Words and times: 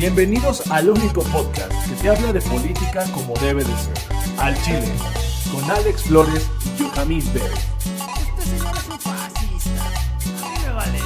Bienvenidos 0.00 0.66
al 0.70 0.88
único 0.88 1.22
podcast 1.24 1.70
que 1.86 1.94
te 2.00 2.08
habla 2.08 2.32
de 2.32 2.40
política 2.40 3.04
como 3.12 3.34
debe 3.34 3.62
de 3.62 3.76
ser. 3.76 3.94
Al 4.38 4.56
Chile, 4.62 4.88
con 5.52 5.62
Alex 5.70 6.04
Flores 6.04 6.48
y 6.64 6.82
Yohamis 6.82 7.30
Bell. 7.34 7.42
Este 7.42 8.56
señor 8.56 8.76
es 8.78 8.88
un 8.88 8.98
fascista. 8.98 9.84
A 10.42 10.48
mí 10.48 10.54
me 10.64 10.72
vale 10.72 10.98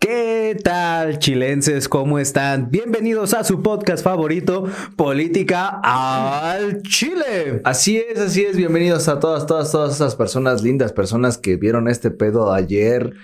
¿Qué 0.00 0.58
tal, 0.64 1.20
chilenses? 1.20 1.88
¿Cómo 1.88 2.18
están? 2.18 2.72
Bienvenidos 2.72 3.32
a 3.32 3.44
su 3.44 3.62
podcast 3.62 4.02
favorito, 4.02 4.64
Política 4.96 5.80
al 5.84 6.82
Chile. 6.82 7.60
Así 7.62 7.98
es, 7.98 8.18
así 8.18 8.42
es. 8.42 8.56
Bienvenidos 8.56 9.06
a 9.06 9.20
todas, 9.20 9.46
todas, 9.46 9.70
todas 9.70 9.94
esas 9.94 10.16
personas 10.16 10.64
lindas, 10.64 10.92
personas 10.92 11.38
que 11.38 11.54
vieron 11.54 11.86
este 11.86 12.10
pedo 12.10 12.52
ayer 12.52 13.14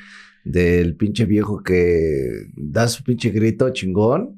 del 0.50 0.96
pinche 0.96 1.24
viejo 1.26 1.62
que 1.62 2.46
da 2.56 2.88
su 2.88 3.02
pinche 3.04 3.30
grito 3.30 3.70
chingón. 3.70 4.36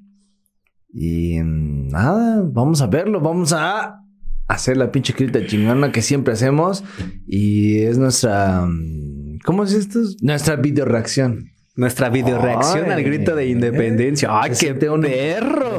Y 0.93 1.39
mm, 1.41 1.89
nada, 1.89 2.43
vamos 2.45 2.83
a 2.83 2.87
verlo, 2.89 3.21
vamos 3.21 3.53
a 3.53 4.01
hacer 4.49 4.77
la 4.77 4.91
pinche 4.91 5.13
grita 5.17 5.47
chingona 5.47 5.93
que 5.93 6.03
siempre 6.03 6.33
hacemos. 6.35 6.83
Y 7.27 7.79
es 7.83 7.97
nuestra. 7.99 8.67
mm, 8.67 9.39
¿Cómo 9.45 9.65
es 9.65 9.73
esto? 9.73 10.01
Nuestra 10.23 10.57
video 10.57 10.85
reacción. 10.85 11.47
Nuestra 11.77 12.11
videoreacción 12.11 12.87
Ay, 12.87 12.91
al 12.91 13.03
grito 13.05 13.35
de 13.35 13.47
independencia. 13.47 14.29
¡Ay, 14.33 14.51
se 14.55 14.67
qué 14.67 14.67
siente 14.67 14.91
un- 14.91 15.01
perro! 15.01 15.79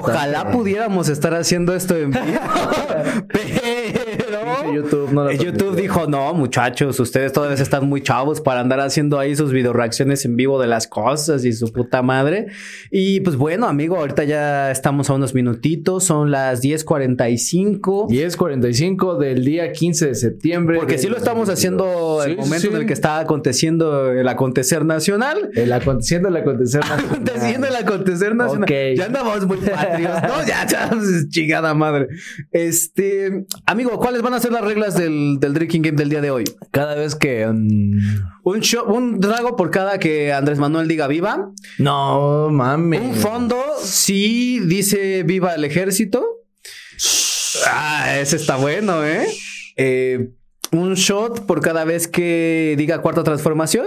Ojalá 0.00 0.50
pudiéramos 0.50 1.08
estar 1.08 1.34
haciendo 1.34 1.74
esto 1.74 1.96
en 1.96 2.10
vivo. 2.10 2.22
YouTube 4.74 5.12
no 5.12 5.26
dijo, 5.76 6.06
no, 6.06 6.34
muchachos, 6.34 6.98
ustedes 6.98 7.32
todavía 7.32 7.56
están 7.62 7.88
muy 7.88 8.02
chavos 8.02 8.40
para 8.40 8.60
andar 8.60 8.80
haciendo 8.80 9.18
ahí 9.18 9.36
sus 9.36 9.52
videoreacciones 9.52 10.24
en 10.24 10.36
vivo 10.36 10.60
de 10.60 10.66
las 10.66 10.86
cosas 10.86 11.44
y 11.44 11.52
su 11.52 11.72
puta 11.72 12.02
madre. 12.02 12.46
Y 12.90 13.20
pues 13.20 13.36
bueno, 13.36 13.66
amigo, 13.66 13.96
ahorita 13.96 14.24
ya 14.24 14.70
estamos 14.70 15.10
a 15.10 15.14
unos 15.14 15.34
minutitos, 15.34 16.04
son 16.04 16.30
las 16.30 16.62
10.45. 16.62 18.08
10.45 18.08 19.18
del 19.18 19.44
día 19.44 19.72
15 19.72 20.06
de 20.08 20.14
septiembre. 20.14 20.78
Porque 20.78 20.98
sí 20.98 21.08
lo 21.08 21.16
estamos 21.16 21.48
2022. 21.48 21.58
haciendo 21.58 22.24
el 22.24 22.36
momento 22.36 22.68
sí. 22.68 22.74
en 22.74 22.80
el 22.80 22.86
que 22.86 22.92
está 22.92 23.18
aconteciendo 23.18 24.12
el 24.12 24.28
acontecer 24.28 24.84
nacional. 24.84 25.50
El 25.54 25.72
aconteciendo, 25.72 26.28
el 26.28 26.36
acontecer. 26.36 26.82
Aconteciendo 26.90 27.66
el 27.66 27.76
acontecer 27.76 28.34
nacional. 28.34 28.68
Ya 28.96 29.06
andamos 29.06 29.46
muy 29.46 29.58
patrios, 29.58 30.22
¿no? 30.22 30.46
Ya, 30.46 30.66
ya, 30.66 30.90
chingada 31.28 31.74
madre. 31.74 32.08
Este, 32.50 33.46
amigo, 33.66 33.98
¿cuáles 33.98 34.22
van 34.22 34.34
a 34.34 34.40
ser 34.40 34.52
las 34.56 34.64
reglas 34.64 34.94
del, 34.96 35.38
del 35.40 35.54
drinking 35.54 35.82
game 35.82 35.96
del 35.96 36.08
día 36.08 36.20
de 36.20 36.30
hoy? 36.30 36.44
Cada 36.70 36.94
vez 36.94 37.14
que. 37.14 37.46
mm, 37.46 37.98
Un 38.44 38.60
shot, 38.60 38.88
un 38.88 39.20
trago 39.20 39.56
por 39.56 39.70
cada 39.70 39.98
que 39.98 40.32
Andrés 40.32 40.58
Manuel 40.58 40.88
diga 40.88 41.06
viva. 41.06 41.50
no 41.78 42.48
mames. 42.50 43.00
Un 43.00 43.14
fondo 43.14 43.56
si 43.82 44.60
dice 44.60 45.22
viva 45.22 45.54
el 45.54 45.64
ejército. 45.64 46.24
Ah, 47.66 48.16
ese 48.18 48.36
está 48.36 48.56
bueno, 48.56 49.04
¿eh? 49.04 49.26
Eh, 49.76 50.30
Un 50.72 50.94
shot 50.94 51.46
por 51.46 51.60
cada 51.60 51.84
vez 51.84 52.08
que 52.08 52.74
diga 52.76 53.00
cuarta 53.00 53.22
transformación. 53.22 53.86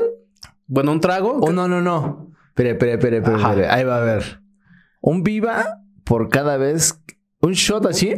Bueno, 0.68 0.91
un 0.91 1.00
trago. 1.02 1.38
Oh, 1.41 1.52
no, 1.52 1.68
no, 1.68 1.81
no. 1.81 2.31
Espere, 2.50 2.72
espere, 2.72 2.94
espere, 2.94 3.18
espere, 3.18 3.38
espere. 3.38 3.68
Ahí 3.69 3.84
va 3.84 3.97
a 3.97 4.03
ver. 4.06 4.41
Un 5.02 5.24
viva 5.24 5.79
por 6.03 6.29
cada 6.29 6.58
vez. 6.58 7.00
Un 7.41 7.53
shot 7.53 7.85
así. 7.85 8.13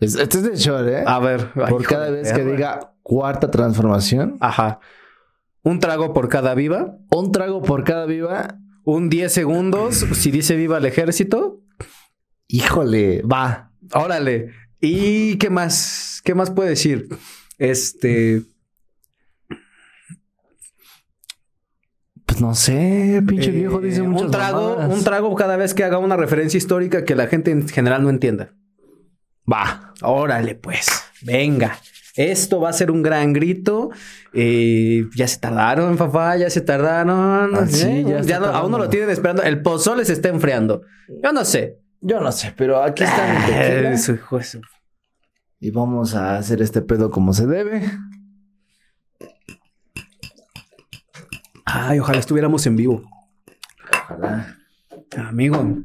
Es- 0.00 0.16
Este 0.16 0.38
es 0.38 0.44
el 0.44 0.56
shot, 0.56 0.86
¿eh? 0.88 1.04
A 1.06 1.18
ver. 1.20 1.52
por 1.52 1.84
cada 1.84 2.06
de 2.06 2.22
vez 2.22 2.32
que 2.32 2.44
diga 2.44 2.94
cuarta 3.02 3.50
transformación. 3.50 4.36
Ajá. 4.40 4.80
Un 5.62 5.78
trago 5.78 6.12
por 6.14 6.28
cada 6.28 6.54
viva. 6.54 6.96
Un 7.10 7.32
trago 7.32 7.60
por 7.62 7.84
cada 7.84 8.06
viva. 8.06 8.56
Un 8.84 9.10
10 9.10 9.30
segundos 9.32 10.06
si 10.14 10.30
dice 10.30 10.56
viva 10.56 10.78
el 10.78 10.86
ejército. 10.86 11.60
Híjole, 12.48 13.22
va. 13.22 13.70
Órale. 13.92 14.52
¿Y 14.80 15.36
qué 15.36 15.50
más? 15.50 16.22
¿Qué 16.24 16.34
más 16.34 16.50
puede 16.50 16.70
decir? 16.70 17.08
Este. 17.58 18.42
Pues 22.24 22.40
no 22.40 22.54
sé, 22.54 23.22
pinche 23.26 23.50
eh, 23.50 23.52
viejo 23.52 23.80
dice 23.80 24.02
muchas 24.02 24.26
un 24.26 24.30
trago, 24.30 24.70
mamadas. 24.76 24.98
un 24.98 25.04
trago 25.04 25.34
cada 25.34 25.56
vez 25.56 25.74
que 25.74 25.82
haga 25.84 25.98
una 25.98 26.16
referencia 26.16 26.58
histórica 26.58 27.04
que 27.04 27.14
la 27.16 27.26
gente 27.26 27.50
en 27.50 27.68
general 27.68 28.02
no 28.02 28.10
entienda. 28.10 28.54
Va. 29.50 29.92
Órale, 30.02 30.54
pues. 30.54 30.86
Venga. 31.22 31.76
Esto 32.16 32.60
va 32.60 32.70
a 32.70 32.72
ser 32.72 32.90
un 32.90 33.02
gran 33.02 33.32
grito. 33.32 33.90
Eh, 34.32 35.04
ya 35.14 35.26
se 35.28 35.38
tardaron, 35.38 35.96
papá, 35.96 36.36
ya 36.36 36.50
se 36.50 36.60
tardaron. 36.60 37.54
Ah, 37.54 37.66
sí, 37.66 37.86
¿eh? 37.86 38.04
ya 38.06 38.18
está 38.18 38.38
no- 38.40 38.46
aún 38.46 38.70
no 38.72 38.78
lo 38.78 38.88
tienen 38.88 39.10
esperando. 39.10 39.42
El 39.42 39.62
pozole 39.62 40.04
se 40.04 40.12
está 40.12 40.28
enfriando. 40.28 40.82
Yo 41.22 41.32
no 41.32 41.44
sé. 41.44 41.78
Yo 42.00 42.20
no 42.20 42.32
sé, 42.32 42.52
pero 42.56 42.82
aquí 42.82 43.04
está 43.04 43.26
mi. 43.46 43.54
Eh, 43.54 43.98
su 43.98 44.16
su- 44.42 44.60
Y 45.60 45.70
vamos 45.70 46.14
a 46.14 46.36
hacer 46.36 46.62
este 46.62 46.82
pedo 46.82 47.10
como 47.10 47.32
se 47.34 47.46
debe. 47.46 47.82
Ay, 51.64 51.98
ojalá 52.00 52.18
estuviéramos 52.18 52.66
en 52.66 52.76
vivo. 52.76 53.02
Ojalá. 54.04 54.56
Amigo, 55.16 55.76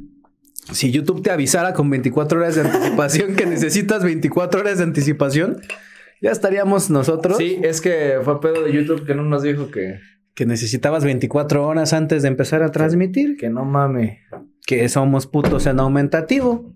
si 0.71 0.91
YouTube 0.91 1.21
te 1.21 1.31
avisara 1.31 1.73
con 1.73 1.89
24 1.89 2.39
horas 2.39 2.55
de 2.55 2.61
anticipación 2.61 3.35
que 3.35 3.45
necesitas 3.45 4.03
24 4.03 4.59
horas 4.61 4.77
de 4.79 4.83
anticipación, 4.83 5.61
ya 6.21 6.31
estaríamos 6.31 6.89
nosotros. 6.89 7.37
Sí, 7.37 7.59
es 7.61 7.81
que 7.81 8.15
fue 8.23 8.39
pedo 8.41 8.63
de 8.63 8.73
YouTube 8.73 9.05
que 9.05 9.15
no 9.15 9.23
nos 9.23 9.43
dijo 9.43 9.69
que, 9.69 9.99
Que 10.33 10.45
necesitabas 10.45 11.03
24 11.03 11.65
horas 11.65 11.93
antes 11.93 12.21
de 12.23 12.27
empezar 12.29 12.63
a 12.63 12.71
transmitir. 12.71 13.37
que 13.37 13.49
no 13.49 13.63
mame. 13.65 14.21
Que 14.65 14.89
somos 14.89 15.27
putos 15.27 15.65
en 15.67 15.79
aumentativo. 15.79 16.73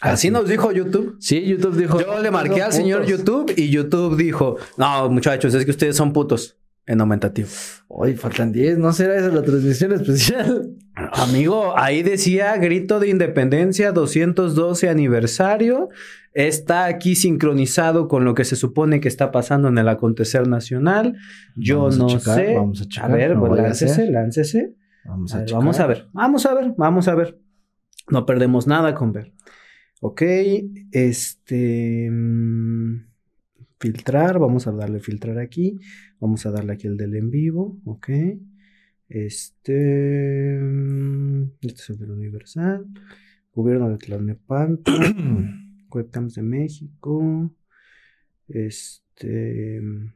Así 0.00 0.28
Así. 0.28 0.30
nos 0.30 0.48
dijo 0.48 0.72
YouTube. 0.72 1.16
Sí, 1.20 1.44
YouTube 1.44 1.76
dijo. 1.76 2.00
Yo 2.00 2.20
le 2.20 2.30
marqué 2.30 2.54
"Son 2.56 2.62
al 2.62 2.72
señor 2.72 3.00
putos". 3.02 3.18
YouTube 3.18 3.54
y 3.56 3.68
YouTube 3.70 4.16
dijo: 4.16 4.56
No, 4.76 5.08
muchachos, 5.08 5.54
es 5.54 5.64
que 5.64 5.70
ustedes 5.70 5.96
son 5.96 6.12
putos 6.12 6.58
en 6.86 7.00
aumentativo. 7.00 7.48
Hoy 7.88 8.14
faltan 8.16 8.52
10, 8.52 8.78
¿no 8.78 8.92
será 8.92 9.16
esa 9.16 9.28
la 9.28 9.42
transmisión 9.42 9.92
especial? 9.92 10.76
Amigo, 11.12 11.74
ahí 11.78 12.02
decía 12.02 12.56
grito 12.56 13.00
de 13.00 13.08
independencia 13.08 13.92
212 13.92 14.88
aniversario. 14.88 15.88
Está 16.34 16.86
aquí 16.86 17.14
sincronizado 17.14 18.08
con 18.08 18.24
lo 18.24 18.34
que 18.34 18.44
se 18.44 18.56
supone 18.56 19.00
que 19.00 19.08
está 19.08 19.30
pasando 19.30 19.68
en 19.68 19.78
el 19.78 19.88
acontecer 19.88 20.48
nacional. 20.48 21.16
Yo 21.56 21.80
Vamos 21.80 21.94
a 21.94 21.98
no 21.98 22.06
checar, 22.08 22.34
sé. 22.36 22.54
vamos 22.54 22.80
a 22.80 22.88
checar, 22.88 23.12
ver, 23.12 23.34
no 23.36 23.40
pues 23.46 23.60
a 23.60 23.62
láncese, 23.62 24.10
láncese. 24.10 24.74
Vamos 25.04 25.34
A 25.34 25.38
a, 25.38 25.40
ver, 25.40 25.52
vamos 25.52 25.80
a 25.80 25.86
ver, 25.86 26.06
vamos 26.12 26.46
a 26.46 26.54
ver, 26.54 26.74
vamos 26.76 27.08
a 27.08 27.14
ver. 27.14 27.38
No 28.10 28.26
perdemos 28.26 28.66
nada 28.66 28.94
con 28.94 29.12
ver. 29.12 29.32
Ok, 30.00 30.22
este. 30.90 32.08
mm, 32.10 33.11
filtrar, 33.82 34.38
vamos 34.38 34.66
a 34.66 34.72
darle 34.72 35.00
filtrar 35.00 35.38
aquí. 35.38 35.78
Vamos 36.20 36.46
a 36.46 36.50
darle 36.50 36.72
aquí 36.74 36.86
el 36.86 36.96
del 36.96 37.14
en 37.16 37.30
vivo. 37.30 37.78
Ok. 37.84 38.08
Este. 39.08 40.58
mm, 40.62 41.42
Este 41.60 41.82
es 41.82 41.90
el 41.90 41.98
del 41.98 42.10
Universal. 42.12 42.86
Gobierno 43.54 43.90
de 43.90 43.98
Tlalnepantla. 43.98 45.14
Webcams 45.92 46.34
de 46.36 46.42
México. 46.42 47.52
Este. 48.48 49.80
mm, 49.82 50.12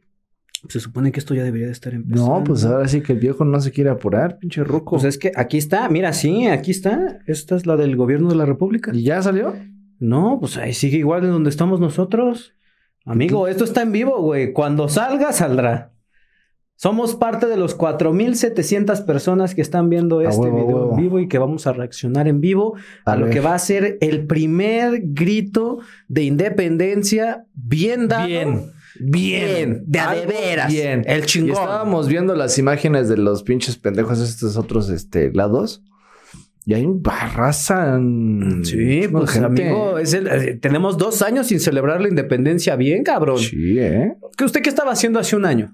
Se 0.69 0.81
supone 0.81 1.13
que 1.13 1.21
esto 1.21 1.35
ya 1.35 1.45
debería 1.45 1.67
de 1.67 1.73
estar 1.73 1.93
empezando. 1.93 2.39
No, 2.39 2.45
pues 2.45 2.65
ahora 2.65 2.89
sí 2.89 3.01
que 3.03 3.13
el 3.13 3.19
viejo 3.21 3.45
no 3.45 3.61
se 3.61 3.71
quiere 3.73 3.91
apurar, 3.91 4.39
pinche 4.39 4.65
ruco. 4.65 4.93
Pues 4.93 5.05
es 5.05 5.19
que 5.19 5.33
aquí 5.37 5.59
está, 5.59 5.89
mira, 5.91 6.13
sí, 6.13 6.47
aquí 6.47 6.71
está. 6.71 7.19
Esta 7.27 7.57
es 7.57 7.67
la 7.67 7.77
del 7.77 7.97
gobierno 7.97 8.29
de 8.31 8.37
la 8.37 8.47
República. 8.47 8.91
¿Y 8.95 9.03
ya 9.03 9.21
salió? 9.23 9.55
No, 9.99 10.39
pues 10.41 10.57
ahí 10.57 10.73
sigue 10.73 10.99
igual 10.99 11.25
en 11.25 11.31
donde 11.31 11.51
estamos 11.51 11.81
nosotros. 11.81 12.55
Amigo, 13.07 13.47
esto 13.47 13.65
está 13.65 13.83
en 13.83 13.93
vivo, 13.93 14.21
güey. 14.21 14.53
Cuando 14.53 14.89
salga, 14.89 15.33
saldrá. 15.33 15.93
Somos 16.75 17.15
parte 17.15 17.47
de 17.47 17.57
los 17.57 17.75
4,700 17.75 19.01
personas 19.03 19.55
que 19.55 19.63
están 19.63 19.89
viendo 19.89 20.21
este 20.21 20.41
huevo, 20.43 20.57
video 20.57 20.77
huevo. 20.77 20.91
en 20.91 21.03
vivo 21.03 21.19
y 21.21 21.29
que 21.29 21.39
vamos 21.39 21.67
a 21.67 21.73
reaccionar 21.73 22.29
en 22.29 22.41
vivo 22.43 22.75
a, 23.07 23.13
A 23.13 23.17
lo 23.17 23.31
que 23.31 23.41
va 23.41 23.55
a 23.55 23.59
ser 23.59 23.97
el 24.03 24.27
primer 24.27 25.01
grito 25.03 25.79
de 26.09 26.25
independencia 26.25 27.47
bien 27.55 28.09
dado. 28.09 28.27
Bien. 28.27 28.73
Bien, 28.99 29.85
de 29.87 29.99
a 29.99 30.15
de 30.15 30.27
veras. 30.27 30.73
Bien. 30.73 31.05
El 31.07 31.25
Y 31.25 31.27
chingón. 31.27 31.51
estábamos 31.53 32.09
viendo 32.09 32.35
las 32.35 32.59
imágenes 32.59 33.09
de 33.09 33.19
los 33.19 33.43
pinches 33.43 33.77
pendejos 33.77 34.21
estos 34.21 34.57
otros 34.57 34.89
este, 34.89 35.31
lados. 35.33 35.83
Y 36.69 36.75
hay 36.75 36.85
un 36.85 37.01
barraza. 37.01 37.97
Sí, 38.65 39.03
pues 39.11 39.37
amigo, 39.37 39.99
es 40.01 40.13
el- 40.15 40.27
eh, 40.27 40.59
tenemos 40.61 40.99
dos 40.99 41.23
años 41.23 41.47
sin 41.47 41.61
celebrar 41.61 42.01
la 42.01 42.09
independencia 42.09 42.75
bien, 42.75 43.05
cabrón. 43.05 43.39
Sí, 43.39 43.79
¿eh? 43.79 44.17
¿Qué 44.37 44.45
¿Usted 44.45 44.63
qué 44.63 44.69
estaba 44.71 44.91
haciendo 44.91 45.21
hace 45.21 45.37
un 45.37 45.45
año? 45.47 45.73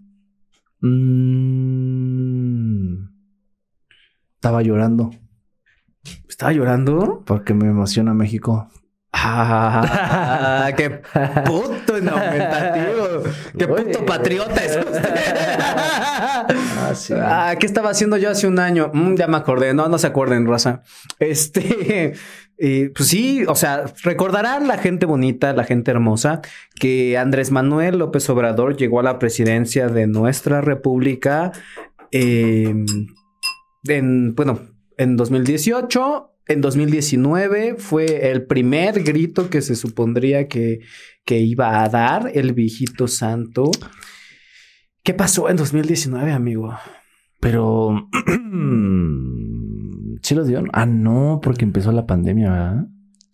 Mm. 1.72 3.08
Estaba 4.34 4.60
llorando 4.62 5.10
¿Estaba 6.28 6.52
llorando? 6.52 7.22
porque 7.26 7.54
me 7.54 7.68
emociona 7.68 8.12
México. 8.12 8.68
Ah, 9.12 10.72
qué 10.76 10.90
puto 11.44 11.94
aumentativo. 11.94 13.22
Qué 13.58 13.64
Oye. 13.66 13.84
puto 13.84 14.06
patriota 14.06 14.64
es 14.64 14.76
usted. 14.76 15.02
Ah, 16.44 16.94
sí. 16.94 17.14
Ah, 17.16 17.54
¿qué 17.58 17.66
estaba 17.66 17.90
haciendo 17.90 18.16
yo 18.16 18.28
hace 18.30 18.46
un 18.46 18.58
año? 18.58 18.90
Mm, 18.92 19.14
ya 19.14 19.28
me 19.28 19.36
acordé. 19.36 19.72
No, 19.74 19.88
no 19.88 19.98
se 19.98 20.08
acuerden, 20.08 20.46
raza. 20.48 20.82
Este, 21.20 22.14
eh, 22.58 22.90
pues 22.94 23.08
sí, 23.08 23.44
o 23.46 23.54
sea, 23.54 23.84
recordarán 24.02 24.66
la 24.66 24.78
gente 24.78 25.06
bonita, 25.06 25.52
la 25.52 25.64
gente 25.64 25.90
hermosa, 25.90 26.40
que 26.74 27.16
Andrés 27.16 27.50
Manuel 27.52 27.98
López 27.98 28.28
Obrador 28.28 28.76
llegó 28.76 29.00
a 29.00 29.04
la 29.04 29.18
presidencia 29.18 29.88
de 29.88 30.06
nuestra 30.06 30.60
república 30.60 31.52
eh, 32.10 32.74
en, 33.84 34.34
bueno, 34.34 34.60
en 34.96 35.16
2018. 35.16 36.31
En 36.46 36.60
2019 36.60 37.76
fue 37.78 38.30
el 38.30 38.46
primer 38.46 39.02
grito 39.02 39.48
que 39.48 39.62
se 39.62 39.76
supondría 39.76 40.48
que, 40.48 40.80
que 41.24 41.38
iba 41.38 41.82
a 41.82 41.88
dar 41.88 42.30
el 42.34 42.52
viejito 42.52 43.06
santo. 43.06 43.70
¿Qué 45.04 45.14
pasó 45.14 45.48
en 45.48 45.56
2019, 45.56 46.32
amigo? 46.32 46.76
Pero. 47.40 48.08
¿Sí 50.22 50.34
lo 50.36 50.44
dio? 50.44 50.62
Ah, 50.72 50.86
no, 50.86 51.40
porque 51.42 51.64
empezó 51.64 51.90
la 51.90 52.06
pandemia, 52.06 52.50
¿verdad? 52.50 52.86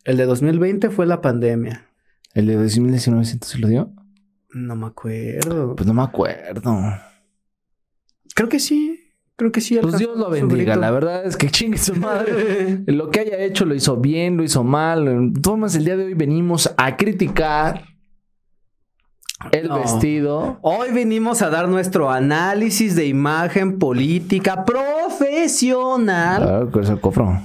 El 0.05 0.17
de 0.17 0.25
2020 0.25 0.89
fue 0.91 1.05
la 1.07 1.21
pandemia. 1.21 1.87
¿El 2.33 2.47
de 2.47 2.57
2019 2.57 3.25
sí 3.27 3.39
se 3.43 3.59
lo 3.59 3.69
dio? 3.69 3.93
No 4.51 4.77
me 4.77 4.87
acuerdo. 4.87 5.77
Pues 5.77 5.87
no 5.87 5.93
me 5.93 6.03
acuerdo. 6.03 6.75
creo 8.35 8.49
que 8.49 8.59
sí. 8.59 9.08
Creo 9.39 9.53
que 9.53 9.61
sí. 9.61 9.79
Pues 9.81 9.99
Dios 9.99 10.19
lo 10.19 10.31
bendiga. 10.31 10.75
La 10.75 10.91
verdad 10.91 11.25
es 11.25 11.37
que 11.37 11.49
chingue 11.51 11.79
su 11.79 11.95
madre. 11.95 12.81
Lo 12.87 13.09
que 13.11 13.21
haya 13.21 13.39
hecho 13.39 13.65
lo 13.65 13.75
hizo 13.77 13.97
bien, 13.97 14.37
lo 14.37 14.43
hizo 14.43 14.65
mal. 14.65 15.05
Maneras, 15.05 15.77
el 15.77 15.85
día 15.85 15.97
de 15.97 16.07
hoy 16.07 16.15
venimos 16.15 16.75
a 16.77 16.97
criticar 16.97 17.85
el 19.53 19.69
No. 19.69 19.77
vestido. 19.79 20.59
Hoy 20.63 20.91
venimos 20.93 21.41
a 21.43 21.51
dar 21.51 21.69
nuestro 21.69 22.11
análisis 22.11 22.97
de 22.97 23.07
imagen 23.07 23.79
política 23.79 24.65
profesional. 24.65 26.43
Claro, 26.43 26.71
que 26.73 26.81
es 26.81 26.89
el 26.91 27.01
cofro. 27.01 27.41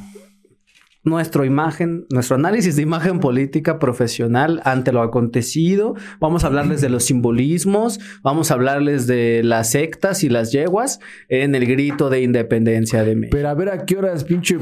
Nuestro 1.06 1.44
imagen, 1.44 2.06
nuestro 2.10 2.36
análisis 2.38 2.78
de 2.78 2.82
imagen 2.82 3.20
política 3.20 3.78
profesional 3.78 4.62
ante 4.64 4.94
lo 4.94 5.02
acontecido. 5.02 5.96
Vamos 6.22 6.44
a 6.44 6.48
hablarles 6.48 6.80
de 6.80 6.88
los 6.90 7.04
simbolismos, 7.04 8.00
vamos 8.22 8.52
a 8.52 8.54
hablarles 8.54 9.06
de 9.06 9.42
las 9.44 9.70
sectas 9.72 10.24
y 10.24 10.30
las 10.30 10.54
yeguas 10.54 11.00
en 11.28 11.56
el 11.56 11.66
grito 11.66 12.10
de 12.10 12.22
independencia 12.22 13.04
de 13.04 13.16
México. 13.18 13.36
Pero 13.36 13.50
a 13.50 13.54
ver 13.54 13.70
a 13.70 13.86
qué 13.86 13.98
horas, 13.98 14.24
pinche 14.24 14.58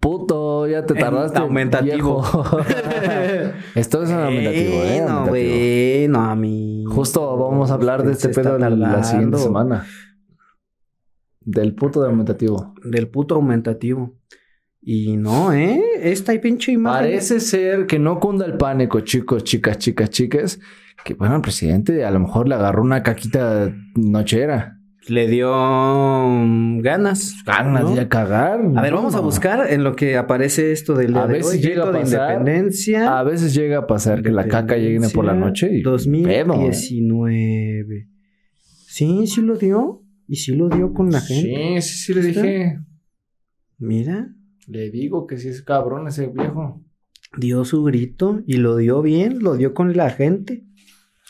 puto, 0.00 0.66
ya 0.66 0.84
te 0.84 0.94
En 0.94 1.00
tardaste. 1.00 1.38
aumentativo. 1.38 2.20
viejo. 2.20 2.58
Esto 3.76 4.02
es 4.02 4.10
un 4.10 4.16
aumentativo, 4.16 4.74
¿eh? 4.82 4.98
Bueno, 5.02 5.18
Aumentativo. 5.20 5.28
bueno, 6.08 6.30
amigo. 6.30 6.92
Justo 6.92 7.36
vamos 7.38 7.70
a 7.70 7.74
hablar 7.74 8.02
de 8.02 8.10
este 8.12 8.24
Se 8.24 8.30
está 8.30 8.42
pedo 8.42 8.58
la, 8.58 8.70
la 8.70 9.04
siguiente 9.04 9.38
semana. 9.38 9.86
Del 11.40 11.74
puto 11.74 12.00
de 12.02 12.08
aumentativo. 12.08 12.74
Del 12.82 13.08
puto 13.08 13.36
aumentativo. 13.36 14.14
Y 14.86 15.16
no, 15.16 15.50
¿eh? 15.54 15.80
Esta 16.02 16.38
pinche 16.38 16.72
imagen. 16.72 17.06
Parece 17.06 17.40
ser 17.40 17.86
que 17.86 17.98
no 17.98 18.20
cunda 18.20 18.44
el 18.44 18.58
pánico, 18.58 19.00
chicos, 19.00 19.42
chicas, 19.42 19.78
chicas, 19.78 20.10
chicas. 20.10 20.60
Que 21.04 21.14
bueno, 21.14 21.36
el 21.36 21.40
presidente 21.40 22.04
a 22.04 22.10
lo 22.10 22.20
mejor 22.20 22.48
le 22.48 22.54
agarró 22.54 22.82
una 22.82 23.02
caquita 23.02 23.74
nochera. 23.94 24.78
Le 25.08 25.26
dio 25.28 25.50
mm, 25.54 26.80
ganas. 26.80 27.34
Ganas 27.46 27.84
¿no? 27.84 27.94
de 27.94 28.02
a 28.02 28.08
cagar. 28.10 28.60
A 28.76 28.82
ver, 28.82 28.92
vamos 28.92 29.14
a 29.14 29.20
buscar 29.20 29.72
en 29.72 29.84
lo 29.84 29.96
que 29.96 30.18
aparece 30.18 30.72
esto 30.72 30.94
del 30.94 31.16
A 31.16 31.26
de 31.26 31.42
hoy, 31.42 31.44
si 31.44 31.60
llega 31.60 31.84
a 31.84 31.92
de 31.92 32.00
pasar. 32.00 32.32
independencia. 32.32 33.18
A 33.18 33.22
veces 33.22 33.54
llega 33.54 33.78
a 33.78 33.86
pasar 33.86 34.22
que 34.22 34.30
la 34.30 34.48
caca 34.48 34.76
llegue 34.76 35.08
por 35.08 35.24
la 35.24 35.34
noche 35.34 35.70
y. 35.72 35.82
pedo. 35.82 35.92
2019. 35.92 38.08
Sí, 38.86 39.26
sí 39.26 39.40
lo 39.40 39.56
dio. 39.56 40.02
Y 40.26 40.36
sí 40.36 40.54
lo 40.54 40.68
dio 40.68 40.92
con 40.92 41.10
la 41.10 41.20
gente. 41.20 41.80
Sí, 41.80 41.96
sí, 41.96 41.96
sí, 41.96 42.14
le 42.14 42.22
dije. 42.22 42.78
Mira, 43.78 44.28
Le 44.66 44.90
digo 44.90 45.26
que 45.26 45.38
sí 45.38 45.48
es 45.48 45.62
cabrón 45.62 46.08
ese 46.08 46.26
viejo. 46.28 46.82
dio 47.36 47.64
su 47.64 47.82
grito 47.84 48.40
y 48.46 48.58
lo 48.58 48.76
dio 48.76 49.02
bien, 49.02 49.40
lo 49.42 49.56
dio 49.56 49.74
con 49.74 49.96
la 49.96 50.10
gente. 50.10 50.64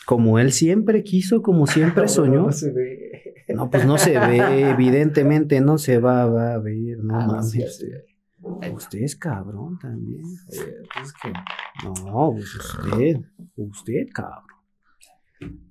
Como 0.05 0.37
él 0.39 0.51
siempre 0.51 1.03
quiso, 1.03 1.41
como 1.41 1.65
siempre 1.67 2.07
soñó. 2.07 2.43
No 2.43 2.51
se 2.51 2.71
ve. 2.71 3.11
No, 3.53 3.69
pues 3.69 3.85
no 3.85 3.97
se 3.97 4.17
ve, 4.19 4.69
evidentemente 4.71 5.61
no 5.61 5.77
se 5.77 5.99
va, 5.99 6.25
va 6.25 6.53
a 6.55 6.59
ver, 6.59 6.97
no 7.03 7.19
Ah, 7.19 7.27
mames. 7.27 7.51
sí, 7.51 7.61
sí. 7.69 7.87
Usted 8.71 8.99
es 8.99 9.15
cabrón 9.15 9.77
también. 9.79 10.21
Es 10.49 11.13
que. 11.21 11.31
No, 12.03 12.31
pues 12.33 12.55
usted, 12.55 13.21
usted, 13.55 14.05
cabrón. 14.13 14.43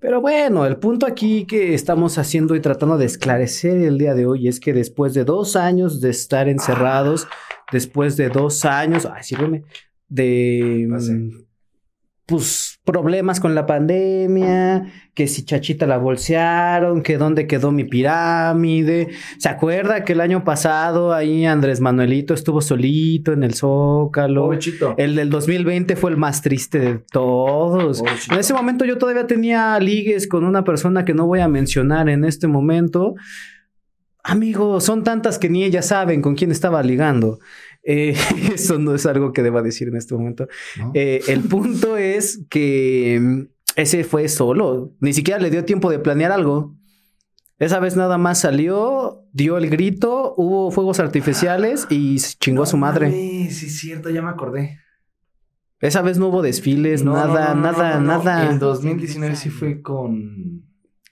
Pero 0.00 0.20
bueno, 0.20 0.66
el 0.66 0.76
punto 0.76 1.06
aquí 1.06 1.46
que 1.46 1.72
estamos 1.74 2.18
haciendo 2.18 2.54
y 2.54 2.60
tratando 2.60 2.98
de 2.98 3.06
esclarecer 3.06 3.76
el 3.78 3.96
día 3.98 4.14
de 4.14 4.26
hoy 4.26 4.48
es 4.48 4.60
que 4.60 4.72
después 4.72 5.14
de 5.14 5.24
dos 5.24 5.56
años 5.56 6.00
de 6.00 6.10
estar 6.10 6.48
encerrados, 6.48 7.26
después 7.72 8.16
de 8.16 8.28
dos 8.28 8.64
años, 8.64 9.06
ay, 9.06 9.22
sírveme, 9.22 9.64
de 10.08 10.86
mm, 10.88 11.44
pues 12.26 12.78
problemas 12.84 13.38
con 13.38 13.54
la 13.54 13.66
pandemia, 13.66 14.86
que 15.14 15.26
si 15.26 15.44
Chachita 15.44 15.86
la 15.86 15.98
bolsearon, 15.98 17.02
que 17.02 17.18
dónde 17.18 17.46
quedó 17.46 17.70
mi 17.70 17.84
pirámide. 17.84 19.08
¿Se 19.38 19.48
acuerda 19.50 20.04
que 20.04 20.14
el 20.14 20.22
año 20.22 20.42
pasado 20.42 21.12
ahí 21.12 21.44
Andrés 21.44 21.80
Manuelito 21.80 22.32
estuvo 22.32 22.62
solito 22.62 23.32
en 23.32 23.42
el 23.42 23.54
Zócalo? 23.54 24.44
Pobrecito. 24.44 24.94
El 24.96 25.16
del 25.16 25.28
2020 25.28 25.96
fue 25.96 26.10
el 26.12 26.16
más 26.16 26.40
triste 26.40 26.78
de 26.78 26.98
todos. 27.10 27.98
Pobrecito. 28.00 28.34
En 28.34 28.40
ese 28.40 28.54
momento 28.54 28.86
yo 28.86 28.96
todavía 28.96 29.26
tenía 29.26 29.78
ligues 29.78 30.26
con 30.26 30.44
una 30.44 30.64
persona 30.64 31.04
que 31.04 31.12
no 31.12 31.26
voy 31.26 31.40
a 31.40 31.48
mencionar 31.48 32.08
en 32.08 32.24
este 32.24 32.46
momento. 32.46 33.14
Amigo, 34.24 34.80
son 34.80 35.04
tantas 35.04 35.38
que 35.38 35.50
ni 35.50 35.64
ellas 35.64 35.88
saben 35.88 36.22
con 36.22 36.34
quién 36.34 36.50
estaba 36.50 36.82
ligando. 36.82 37.38
Eh, 37.82 38.16
eso 38.54 38.78
no 38.78 38.94
es 38.94 39.04
algo 39.04 39.32
que 39.32 39.42
deba 39.42 39.60
decir 39.62 39.88
en 39.88 39.96
este 39.96 40.14
momento. 40.14 40.48
¿no? 40.78 40.92
Eh, 40.94 41.20
el 41.28 41.42
punto 41.42 41.98
es 41.98 42.40
que 42.48 43.20
mm, 43.20 43.40
ese 43.76 44.02
fue 44.02 44.28
solo. 44.28 44.94
Ni 45.00 45.12
siquiera 45.12 45.38
le 45.38 45.50
dio 45.50 45.64
tiempo 45.66 45.90
de 45.90 45.98
planear 45.98 46.32
algo. 46.32 46.74
Esa 47.58 47.78
vez 47.78 47.96
nada 47.96 48.18
más 48.18 48.40
salió, 48.40 49.22
dio 49.32 49.58
el 49.58 49.70
grito, 49.70 50.34
hubo 50.36 50.70
fuegos 50.70 50.98
artificiales 51.00 51.86
y 51.88 52.16
chingó 52.16 52.64
a 52.64 52.66
su 52.66 52.76
madre. 52.76 53.08
Mames, 53.08 53.58
Sí, 53.58 53.66
es 53.66 53.78
cierto, 53.78 54.10
ya 54.10 54.22
me 54.22 54.30
acordé. 54.30 54.80
Esa 55.80 56.00
vez 56.00 56.18
no 56.18 56.28
hubo 56.28 56.40
desfiles, 56.40 57.04
No, 57.04 57.12
nada, 57.12 57.54
nada, 57.54 58.00
nada. 58.00 58.50
En 58.50 58.58
2019 58.58 59.36
sí 59.36 59.50
fue 59.50 59.82
con. 59.82 60.64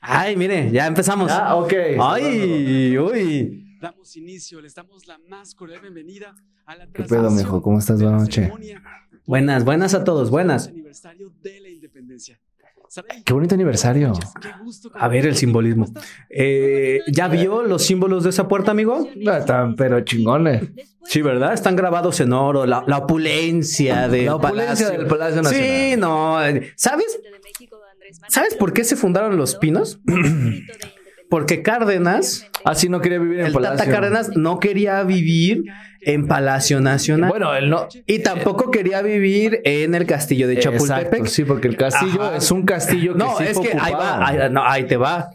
Ay, 0.05 0.37
mire, 0.37 0.69
ya 0.73 0.87
empezamos. 0.89 1.31
Ah, 1.31 1.55
ok. 1.55 1.73
Ay, 2.01 2.99
uy. 2.99 3.77
Damos 3.81 4.17
inicio, 4.17 4.61
les 4.61 4.75
damos 4.75 5.07
la 5.07 5.17
más 5.29 5.55
cordial 5.55 5.81
bienvenida 5.81 6.35
a 6.67 6.75
la 6.77 6.87
¿Qué 6.89 7.05
pedo, 7.05 7.31
mijo? 7.31 7.63
¿Cómo 7.63 7.79
estás? 7.79 8.03
Buenas 8.03 8.23
noches. 8.23 8.51
Buenas, 9.27 9.65
buenas 9.65 9.95
a 9.95 10.03
todos, 10.03 10.31
buenas. 10.31 10.67
Aniversario 10.69 11.33
de 11.41 11.61
la 11.61 11.69
independencia. 11.69 12.39
Qué 13.25 13.33
bonito 13.33 13.55
aniversario. 13.55 14.13
A 14.95 15.09
ver 15.09 15.25
el 15.27 15.37
simbolismo. 15.37 15.87
Eh, 16.29 17.01
¿Ya 17.07 17.29
vio 17.29 17.63
los 17.63 17.83
símbolos 17.83 18.25
de 18.25 18.31
esa 18.31 18.49
puerta, 18.49 18.73
amigo? 18.73 19.09
No 19.17 19.35
están, 19.35 19.77
pero 19.77 20.01
chingones. 20.01 20.65
Sí, 21.05 21.23
¿verdad? 21.23 21.55
Están 21.55 21.75
grabados 21.75 22.21
en 22.21 22.33
oro, 22.33 22.67
la, 22.67 22.85
la 22.87 22.99
opulencia 22.99 24.09
de 24.09 24.25
La 24.25 24.35
opulencia 24.37 24.91
del 24.91 25.07
Palacio 25.07 25.43
Nacional. 25.43 25.67
Sí, 25.91 25.97
no. 25.97 26.45
eh, 26.45 26.73
¿Sabes? 26.77 27.19
¿Sabes 28.29 28.55
por 28.55 28.73
qué 28.73 28.85
se 28.85 28.97
fundaron 28.97 29.37
los 29.37 29.55
pinos? 29.57 30.01
Porque 31.29 31.63
Cárdenas, 31.63 32.47
Así 32.65 32.91
no 32.91 33.01
quería 33.01 33.19
vivir 33.19 33.41
en 33.41 33.47
el 33.47 33.53
Palacio. 33.53 33.79
Tata 33.79 33.91
Cárdenas, 33.91 34.37
no 34.37 34.61
quería 34.61 35.03
vivir 35.03 35.65
en 36.03 36.27
Palacio 36.27 36.81
Nacional. 36.81 37.31
Bueno, 37.31 37.55
él 37.55 37.71
no. 37.71 37.89
y 38.07 38.19
tampoco 38.19 38.71
quería 38.71 39.01
vivir 39.01 39.61
en 39.65 39.95
el 39.95 40.05
castillo 40.05 40.47
de 40.47 40.59
Chapultepec. 40.59 41.05
Exacto, 41.07 41.27
sí, 41.27 41.45
porque 41.45 41.69
el 41.69 41.77
castillo 41.79 42.23
Ajá. 42.23 42.37
es 42.37 42.51
un 42.51 42.65
castillo 42.67 43.13
que 43.15 43.19
No, 43.19 43.39
sí 43.39 43.45
es 43.45 43.55
fue 43.55 43.63
que 43.69 43.73
ahí 43.79 43.93
ocupado. 43.93 44.21
va, 44.21 44.29
ahí, 44.29 44.51
no, 44.51 44.63
ahí 44.69 44.87
te 44.87 44.97
va. 44.99 45.31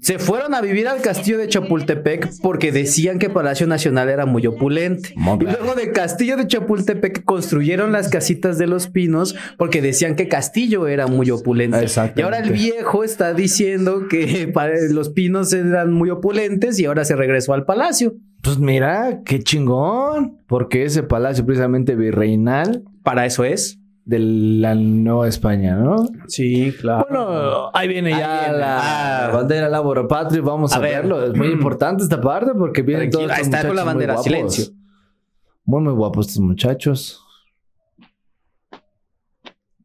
Se 0.00 0.18
fueron 0.18 0.54
a 0.54 0.60
vivir 0.60 0.88
al 0.88 1.00
castillo 1.00 1.38
de 1.38 1.48
Chapultepec 1.48 2.40
porque 2.42 2.72
decían 2.72 3.18
que 3.18 3.30
Palacio 3.30 3.66
Nacional 3.66 4.08
era 4.08 4.26
muy 4.26 4.46
opulente. 4.46 5.14
Y 5.14 5.44
luego 5.44 5.74
del 5.74 5.92
castillo 5.92 6.36
de 6.36 6.46
Chapultepec 6.46 7.24
construyeron 7.24 7.92
las 7.92 8.08
casitas 8.08 8.58
de 8.58 8.66
los 8.66 8.88
pinos 8.88 9.34
porque 9.56 9.80
decían 9.80 10.16
que 10.16 10.28
Castillo 10.28 10.86
era 10.86 11.06
muy 11.06 11.30
opulente. 11.30 11.86
Y 12.16 12.20
ahora 12.22 12.38
el 12.38 12.50
viejo 12.52 13.04
está 13.04 13.32
diciendo 13.34 14.08
que 14.08 14.52
los 14.90 15.08
pinos 15.10 15.52
eran 15.52 15.92
muy 15.92 16.10
opulentes 16.10 16.78
y 16.78 16.86
ahora 16.86 17.04
se 17.04 17.16
regresó 17.16 17.54
al 17.54 17.64
palacio. 17.64 18.14
Pues 18.42 18.58
mira, 18.58 19.22
qué 19.24 19.42
chingón. 19.42 20.38
Porque 20.46 20.84
ese 20.84 21.02
palacio 21.02 21.46
precisamente 21.46 21.96
virreinal 21.96 22.82
Para 23.02 23.24
eso 23.24 23.44
es. 23.44 23.78
De 24.04 24.18
la 24.18 24.74
Nueva 24.74 25.28
España, 25.28 25.76
¿no? 25.76 26.06
Sí, 26.26 26.74
claro. 26.80 27.06
Bueno, 27.08 27.70
ahí 27.72 27.88
viene 27.88 28.12
Ahí 28.14 28.20
ya 28.20 28.40
viene. 28.42 28.58
la 28.58 29.26
Ah. 29.26 29.30
bandera 29.32 29.68
Labor 29.68 30.06
Patria. 30.08 30.42
Vamos 30.42 30.72
a, 30.72 30.76
A 30.76 30.80
ver. 30.80 30.90
verlo. 31.02 31.24
Es 31.24 31.34
muy 31.36 31.48
importante 31.48 32.02
esta 32.02 32.20
parte 32.20 32.52
porque 32.54 32.82
vienen 32.82 33.08
Tranquilo, 33.10 33.28
todos 33.28 33.38
ahí 33.38 33.42
estos 33.42 33.54
está 33.58 33.66
con 33.68 33.76
la 33.76 33.82
muy 33.84 33.88
bandera, 33.92 34.12
guapos. 34.14 34.24
silencio. 34.24 34.64
Muy, 35.64 35.80
muy 35.82 35.92
guapos 35.94 36.28
estos 36.28 36.42
muchachos. 36.42 37.20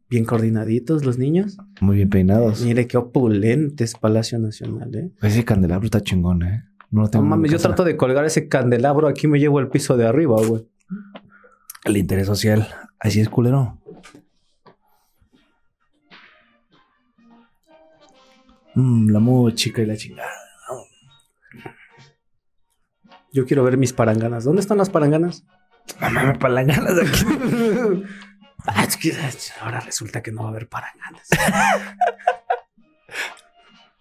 Bien 0.09 0.25
coordinaditos 0.25 1.05
los 1.05 1.17
niños. 1.17 1.57
Muy 1.81 1.97
bien 1.97 2.09
peinados. 2.09 2.61
Mire 2.61 2.88
qué 2.88 2.97
opulente 2.97 3.83
es 3.83 3.93
Palacio 3.95 4.39
Nacional, 4.39 4.93
¿eh? 4.95 5.11
Ese 5.21 5.45
candelabro 5.45 5.85
está 5.85 6.01
chingón, 6.01 6.41
¿eh? 6.43 6.63
No 6.89 7.01
lo 7.01 7.05
No 7.05 7.09
tengo 7.11 7.23
en 7.25 7.29
mi 7.29 7.35
mames, 7.35 7.51
yo 7.51 7.59
trato 7.59 7.83
de 7.83 7.95
colgar 7.95 8.25
ese 8.25 8.47
candelabro, 8.49 9.07
aquí 9.07 9.27
me 9.27 9.39
llevo 9.39 9.59
el 9.59 9.67
piso 9.69 9.95
de 9.97 10.07
arriba, 10.07 10.35
güey. 10.45 10.67
El 11.85 11.97
interés 11.97 12.25
social. 12.25 12.67
Así 12.99 13.21
es, 13.21 13.29
culero. 13.29 13.78
Mm, 18.79 19.09
la 19.12 19.19
música 19.19 19.81
y 19.81 19.86
la 19.86 19.98
chingada. 19.98 20.29
Yo 23.31 23.45
quiero 23.45 23.63
ver 23.63 23.77
mis 23.77 23.93
paranganas. 23.93 24.43
¿Dónde 24.43 24.62
están 24.62 24.77
las 24.79 24.89
paranganas? 24.89 25.43
No 26.01 26.09
mames, 26.09 26.38
palanganas 26.38 26.93
aquí. 27.00 28.03
Ah, 28.67 28.86
que 29.01 29.13
ahora 29.62 29.79
resulta 29.79 30.21
que 30.21 30.33
no 30.33 30.41
va 30.43 30.50
a 30.50 30.51
haber 30.51 30.67
paranganas. 30.67 31.27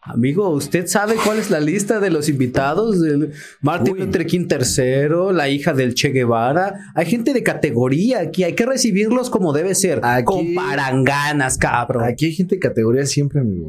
Amigo, 0.00 0.48
¿usted 0.50 0.86
sabe 0.88 1.14
cuál 1.24 1.38
es 1.38 1.48
la 1.50 1.60
lista 1.60 2.00
de 2.00 2.10
los 2.10 2.28
invitados? 2.28 3.00
Del 3.00 3.32
Martin 3.60 3.94
Uy. 3.94 4.00
Luther 4.00 4.26
King 4.26 4.46
III, 4.50 5.32
la 5.32 5.48
hija 5.48 5.72
del 5.74 5.94
Che 5.94 6.08
Guevara. 6.08 6.74
Hay 6.96 7.06
gente 7.06 7.32
de 7.32 7.42
categoría 7.44 8.20
aquí, 8.20 8.42
hay 8.42 8.54
que 8.54 8.66
recibirlos 8.66 9.30
como 9.30 9.52
debe 9.52 9.74
ser. 9.76 10.00
Aquí- 10.02 10.24
Con 10.24 10.54
paranganas, 10.54 11.56
cabrón. 11.56 12.04
Aquí 12.04 12.26
hay 12.26 12.34
gente 12.34 12.56
de 12.56 12.60
categoría 12.60 13.06
siempre, 13.06 13.40
amigo. 13.40 13.68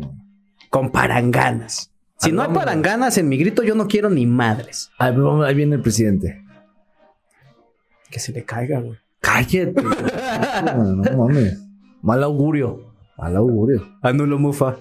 Con 0.70 0.92
paranganas. 0.92 1.92
Si 2.18 2.32
no 2.32 2.42
hay 2.42 2.54
paranganas 2.54 3.18
en 3.18 3.30
mi 3.30 3.38
grito, 3.38 3.64
yo 3.64 3.76
no 3.76 3.88
quiero 3.88 4.10
ni 4.10 4.26
madres. 4.26 4.92
Ahí, 4.98 5.16
viene 5.56 5.76
el 5.76 5.82
presidente. 5.82 6.44
Que 8.12 8.20
se 8.20 8.34
le 8.34 8.44
caiga, 8.44 8.80
güey. 8.82 8.98
Cállate. 9.22 9.74
no, 10.76 10.96
no 10.96 11.18
mames. 11.18 11.60
Mal 12.02 12.24
augurio. 12.24 12.94
Mal 13.18 13.36
augurio. 13.36 13.86
Anulo 14.02 14.38
Mufa. 14.40 14.78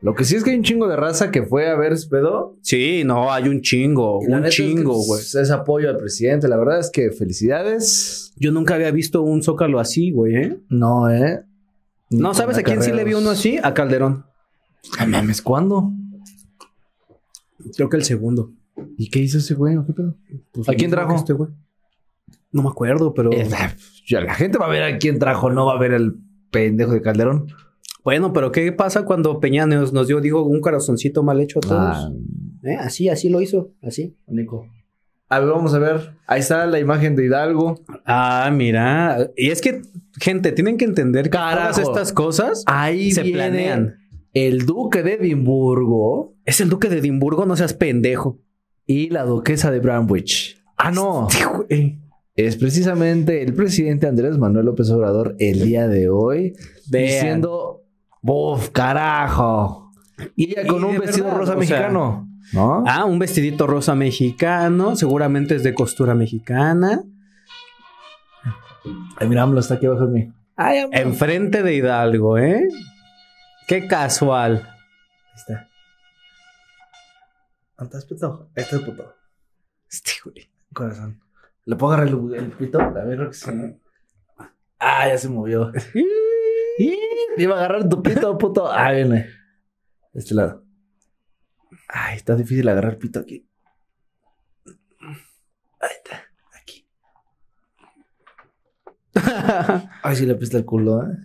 Lo 0.00 0.14
que 0.14 0.24
sí 0.24 0.36
es 0.36 0.44
que 0.44 0.50
hay 0.50 0.56
un 0.56 0.62
chingo 0.62 0.86
de 0.88 0.94
raza 0.94 1.30
que 1.30 1.42
fue 1.42 1.68
a 1.68 1.74
ver 1.74 1.92
ese 1.92 2.08
pedo. 2.08 2.56
Sí, 2.62 3.02
no, 3.04 3.32
hay 3.32 3.48
un 3.48 3.60
chingo, 3.62 4.18
un 4.18 4.26
neta 4.28 4.48
es 4.48 4.56
que, 4.56 4.62
chingo, 4.62 4.94
güey. 5.02 5.20
Es 5.20 5.50
apoyo 5.50 5.88
al 5.88 5.96
presidente. 5.96 6.48
La 6.48 6.56
verdad 6.56 6.78
es 6.78 6.90
que 6.90 7.10
felicidades. 7.10 8.32
Yo 8.36 8.52
nunca 8.52 8.74
había 8.74 8.90
visto 8.90 9.22
un 9.22 9.42
zócalo 9.42 9.80
así, 9.80 10.12
güey, 10.12 10.36
¿eh? 10.36 10.58
No, 10.68 11.10
¿eh? 11.10 11.42
Ni 12.10 12.20
No, 12.20 12.34
¿sabes 12.34 12.58
a 12.58 12.62
quién 12.62 12.82
sí 12.82 12.90
le 12.90 12.98
vi 12.98 13.12
acarreos. 13.12 13.20
uno 13.22 13.30
así? 13.30 13.58
A 13.62 13.74
Calderón. 13.74 14.25
Ah, 14.98 15.06
mames, 15.06 15.42
¿cuándo? 15.42 15.92
Creo 17.74 17.88
que 17.88 17.96
el 17.96 18.04
segundo. 18.04 18.52
¿Y 18.96 19.08
qué 19.10 19.20
hizo 19.20 19.38
ese 19.38 19.54
güey? 19.54 19.76
¿O 19.76 19.86
¿Qué 19.86 19.92
pedo? 19.92 20.14
Pues 20.52 20.68
¿A 20.68 20.74
quién 20.74 20.90
trajo? 20.90 21.14
Este 21.14 21.32
güey. 21.32 21.50
No 22.52 22.62
me 22.62 22.68
acuerdo, 22.68 23.12
pero. 23.14 23.32
Eh, 23.32 23.48
ya 24.06 24.20
la 24.20 24.34
gente 24.34 24.58
va 24.58 24.66
a 24.66 24.70
ver 24.70 24.82
a 24.82 24.98
quién 24.98 25.18
trajo, 25.18 25.50
no 25.50 25.66
va 25.66 25.74
a 25.74 25.78
ver 25.78 25.92
el 25.92 26.16
pendejo 26.50 26.92
de 26.92 27.02
Calderón. 27.02 27.46
Bueno, 28.04 28.32
pero 28.32 28.52
¿qué 28.52 28.70
pasa 28.70 29.04
cuando 29.04 29.40
Peña 29.40 29.66
nos, 29.66 29.92
nos 29.92 30.06
dio, 30.06 30.20
digo, 30.20 30.44
un 30.44 30.60
corazoncito 30.60 31.22
mal 31.24 31.40
hecho 31.40 31.58
a 31.58 31.62
todos? 31.62 31.96
Ah, 31.96 32.10
¿Eh? 32.62 32.76
Así, 32.78 33.08
así 33.08 33.28
lo 33.28 33.40
hizo, 33.40 33.72
así. 33.82 34.16
Nico. 34.28 34.68
A 35.28 35.40
ver, 35.40 35.48
vamos 35.48 35.74
a 35.74 35.80
ver. 35.80 36.16
Ahí 36.26 36.40
está 36.40 36.66
la 36.66 36.78
imagen 36.78 37.16
de 37.16 37.24
Hidalgo. 37.26 37.80
Ah, 38.04 38.48
mira. 38.52 39.30
Y 39.36 39.50
es 39.50 39.60
que, 39.60 39.82
gente, 40.20 40.52
tienen 40.52 40.76
que 40.76 40.84
entender 40.84 41.24
que 41.24 41.30
Carajo. 41.30 41.72
todas 41.72 41.78
estas 41.78 42.12
cosas 42.12 42.62
Ahí 42.66 43.10
se 43.10 43.22
viene 43.22 43.38
planean. 43.38 43.96
El 44.36 44.66
duque 44.66 45.02
de 45.02 45.14
Edimburgo 45.14 46.34
Es 46.44 46.60
el 46.60 46.68
duque 46.68 46.90
de 46.90 46.98
Edimburgo, 46.98 47.46
no 47.46 47.56
seas 47.56 47.72
pendejo. 47.72 48.38
y 48.84 49.08
la 49.08 49.24
duquesa 49.24 49.70
de 49.70 49.80
Brandwich. 49.80 50.62
Ah, 50.76 50.90
no. 50.90 51.26
Este. 51.68 51.98
Es 52.34 52.56
precisamente 52.56 53.42
el 53.42 53.54
presidente 53.54 54.06
Andrés 54.06 54.36
Manuel 54.36 54.66
López 54.66 54.90
Obrador 54.90 55.36
el 55.38 55.64
día 55.64 55.88
de 55.88 56.10
hoy 56.10 56.52
diciendo, 56.86 57.82
¡Buf, 58.20 58.68
carajo! 58.68 59.90
Y 60.34 60.50
ella 60.50 60.66
con 60.66 60.82
Y 60.82 60.84
un 60.84 60.98
vestido 60.98 61.28
verdad, 61.28 61.38
rosa 61.38 61.52
o 61.52 61.54
sea, 61.54 61.60
mexicano, 61.60 62.28
¿no? 62.52 62.84
Ah, 62.86 63.06
un 63.06 63.18
vestidito 63.18 63.66
rosa 63.66 63.94
mexicano, 63.94 64.96
seguramente 64.96 65.54
es 65.54 65.62
de 65.62 65.72
costura 65.72 66.14
mexicana. 66.14 67.02
Ay, 69.16 69.28
mira, 69.28 69.42
AMLO 69.42 69.60
está 69.60 69.74
aquí 69.74 69.86
abajo 69.86 70.06
de 70.06 70.12
mí. 70.12 70.32
Ay. 70.56 70.84
Enfrente 70.92 71.62
de 71.62 71.74
Hidalgo, 71.74 72.36
¿eh? 72.36 72.68
Qué 73.66 73.88
casual. 73.88 74.62
Ahí 74.64 75.34
está. 75.34 75.68
¿Dónde 77.76 77.98
estás, 77.98 78.04
puto? 78.04 78.50
Ahí 78.56 78.62
está 78.62 78.76
el 78.76 78.84
puto. 78.84 79.14
Este 79.90 80.12
güey. 80.24 80.50
Corazón. 80.72 81.20
¿Le 81.64 81.74
puedo 81.74 81.92
agarrar 81.92 82.14
el, 82.14 82.34
el 82.34 82.52
pito? 82.52 82.80
A 82.80 82.90
ver, 82.90 83.16
creo 83.16 83.28
que 83.28 83.34
sí. 83.34 83.50
Ah, 84.78 85.08
ya 85.08 85.18
se 85.18 85.28
movió. 85.28 85.72
Iba 87.36 87.54
a 87.56 87.58
agarrar 87.58 87.88
tu 87.88 88.02
pito, 88.02 88.38
puto. 88.38 88.70
Ah, 88.70 88.92
viene. 88.92 89.26
De 90.12 90.20
este 90.20 90.34
lado. 90.34 90.64
Ay, 91.88 92.16
está 92.16 92.36
difícil 92.36 92.68
agarrar 92.68 92.98
pito 92.98 93.18
aquí. 93.18 93.48
Ahí 95.80 95.90
está. 96.04 96.22
Aquí. 96.60 96.88
Ay, 100.02 100.16
sí 100.16 100.24
le 100.24 100.36
pista 100.36 100.56
el 100.56 100.64
culo, 100.64 101.02
¿eh? 101.02 101.16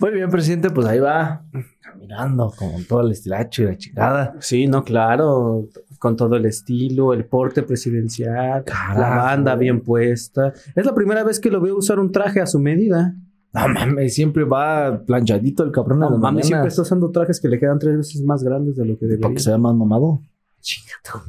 Muy 0.00 0.10
bien, 0.10 0.28
presidente, 0.30 0.70
pues 0.70 0.86
ahí 0.86 0.98
va. 0.98 1.44
Caminando 1.80 2.52
con 2.56 2.84
todo 2.84 3.02
el 3.02 3.12
estilacho 3.12 3.62
y 3.62 3.66
la 3.66 3.76
chingada. 3.78 4.36
Sí, 4.40 4.66
no, 4.66 4.82
claro. 4.84 5.68
Con 5.98 6.16
todo 6.16 6.36
el 6.36 6.44
estilo, 6.46 7.14
el 7.14 7.24
porte 7.24 7.62
presidencial, 7.62 8.64
la 8.96 9.16
banda 9.16 9.54
bien 9.54 9.80
puesta. 9.80 10.52
Es 10.74 10.84
la 10.84 10.94
primera 10.94 11.22
vez 11.24 11.38
que 11.40 11.50
lo 11.50 11.60
veo 11.60 11.76
usar 11.76 11.98
un 11.98 12.10
traje 12.12 12.40
a 12.40 12.46
su 12.46 12.58
medida. 12.58 13.14
No 13.52 13.68
mames, 13.68 14.12
siempre 14.14 14.42
va 14.42 15.04
planchadito 15.06 15.62
el 15.62 15.70
cabrón 15.70 16.00
No 16.00 16.18
mames, 16.18 16.46
siempre 16.48 16.68
está 16.68 16.82
usando 16.82 17.10
trajes 17.12 17.40
que 17.40 17.46
le 17.48 17.60
quedan 17.60 17.78
tres 17.78 17.96
veces 17.96 18.20
más 18.22 18.42
grandes 18.42 18.74
de 18.74 18.84
lo 18.84 18.94
que 18.98 19.06
Para 19.06 19.10
debería. 19.16 19.34
que 19.36 19.40
se 19.40 19.50
vea 19.50 19.58
más 19.58 19.74
mamado. 19.76 20.20
Chingado. 20.60 21.24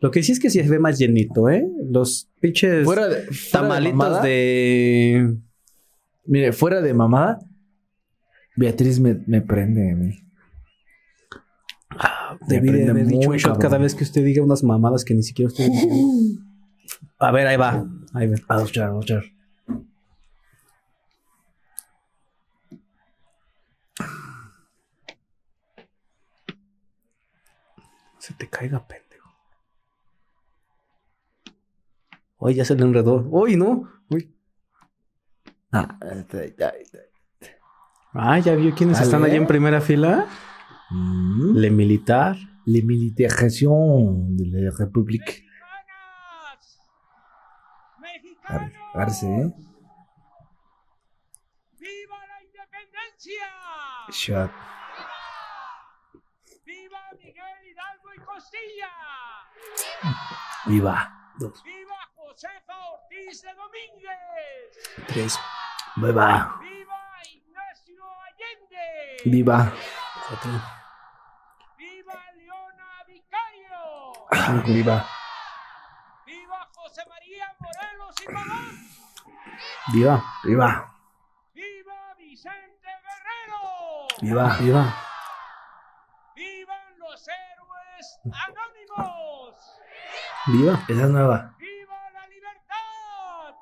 Lo 0.00 0.10
que 0.10 0.22
sí 0.22 0.32
es 0.32 0.38
que 0.38 0.50
sí 0.50 0.62
se 0.62 0.68
ve 0.68 0.78
más 0.78 0.98
llenito, 0.98 1.48
¿eh? 1.48 1.66
Los 1.90 2.28
pinches 2.40 2.84
Fuera 2.84 3.08
de, 3.08 3.22
fuera 3.22 3.30
de 3.32 3.50
tamalitos 3.50 3.96
mamada, 3.96 4.22
de... 4.22 5.36
Mire, 6.26 6.52
fuera 6.52 6.82
de 6.82 6.92
mamada, 6.92 7.38
Beatriz 8.56 9.00
me, 9.00 9.14
me 9.26 9.40
prende 9.40 9.90
a 9.90 9.96
mí. 9.96 10.20
Debí 12.46 12.66
de 12.66 12.72
prende 12.72 12.90
haber 12.90 13.06
dicho 13.06 13.30
un 13.30 13.36
shot 13.36 13.58
cada 13.58 13.78
vez 13.78 13.94
que 13.94 14.04
usted 14.04 14.24
diga 14.24 14.42
unas 14.42 14.62
mamadas 14.62 15.04
que 15.04 15.14
ni 15.14 15.22
siquiera 15.22 15.48
usted. 15.48 15.68
A 17.18 17.30
ver, 17.30 17.46
ahí 17.46 17.56
va. 17.56 17.86
Ahí 18.12 18.26
va. 18.26 18.36
A 18.48 18.58
dos 18.58 18.72
char, 18.72 18.88
a 18.88 18.92
dos 18.92 19.06
char. 19.06 19.24
Se 28.18 28.34
te 28.34 28.48
caiga, 28.48 28.86
pendejo. 28.86 29.30
Uy, 32.38 32.54
ya 32.54 32.64
se 32.64 32.74
le 32.74 32.82
enredó. 32.82 33.26
Uy, 33.30 33.56
no. 33.56 33.88
Uy. 34.10 34.34
Ah, 35.72 35.98
este. 36.12 37.13
Ah, 38.14 38.38
ya 38.38 38.54
vio 38.54 38.72
quiénes 38.74 39.00
están 39.00 39.24
allá 39.24 39.34
en 39.34 39.46
primera 39.46 39.80
fila. 39.80 40.26
Mm. 40.90 41.56
Le 41.56 41.70
militar. 41.70 42.36
La 42.66 42.80
militarización 42.82 44.36
de 44.38 44.46
la 44.46 44.70
República. 44.78 45.32
¡Mexicanas! 48.00 48.40
A 48.44 48.58
ver, 48.58 48.72
agárrese, 48.94 49.26
¿eh? 49.26 49.52
¡Viva 51.78 52.18
la 52.26 52.42
independencia! 52.42 53.44
Shot. 54.10 54.50
¡Viva 56.64 57.00
Miguel 57.18 57.58
Hidalgo 57.70 58.14
y 58.16 58.20
Costilla! 58.24 58.92
Viva. 60.66 60.96
Dos, 61.38 61.62
¡Viva 61.64 61.98
Josefa 62.14 62.76
Ortiz 62.94 63.42
de 63.42 63.48
Domínguez! 63.54 65.06
tres, 65.08 65.38
Viva. 65.96 66.60
¡Viva 66.62 66.73
Allende! 69.22 69.30
Viva. 69.30 69.72
cuatro, 70.28 70.50
Viva. 74.66 75.06
¡Viva 76.26 76.68
José 76.74 77.02
María 77.08 77.54
Morelos 77.58 78.14
y 78.20 78.26
Pavón! 78.26 78.88
Viva. 79.92 80.24
Viva. 80.44 80.94
¡Viva 81.54 82.14
Vicente 82.18 82.88
Guerrero! 83.02 84.06
Viva. 84.20 84.56
Viva. 84.58 84.94
¡Vivan 86.34 86.98
los 86.98 87.28
héroes 87.28 88.20
anónimos! 88.24 89.80
Viva. 90.46 90.72
Esa 90.88 91.02
es 91.04 91.10
nueva. 91.10 91.54
¡Viva 91.58 92.10
la 92.12 92.26
libertad! 92.26 93.54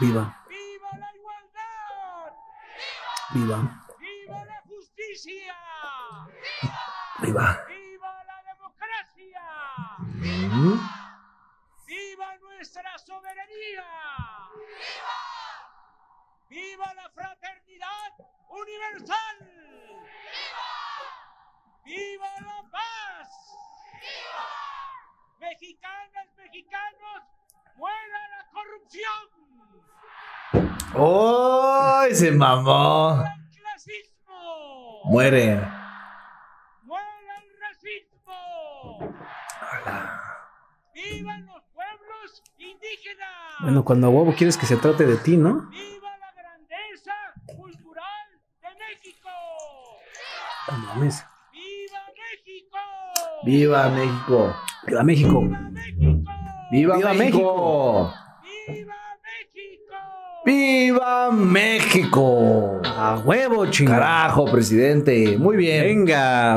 Viva. 0.00 0.44
¡Viva 0.48 0.90
la 0.98 1.14
igualdad! 1.14 2.32
Viva. 3.30 3.56
¡Viva 3.56 3.85
Viva. 7.20 7.64
¡Viva 7.66 8.24
la 8.24 8.42
democracia! 8.52 9.42
Mm. 9.98 10.78
¡Viva 11.86 12.36
nuestra 12.36 12.98
soberanía! 12.98 13.86
¡Viva 16.48 16.94
la 16.94 17.08
fraternidad 17.10 18.12
universal! 18.48 19.36
¡Viva 21.84 22.30
la 22.40 22.62
paz! 22.70 23.28
¡Mexicanas, 25.38 26.28
mexicanos! 26.36 27.22
¡Muera 27.76 28.28
la 28.28 28.46
corrupción! 28.52 29.28
¡Oh! 30.94 32.06
Se 32.12 32.30
mamó. 32.30 33.22
¡El 33.22 33.50
clasismo! 33.58 35.02
Muere. 35.04 35.60
¡Muera 36.82 37.34
el 37.42 37.50
racismo! 37.60 39.14
¡Vivan 40.94 41.46
los 41.46 41.62
pueblos 41.74 42.42
indígenas! 42.58 43.55
Bueno, 43.66 43.84
cuando 43.84 44.06
a 44.06 44.10
huevo 44.10 44.32
quieres 44.32 44.56
que 44.56 44.64
se 44.64 44.76
trate 44.76 45.04
de 45.04 45.16
ti, 45.16 45.36
¿no? 45.36 45.68
¡Viva 45.70 46.08
la 46.20 46.32
grandeza 46.40 47.12
cultural 47.46 48.28
de 48.62 48.68
México! 48.78 49.28
No 50.70 50.78
mames. 50.94 51.24
¡Viva 51.52 51.98
México! 52.28 52.78
¡Viva 53.44 53.90
México! 53.90 54.54
Viva 54.86 55.02
México. 55.02 55.40
¡Viva 55.40 55.72
México! 55.72 56.70
¡Viva, 56.70 56.96
¡Viva 56.96 57.12
México! 57.12 58.12
¡Viva 58.62 58.94
México! 59.24 60.00
¡Viva 60.44 61.30
México! 61.32 62.82
A 62.84 63.20
huevo, 63.24 63.66
chingada. 63.66 63.98
Carajo, 63.98 64.44
presidente. 64.44 65.36
Muy 65.38 65.56
bien. 65.56 65.82
Venga. 65.82 66.54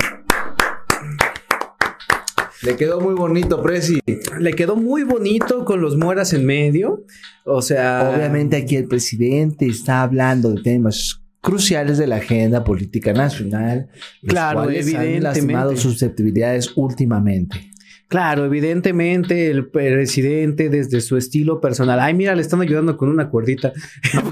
Le 2.63 2.75
quedó 2.75 2.99
muy 2.99 3.13
bonito, 3.13 3.61
Presi. 3.61 3.99
Le 4.39 4.53
quedó 4.53 4.75
muy 4.75 5.03
bonito 5.03 5.63
con 5.65 5.81
los 5.81 5.95
mueras 5.97 6.33
en 6.33 6.45
medio. 6.45 7.05
O 7.45 7.61
sea. 7.61 8.11
Obviamente 8.15 8.57
aquí 8.57 8.75
el 8.75 8.87
presidente 8.87 9.65
está 9.67 10.01
hablando 10.03 10.51
de 10.51 10.61
temas 10.61 11.21
cruciales 11.41 11.97
de 11.97 12.07
la 12.07 12.17
agenda 12.17 12.63
política 12.65 13.13
nacional. 13.13 13.87
los 14.21 14.29
Claro, 14.29 14.63
cuales 14.63 14.85
han 14.87 14.89
evidentemente. 14.89 15.21
lastimado 15.21 15.77
susceptibilidades 15.77 16.73
últimamente. 16.75 17.68
Claro, 18.09 18.43
evidentemente 18.43 19.51
el 19.51 19.67
presidente 19.67 20.69
desde 20.69 20.99
su 20.99 21.15
estilo 21.15 21.61
personal. 21.61 21.99
Ay, 21.99 22.15
mira, 22.15 22.33
le 22.33 22.41
están 22.41 22.59
ayudando 22.59 22.97
con 22.97 23.07
una 23.07 23.29
cuerdita. 23.29 23.71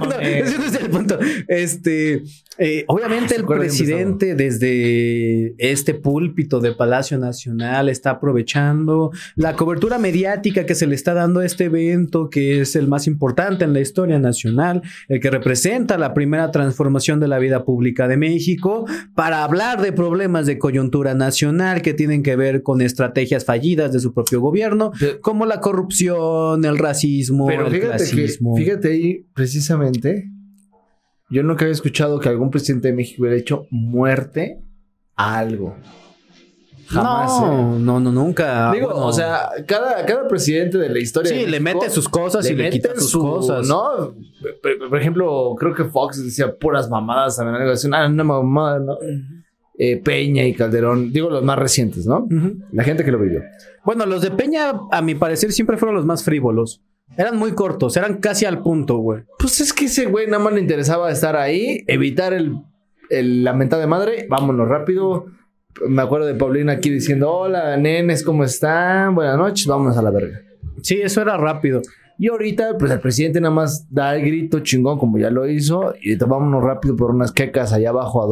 No, 0.07 0.19
ese 0.19 0.57
no 0.57 0.65
es 0.65 0.75
el 0.75 0.89
punto. 0.89 1.19
Este, 1.47 2.23
eh, 2.57 2.85
obviamente 2.87 3.35
el 3.35 3.45
presidente 3.45 4.35
desde 4.35 5.53
este 5.57 5.93
púlpito 5.93 6.59
de 6.59 6.71
Palacio 6.73 7.17
Nacional 7.17 7.89
está 7.89 8.11
aprovechando 8.11 9.11
la 9.35 9.55
cobertura 9.55 9.97
mediática 9.97 10.65
que 10.65 10.75
se 10.75 10.87
le 10.87 10.95
está 10.95 11.13
dando 11.13 11.41
a 11.41 11.45
este 11.45 11.65
evento, 11.65 12.29
que 12.29 12.61
es 12.61 12.75
el 12.75 12.87
más 12.87 13.05
importante 13.05 13.65
en 13.65 13.73
la 13.73 13.79
historia 13.79 14.17
nacional, 14.17 14.81
el 15.07 15.19
que 15.19 15.29
representa 15.29 15.97
la 15.97 16.13
primera 16.13 16.51
transformación 16.51 17.19
de 17.19 17.27
la 17.27 17.37
vida 17.37 17.63
pública 17.65 18.07
de 18.07 18.17
México, 18.17 18.85
para 19.13 19.43
hablar 19.43 19.81
de 19.81 19.91
problemas 19.91 20.45
de 20.45 20.57
coyuntura 20.57 21.13
nacional 21.13 21.81
que 21.81 21.93
tienen 21.93 22.23
que 22.23 22.35
ver 22.35 22.63
con 22.63 22.81
estrategias 22.81 23.45
fallidas 23.45 23.66
de 23.75 23.99
su 23.99 24.13
propio 24.13 24.39
gobierno, 24.41 24.91
Pero- 24.99 25.21
como 25.21 25.45
la 25.45 25.59
corrupción, 25.59 26.63
el 26.65 26.77
racismo, 26.77 27.47
Pero 27.47 27.67
el 27.67 27.73
fíjate 27.73 28.03
que, 28.03 28.11
clasismo. 28.11 28.55
fíjate 28.55 28.87
ahí, 28.91 29.25
precisamente, 29.33 30.29
yo 31.29 31.43
nunca 31.43 31.65
había 31.65 31.73
escuchado 31.73 32.19
que 32.19 32.29
algún 32.29 32.49
presidente 32.49 32.87
de 32.87 32.93
México 32.93 33.23
hubiera 33.23 33.37
hecho 33.37 33.67
muerte 33.69 34.61
a 35.15 35.37
algo. 35.39 35.75
Jamás. 36.89 37.41
no, 37.41 37.75
¿eh? 37.75 37.79
no, 37.81 37.99
no, 37.99 38.11
nunca. 38.13 38.71
Digo, 38.71 38.87
Bueno, 38.87 39.07
o 39.07 39.11
sea, 39.11 39.49
cada, 39.65 40.05
cada 40.05 40.25
presidente 40.25 40.77
de 40.77 40.87
la 40.87 40.99
historia. 40.99 41.33
Sí, 41.33 41.39
de 41.41 41.47
le 41.47 41.59
México 41.59 41.81
mete 41.81 41.93
sus 41.93 42.07
cosas 42.07 42.49
y 42.49 42.53
le 42.55 42.69
quita 42.69 42.95
sus 42.95 43.09
su- 43.09 43.19
cosas. 43.19 43.67
¿No? 43.67 44.13
Por, 44.63 44.89
por 44.89 44.97
ejemplo, 44.97 45.53
creo 45.59 45.73
que 45.73 45.83
Fox 45.83 46.23
decía 46.23 46.55
puras 46.57 46.89
mamadas 46.89 47.35
también. 47.35 47.57
Algo 47.61 47.73
así, 47.73 47.89
ah, 47.91 48.07
una 48.07 48.23
mamada, 48.23 48.79
¿no? 48.79 48.97
Eh, 49.79 49.97
Peña 49.97 50.43
y 50.43 50.53
Calderón, 50.53 51.11
digo 51.13 51.29
los 51.29 51.43
más 51.43 51.59
recientes, 51.59 52.07
¿no? 52.07 52.27
La 52.71 52.83
gente 52.83 53.05
que 53.05 53.11
lo 53.11 53.19
vivió. 53.19 53.43
Bueno, 53.85 54.05
los 54.07 54.21
de 54.23 54.31
Peña, 54.31 54.71
a 54.91 55.01
mi 55.03 55.13
parecer, 55.13 55.51
siempre 55.51 55.77
fueron 55.77 55.95
los 55.95 56.05
más 56.05 56.23
frívolos. 56.23 56.81
Eran 57.15 57.37
muy 57.37 57.51
cortos, 57.53 57.95
eran 57.95 58.17
casi 58.17 58.45
al 58.45 58.61
punto, 58.63 58.97
güey. 58.97 59.23
Pues 59.39 59.61
es 59.61 59.71
que 59.73 59.85
ese 59.85 60.07
güey 60.07 60.25
nada 60.27 60.43
más 60.43 60.53
le 60.53 60.61
interesaba 60.61 61.11
estar 61.11 61.35
ahí, 61.35 61.83
evitar 61.87 62.33
el, 62.33 62.55
el- 63.09 63.43
de 63.77 63.87
madre, 63.87 64.25
vámonos 64.29 64.67
rápido. 64.67 65.27
Me 65.87 66.01
acuerdo 66.01 66.25
de 66.25 66.33
Paulina 66.33 66.73
aquí 66.73 66.89
diciendo, 66.89 67.31
hola, 67.31 67.77
nenes, 67.77 68.23
¿cómo 68.23 68.43
están? 68.43 69.13
Buenas 69.13 69.37
noches, 69.37 69.67
vámonos 69.67 69.95
a 69.95 70.01
la 70.01 70.09
verga. 70.09 70.41
Sí, 70.81 70.99
eso 71.01 71.21
era 71.21 71.37
rápido. 71.37 71.81
Y 72.17 72.29
ahorita, 72.29 72.77
pues 72.79 72.91
el 72.91 72.99
presidente 72.99 73.39
nada 73.39 73.53
más 73.53 73.85
da 73.91 74.15
el 74.15 74.23
grito 74.23 74.59
chingón 74.61 74.97
como 74.97 75.19
ya 75.19 75.29
lo 75.29 75.47
hizo. 75.47 75.93
Y 76.01 76.15
vámonos 76.15 76.63
rápido 76.63 76.95
por 76.95 77.11
unas 77.11 77.31
quecas 77.31 77.73
allá 77.73 77.89
abajo 77.89 78.23
a 78.23 78.27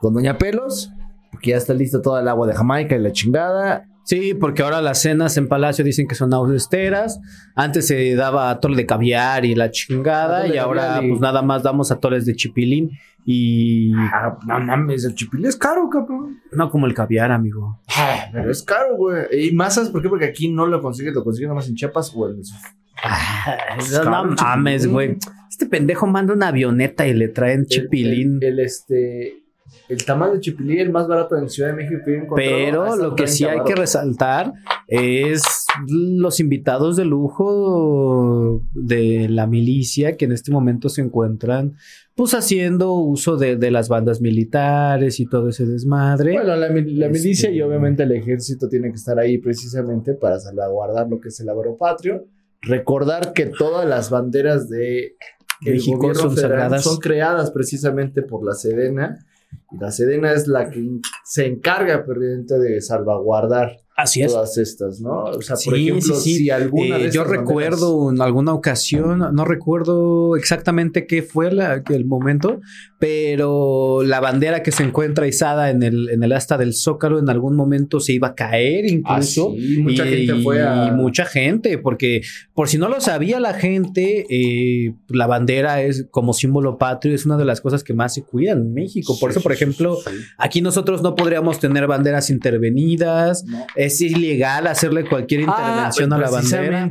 con 0.00 0.14
Doña 0.14 0.38
Pelos. 0.38 0.90
Porque 1.30 1.50
ya 1.50 1.56
está 1.56 1.74
listo 1.74 2.00
toda 2.00 2.20
el 2.22 2.28
agua 2.28 2.46
de 2.46 2.54
Jamaica 2.54 2.96
y 2.96 3.00
la 3.00 3.12
chingada. 3.12 3.84
Sí, 4.04 4.32
porque 4.32 4.62
ahora 4.62 4.80
las 4.80 5.02
cenas 5.02 5.36
en 5.36 5.46
Palacio 5.48 5.84
dicen 5.84 6.08
que 6.08 6.14
son 6.14 6.32
austeras. 6.32 7.20
Antes 7.54 7.86
se 7.86 8.14
daba 8.14 8.48
atole 8.50 8.76
de 8.76 8.86
caviar 8.86 9.44
y 9.44 9.54
la 9.54 9.70
chingada. 9.70 10.46
Y 10.48 10.56
ahora, 10.56 11.00
y- 11.02 11.08
pues 11.10 11.20
nada 11.20 11.42
más 11.42 11.62
damos 11.62 11.92
atoles 11.92 12.24
de 12.24 12.34
chipilín. 12.34 12.90
Y 13.26 13.92
Ah, 13.94 14.38
no 14.46 14.58
mames, 14.60 15.04
el 15.04 15.14
chipil 15.14 15.44
es 15.44 15.54
caro, 15.56 15.90
cabrón. 15.90 16.38
no 16.52 16.70
como 16.70 16.86
el 16.86 16.94
caviar, 16.94 17.30
amigo. 17.30 17.78
Ah, 17.94 18.24
Pero 18.32 18.50
es 18.50 18.62
caro, 18.62 18.96
güey. 18.96 19.48
Y 19.48 19.52
masas, 19.52 19.90
¿por 19.90 20.00
qué? 20.00 20.08
Porque 20.08 20.24
aquí 20.24 20.48
no 20.48 20.66
lo 20.66 20.80
consigues, 20.80 21.12
lo 21.12 21.22
consigues 21.22 21.48
nada 21.48 21.56
más 21.56 21.68
en 21.68 21.74
Chiapas 21.74 22.10
o 22.16 22.26
en 22.30 22.38
no 22.38 22.44
caro 24.04 24.30
el 24.30 24.36
mames, 24.36 24.82
chipilín. 24.82 24.92
güey. 24.94 25.16
Este 25.50 25.66
pendejo 25.66 26.06
manda 26.06 26.32
una 26.32 26.48
avioneta 26.48 27.06
y 27.06 27.12
le 27.14 27.28
traen 27.28 27.66
chipilín. 27.66 28.38
El, 28.40 28.58
el, 28.58 28.60
este. 28.60 29.42
El 29.88 30.04
tamal 30.04 30.34
de 30.34 30.40
chipilín, 30.40 30.78
el 30.80 30.90
más 30.90 31.08
barato 31.08 31.36
en 31.36 31.48
Ciudad 31.48 31.70
de 31.70 31.76
México. 31.76 32.00
que 32.04 32.10
he 32.12 32.16
encontrado, 32.18 32.36
Pero 32.36 32.96
lo 32.96 33.10
que 33.14 33.24
30 33.24 33.32
sí 33.32 33.44
hay 33.44 33.60
que 33.64 33.74
resaltar 33.74 34.52
es 34.86 35.42
los 35.86 36.40
invitados 36.40 36.96
de 36.96 37.04
lujo 37.04 38.62
de 38.74 39.28
la 39.28 39.46
milicia 39.46 40.16
que 40.16 40.24
en 40.26 40.32
este 40.32 40.50
momento 40.52 40.88
se 40.88 41.00
encuentran 41.02 41.74
pues 42.14 42.34
haciendo 42.34 42.94
uso 42.94 43.36
de, 43.36 43.54
de 43.56 43.70
las 43.70 43.88
bandas 43.88 44.20
militares 44.20 45.20
y 45.20 45.26
todo 45.26 45.50
ese 45.50 45.66
desmadre. 45.66 46.32
Bueno, 46.32 46.56
la, 46.56 46.66
Este- 46.66 47.08
milicia 47.10 47.50
y 47.50 47.62
obviamente 47.62 48.02
el 48.02 48.10
ejército 48.12 48.68
tiene 48.68 48.88
que 48.88 48.96
estar 48.96 49.18
ahí 49.20 49.38
precisamente 49.38 50.14
para 50.14 50.40
salvaguardar 50.40 51.08
lo 51.08 51.20
que 51.20 51.28
es 51.28 51.38
el 51.40 51.46
patrio. 51.78 52.26
Recordar 52.60 53.32
que 53.32 53.46
todas 53.46 53.88
las 53.88 54.10
banderas 54.10 54.68
de 54.68 55.14
el 55.64 55.74
México 55.74 56.12
son 56.14 56.36
son 56.80 56.96
creadas 56.98 57.52
precisamente 57.52 58.22
por 58.22 58.44
la 58.44 58.54
Sedena. 58.54 59.24
La 59.72 59.90
Sedena 59.90 60.32
es 60.32 60.48
la 60.48 60.70
que 60.70 60.82
se 61.24 61.46
encarga 61.46 62.04
precisamente 62.04 62.58
de 62.58 62.80
salvaguardar 62.80 63.76
Así 64.00 64.22
es. 64.22 64.32
todas 64.32 64.56
estas, 64.58 65.00
¿no? 65.00 65.24
O 65.24 65.42
sea, 65.42 65.56
por 65.64 65.76
ejemplo, 65.76 66.14
sí, 66.14 66.20
sí. 66.30 66.36
si 66.38 66.50
alguna 66.50 66.98
Eh, 66.98 67.04
de 67.06 67.10
yo 67.10 67.24
recuerdo 67.24 68.10
en 68.12 68.20
alguna 68.22 68.54
ocasión, 68.54 69.18
no 69.34 69.44
recuerdo 69.44 70.36
exactamente 70.36 71.04
qué 71.06 71.22
fue 71.22 71.50
la- 71.52 71.82
el 71.90 72.04
momento, 72.04 72.60
pero 72.98 74.02
la 74.04 74.20
bandera 74.20 74.62
que 74.62 74.70
se 74.70 74.82
encuentra 74.84 75.26
izada 75.26 75.70
en 75.70 75.82
el, 75.82 76.10
en 76.10 76.22
el 76.22 76.32
asta 76.32 76.56
del 76.58 76.74
Zócalo 76.74 77.18
en 77.18 77.28
algún 77.28 77.56
momento 77.56 77.98
se 78.00 78.12
iba 78.12 78.28
a 78.28 78.34
caer 78.34 78.86
incluso. 78.86 79.50
Ah, 79.52 79.56
sí, 79.58 79.78
mucha 79.82 80.06
y, 80.06 80.26
gente 80.26 80.42
fue 80.42 80.62
a- 80.62 80.88
y 80.88 80.92
mucha 80.96 81.24
gente, 81.24 81.78
porque 81.78 82.22
por 82.54 82.68
si 82.68 82.78
no 82.78 82.88
lo 82.88 83.00
sabía 83.00 83.40
la 83.40 83.54
gente, 83.54 84.26
eh, 84.30 84.94
la 85.08 85.26
bandera 85.26 85.82
es 85.82 86.06
como 86.10 86.32
símbolo 86.34 86.78
patrio, 86.78 87.14
es 87.14 87.26
una 87.26 87.36
de 87.36 87.44
las 87.44 87.60
cosas 87.60 87.82
que 87.82 87.94
más 87.94 88.14
se 88.14 88.22
cuidan 88.22 88.58
en 88.58 88.74
México. 88.74 89.16
Por 89.18 89.30
eso, 89.30 89.40
por 89.40 89.52
ejemplo, 89.52 89.98
aquí 90.36 90.60
nosotros 90.60 91.02
no 91.02 91.14
podríamos 91.16 91.58
tener 91.58 91.86
banderas 91.86 92.30
intervenidas. 92.30 93.44
No. 93.44 93.66
Es 93.88 94.00
ilegal 94.00 94.66
hacerle 94.66 95.04
cualquier 95.08 95.40
intervención 95.40 96.12
Ah, 96.12 96.16
a 96.16 96.18
la 96.18 96.30
bandera. 96.30 96.90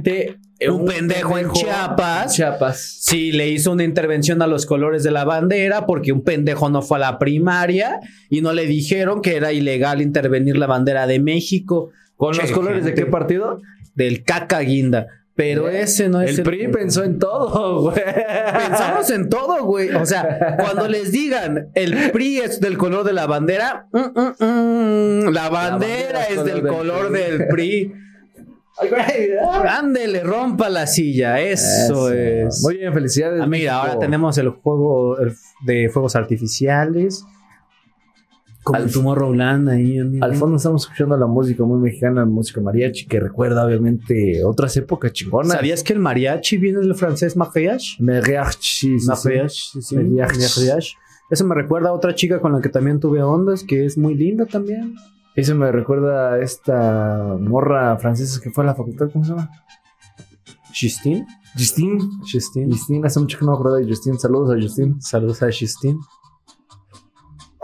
eh, 0.60 0.69
Un 0.69 0.86
pendejo 0.86 1.38
en 1.38 1.51
Chiapas. 1.51 2.36
Chiapas. 2.36 2.97
Sí, 3.01 3.31
le 3.31 3.47
hizo 3.49 3.71
una 3.71 3.83
intervención 3.83 4.41
a 4.41 4.47
los 4.47 4.65
colores 4.65 5.03
de 5.03 5.12
la 5.12 5.23
bandera 5.23 5.86
porque 5.86 6.12
un 6.12 6.23
pendejo 6.23 6.69
no 6.69 6.81
fue 6.81 6.97
a 6.97 7.01
la 7.01 7.19
primaria 7.19 7.99
y 8.29 8.41
no 8.41 8.53
le 8.53 8.65
dijeron 8.65 9.21
que 9.21 9.36
era 9.36 9.51
ilegal 9.53 10.01
intervenir 10.01 10.57
la 10.57 10.65
bandera 10.65 11.05
de 11.07 11.19
México. 11.19 11.91
¿Con 12.15 12.36
los 12.36 12.51
colores 12.51 12.83
de 12.83 12.93
qué 12.95 13.05
partido? 13.05 13.62
Del 13.93 14.23
caca 14.23 14.60
guinda. 14.62 15.05
Pero 15.38 15.69
¿Eh? 15.69 15.84
ese 15.84 16.10
no 16.10 16.19
es 16.21 16.38
El 16.39 16.43
PRI 16.43 16.67
pensó 16.69 17.04
en 17.04 17.19
todo, 17.19 17.82
güey. 17.84 17.95
Pensamos 18.04 19.10
en 19.12 19.30
todo, 19.30 19.63
güey. 19.65 19.91
O 19.91 20.06
sea, 20.06 20.58
cuando 20.60 20.88
les 20.88 21.12
digan 21.12 21.69
el 21.76 22.12
PRI 22.12 22.39
es 22.39 22.60
del 22.60 22.78
color 22.78 23.06
de 23.06 23.13
la 23.13 23.28
bandera, 23.28 23.88
mm, 23.93 24.00
mm, 24.00 25.26
mm, 25.28 25.30
la 25.30 25.50
bandera 25.50 26.19
bandera 26.19 26.23
es 26.23 26.43
del 26.43 26.63
del 26.63 26.67
color 26.67 27.12
PRI. 27.12 27.21
del 27.21 27.47
PRI. 27.47 27.93
Ándele, 29.67 30.23
rompa 30.23 30.69
la 30.69 30.88
silla. 30.88 31.39
Eso, 31.39 32.12
es. 32.12 32.62
Muy 32.63 32.78
bien, 32.78 32.93
felicidades. 32.93 33.41
Ah, 33.41 33.47
mira, 33.47 33.76
ahora 33.82 34.00
tenemos 34.00 34.38
el 34.38 34.50
juego 34.50 35.17
el- 35.19 35.34
de 35.65 35.89
fuegos 35.89 36.15
artificiales. 36.15 37.23
Como 38.67 38.80
Al- 38.84 38.91
Tomorrowland 38.91 39.69
ahí. 39.69 39.97
amigo. 39.99 40.25
Al 40.25 40.36
fondo 40.36 40.58
estamos 40.58 40.84
escuchando 40.84 41.15
la 41.17 41.25
música 41.25 41.63
muy 41.63 41.80
mexicana, 41.80 42.19
la 42.21 42.25
música 42.25 42.60
mariachi, 42.60 43.08
que 43.08 43.19
recuerda 43.19 43.65
obviamente 43.65 44.43
otras 44.43 44.75
épocas 44.75 45.13
chingonas. 45.13 45.53
¿Sabías 45.53 45.84
que 45.84 45.93
el 45.93 45.99
mariachi 45.99 46.58
viene 46.58 46.80
del 46.80 46.93
francés 46.95 47.38
mariage? 47.38 47.95
Mariachi, 47.99 48.99
sí. 48.99 49.08
Mariage, 49.08 49.82
sí, 49.82 49.95
Mariachi. 49.95 50.93
Eso 51.30 51.45
me 51.45 51.56
recuerda 51.56 51.89
a 51.89 51.93
otra 51.93 52.13
chica 52.13 52.39
con 52.41 52.51
la 52.53 52.60
que 52.62 52.69
también 52.69 52.99
tuve 52.99 53.21
ondas, 53.23 53.63
que 53.63 53.86
es 53.86 53.97
muy 53.97 54.15
linda 54.15 54.45
también. 54.45 54.95
Eso 55.36 55.56
me 55.56 55.71
recuerda 55.71 56.34
a 56.34 56.41
esta 56.41 57.38
morra 57.39 57.95
francesa 57.97 58.41
que 58.41 58.49
fue 58.49 58.63
a 58.63 58.67
la 58.67 58.75
facultad, 58.75 59.10
¿cómo 59.13 59.23
se 59.23 59.32
llama? 59.32 59.49
Justine. 60.80 61.25
Justine. 61.58 61.99
Justine. 62.32 62.71
Justine, 62.71 63.08
hace 63.08 63.19
mucho 63.19 63.38
que 63.39 63.45
no 63.45 63.51
me 63.51 63.58
acuerdo 63.58 63.77
de 63.77 63.86
Justine. 63.88 64.17
Saludos 64.19 64.51
a 64.56 64.62
Justine. 64.62 64.95
Saludos 64.99 65.41
a 65.43 65.47
Justine. 65.47 65.97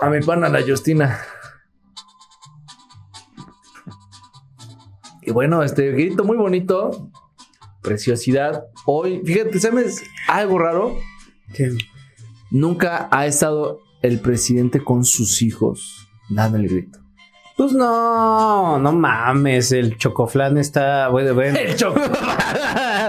A 0.03 0.09
mi 0.09 0.19
pana, 0.19 0.49
la 0.49 0.61
Justina. 0.61 1.17
Y 5.21 5.31
bueno, 5.31 5.63
este 5.63 5.93
grito 5.93 6.25
muy 6.25 6.35
bonito. 6.35 7.09
Preciosidad. 7.81 8.65
Hoy, 8.85 9.21
fíjate, 9.23 9.61
¿sabes 9.61 10.03
algo 10.27 10.59
raro? 10.59 10.97
Nunca 12.51 13.07
ha 13.11 13.25
estado 13.27 13.79
el 14.01 14.19
presidente 14.19 14.83
con 14.83 15.05
sus 15.05 15.41
hijos 15.41 16.09
dando 16.29 16.57
el 16.57 16.67
grito. 16.67 16.99
Pues 17.55 17.71
no, 17.71 18.77
no 18.79 18.91
mames, 18.91 19.71
el 19.71 19.97
chocoflán 19.97 20.57
está, 20.57 21.07
bueno, 21.07 21.33
bueno. 21.33 21.57
El 21.59 21.77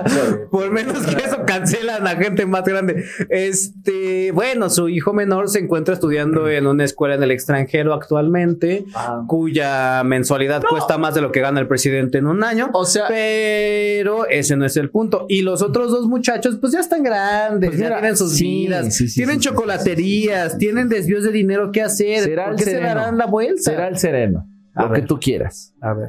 Por 0.50 0.70
menos 0.70 1.04
que 1.07 1.24
eso 1.24 1.44
cancelan 1.46 2.07
a 2.07 2.16
gente 2.16 2.46
más 2.46 2.64
grande. 2.64 3.04
Este, 3.28 4.33
bueno, 4.33 4.70
su 4.70 4.88
hijo 4.88 5.12
menor 5.12 5.48
se 5.48 5.59
encuentra 5.61 5.94
estudiando 5.94 6.48
en 6.48 6.66
una 6.66 6.85
escuela 6.85 7.14
en 7.14 7.22
el 7.22 7.30
extranjero 7.30 7.92
actualmente, 7.94 8.85
cuya 9.26 10.02
mensualidad 10.04 10.62
cuesta 10.68 10.98
más 10.98 11.14
de 11.14 11.20
lo 11.20 11.33
que 11.33 11.40
gana 11.40 11.61
el 11.61 11.68
presidente 11.68 12.18
en 12.18 12.26
un 12.26 12.42
año. 12.44 12.70
O 12.72 12.85
sea- 12.85 13.07
pero 13.09 14.26
ese 14.28 14.57
no 14.57 14.64
es 14.64 14.76
el 14.76 14.90
punto. 14.90 15.26
Y 15.28 15.42
los 15.42 15.62
otros 15.62 15.90
dos 15.90 16.07
muchachos, 16.07 16.57
pues 16.61 16.72
ya 16.72 16.80
están 16.80 17.02
grandes, 17.02 17.70
Pues 17.70 17.80
ya 17.80 17.88
tienen 17.98 18.16
sus 18.16 18.33
sí, 18.35 18.44
vidas, 18.66 18.94
sí, 18.94 19.09
sí, 19.09 19.16
tienen 19.20 19.40
chocolaterías, 19.40 20.59
tienen 20.59 20.88
desvíos 20.88 21.24
de 21.24 21.33
dinero 21.33 21.70
que 21.72 21.83
hacer. 21.83 22.20
Será 22.24 22.44
¿Por 22.44 22.52
el 22.54 22.59
qué 22.59 22.64
se 22.64 22.70
sereno. 22.72 22.88
darán 22.88 23.18
la 23.18 23.26
vuelta? 23.26 23.62
Será 23.62 23.88
el 23.88 23.98
sereno. 23.98 24.46
A 24.74 24.87
lo 24.87 24.92
que 24.92 25.02
tú 25.02 25.18
quieras. 25.20 25.72
A 25.80 25.92
ver. 25.94 26.09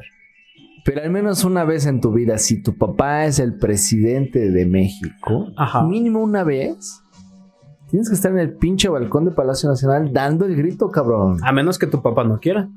Pero 0.86 1.02
al 1.02 1.10
menos 1.10 1.44
una 1.44 1.64
vez 1.64 1.84
en 1.86 2.00
tu 2.00 2.12
vida, 2.12 2.38
si 2.38 2.62
tu 2.62 2.78
papá 2.78 3.26
es 3.26 3.38
el 3.40 3.58
presidente 3.58 4.50
de 4.50 4.64
México, 4.66 5.48
Ajá. 5.56 5.82
mínimo 5.82 6.22
una 6.22 6.44
vez, 6.44 7.00
tienes 7.90 8.08
que 8.08 8.14
estar 8.14 8.30
en 8.30 8.38
el 8.38 8.54
pinche 8.54 8.88
balcón 8.88 9.24
de 9.24 9.32
Palacio 9.32 9.68
Nacional 9.68 10.12
dando 10.12 10.44
el 10.44 10.54
grito, 10.56 10.88
cabrón. 10.88 11.38
A 11.42 11.50
menos 11.52 11.78
que 11.78 11.88
tu 11.88 12.00
papá 12.02 12.22
no 12.24 12.38
quiera. 12.38 12.68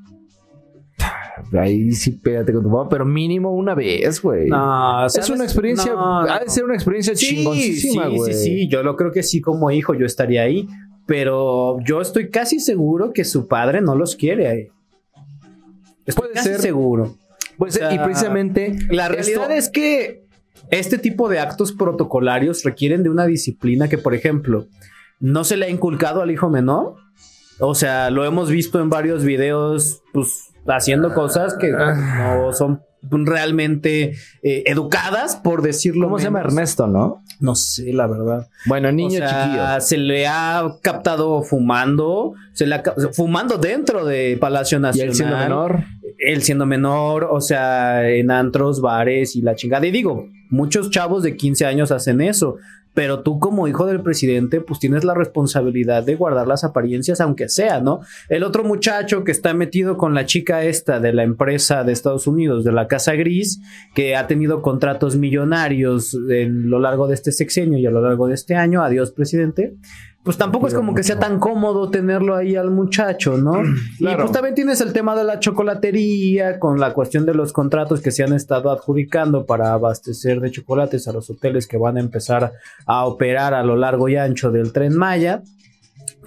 Ahí 1.53 1.91
sí 1.93 2.11
pégate 2.11 2.51
con 2.51 2.63
tu 2.63 2.69
papá, 2.71 2.89
pero 2.89 3.05
mínimo 3.05 3.53
una 3.53 3.73
vez, 3.73 4.21
güey. 4.21 4.49
No, 4.49 5.05
es 5.05 5.29
una 5.29 5.43
experiencia, 5.45 5.93
ha 5.95 6.39
de 6.39 6.49
ser 6.49 6.65
una 6.65 6.73
experiencia 6.73 7.15
Sí, 7.15 7.27
chingoncísima, 7.27 8.09
sí, 8.09 8.15
güey. 8.17 8.33
sí, 8.33 8.43
sí, 8.43 8.67
yo 8.69 8.83
lo 8.83 8.95
creo 8.97 9.11
que 9.11 9.23
sí, 9.23 9.39
como 9.39 9.71
hijo, 9.71 9.93
yo 9.93 10.05
estaría 10.05 10.41
ahí. 10.43 10.67
Pero 11.05 11.77
yo 11.85 12.01
estoy 12.01 12.29
casi 12.29 12.59
seguro 12.59 13.13
que 13.13 13.23
su 13.23 13.47
padre 13.47 13.81
no 13.81 13.95
los 13.95 14.15
quiere 14.15 14.47
ahí. 14.47 14.67
Estoy 16.05 16.23
Puede 16.23 16.33
casi 16.33 16.49
ser. 16.49 16.59
seguro. 16.61 17.15
Pues, 17.59 17.75
O 17.75 17.79
sea, 17.79 17.93
y 17.93 17.99
precisamente 17.99 18.75
La 18.89 19.03
esto- 19.07 19.13
realidad 19.15 19.51
es 19.55 19.69
que 19.69 20.23
este 20.71 20.97
tipo 20.97 21.29
de 21.29 21.39
actos 21.39 21.71
protocolarios 21.73 22.63
requieren 22.63 23.03
de 23.03 23.09
una 23.11 23.25
disciplina 23.27 23.87
que, 23.89 23.97
por 23.99 24.15
ejemplo, 24.15 24.65
no 25.19 25.43
se 25.43 25.57
le 25.57 25.65
ha 25.67 25.69
inculcado 25.69 26.21
al 26.23 26.31
hijo 26.31 26.49
menor. 26.49 26.95
O 27.59 27.75
sea, 27.75 28.09
lo 28.09 28.23
hemos 28.25 28.49
visto 28.49 28.79
en 28.81 28.89
varios 28.89 29.23
videos, 29.25 30.01
pues, 30.13 30.47
haciendo 30.67 31.13
cosas 31.13 31.55
que 31.59 31.69
no 31.71 32.53
son 32.53 32.81
realmente 33.25 34.13
eh, 34.43 34.63
educadas, 34.65 35.37
por 35.37 35.61
decirlo 35.61 36.07
¿Cómo 36.07 36.19
se 36.19 36.25
llama. 36.25 36.41
Ernesto, 36.41 36.87
no? 36.87 37.23
No 37.39 37.55
sé, 37.55 37.93
la 37.93 38.07
verdad. 38.07 38.47
Bueno, 38.65 38.91
niño 38.91 39.23
o 39.23 39.27
sea, 39.27 39.43
chiquillo. 39.45 39.81
se 39.81 39.97
le 39.97 40.27
ha 40.27 40.63
captado 40.81 41.41
fumando, 41.43 42.33
se 42.53 42.67
le 42.67 42.75
ha 42.75 42.83
fumando 43.13 43.57
dentro 43.57 44.05
de 44.05 44.37
Palacio 44.39 44.77
Y 44.77 44.81
Nacional. 44.81 45.09
él 45.09 45.15
siendo 45.15 45.37
menor. 45.37 45.79
Él 46.19 46.43
siendo 46.43 46.65
menor, 46.65 47.27
o 47.31 47.41
sea, 47.41 48.09
en 48.09 48.31
antros, 48.31 48.81
bares 48.81 49.35
y 49.35 49.41
la 49.41 49.55
chingada. 49.55 49.87
Y 49.87 49.91
digo, 49.91 50.27
muchos 50.49 50.89
chavos 50.89 51.23
de 51.23 51.35
15 51.35 51.65
años 51.65 51.91
hacen 51.91 52.21
eso. 52.21 52.57
Pero 52.93 53.21
tú 53.21 53.39
como 53.39 53.67
hijo 53.67 53.85
del 53.85 54.01
presidente, 54.01 54.61
pues 54.61 54.79
tienes 54.79 55.03
la 55.03 55.13
responsabilidad 55.13 56.03
de 56.03 56.15
guardar 56.15 56.47
las 56.47 56.63
apariencias, 56.63 57.21
aunque 57.21 57.47
sea, 57.47 57.79
¿no? 57.79 58.01
El 58.29 58.43
otro 58.43 58.63
muchacho 58.63 59.23
que 59.23 59.31
está 59.31 59.53
metido 59.53 59.95
con 59.95 60.15
la 60.15 60.25
chica 60.25 60.63
esta 60.63 60.99
de 60.99 61.13
la 61.13 61.23
empresa 61.23 61.83
de 61.83 61.93
Estados 61.93 62.25
Unidos, 62.25 62.63
de 62.63 62.71
la 62.71 62.87
Casa 62.87 63.13
Gris, 63.13 63.61
que 63.93 64.15
ha 64.15 64.27
tenido 64.27 64.61
contratos 64.61 65.15
millonarios 65.15 66.17
en 66.29 66.69
lo 66.69 66.79
largo 66.79 67.07
de 67.07 67.13
este 67.13 67.31
sexenio 67.31 67.77
y 67.77 67.85
a 67.85 67.91
lo 67.91 68.01
largo 68.01 68.27
de 68.27 68.33
este 68.33 68.55
año, 68.55 68.83
adiós 68.83 69.11
presidente, 69.11 69.75
pues 70.29 70.37
tampoco 70.37 70.67
es 70.67 70.75
como 70.75 70.93
que 70.93 71.01
sea 71.01 71.17
tan 71.17 71.39
cómodo 71.39 71.89
tenerlo 71.89 72.35
ahí 72.35 72.55
al 72.55 72.69
muchacho, 72.69 73.35
¿no? 73.35 73.63
Y 73.97 74.05
pues 74.05 74.31
también 74.31 74.53
tienes 74.53 74.79
el 74.79 74.93
tema 74.93 75.15
de 75.15 75.23
la 75.23 75.39
chocolatería, 75.39 76.59
con 76.59 76.79
la 76.79 76.93
cuestión 76.93 77.25
de 77.25 77.33
los 77.33 77.51
contratos 77.51 77.99
que 77.99 78.11
se 78.11 78.21
han 78.21 78.33
estado 78.33 78.69
adjudicando 78.69 79.47
para 79.47 79.73
abastecer 79.73 80.39
de 80.39 80.51
chocolates 80.51 81.07
a 81.07 81.13
los 81.13 81.31
hoteles 81.31 81.65
que 81.65 81.77
van 81.77 81.97
a 81.97 81.99
empezar 81.99 82.53
a 82.85 83.05
operar 83.07 83.55
a 83.55 83.63
lo 83.63 83.75
largo 83.75 84.07
y 84.07 84.17
ancho 84.17 84.51
del 84.51 84.71
tren 84.71 84.95
Maya. 84.95 85.41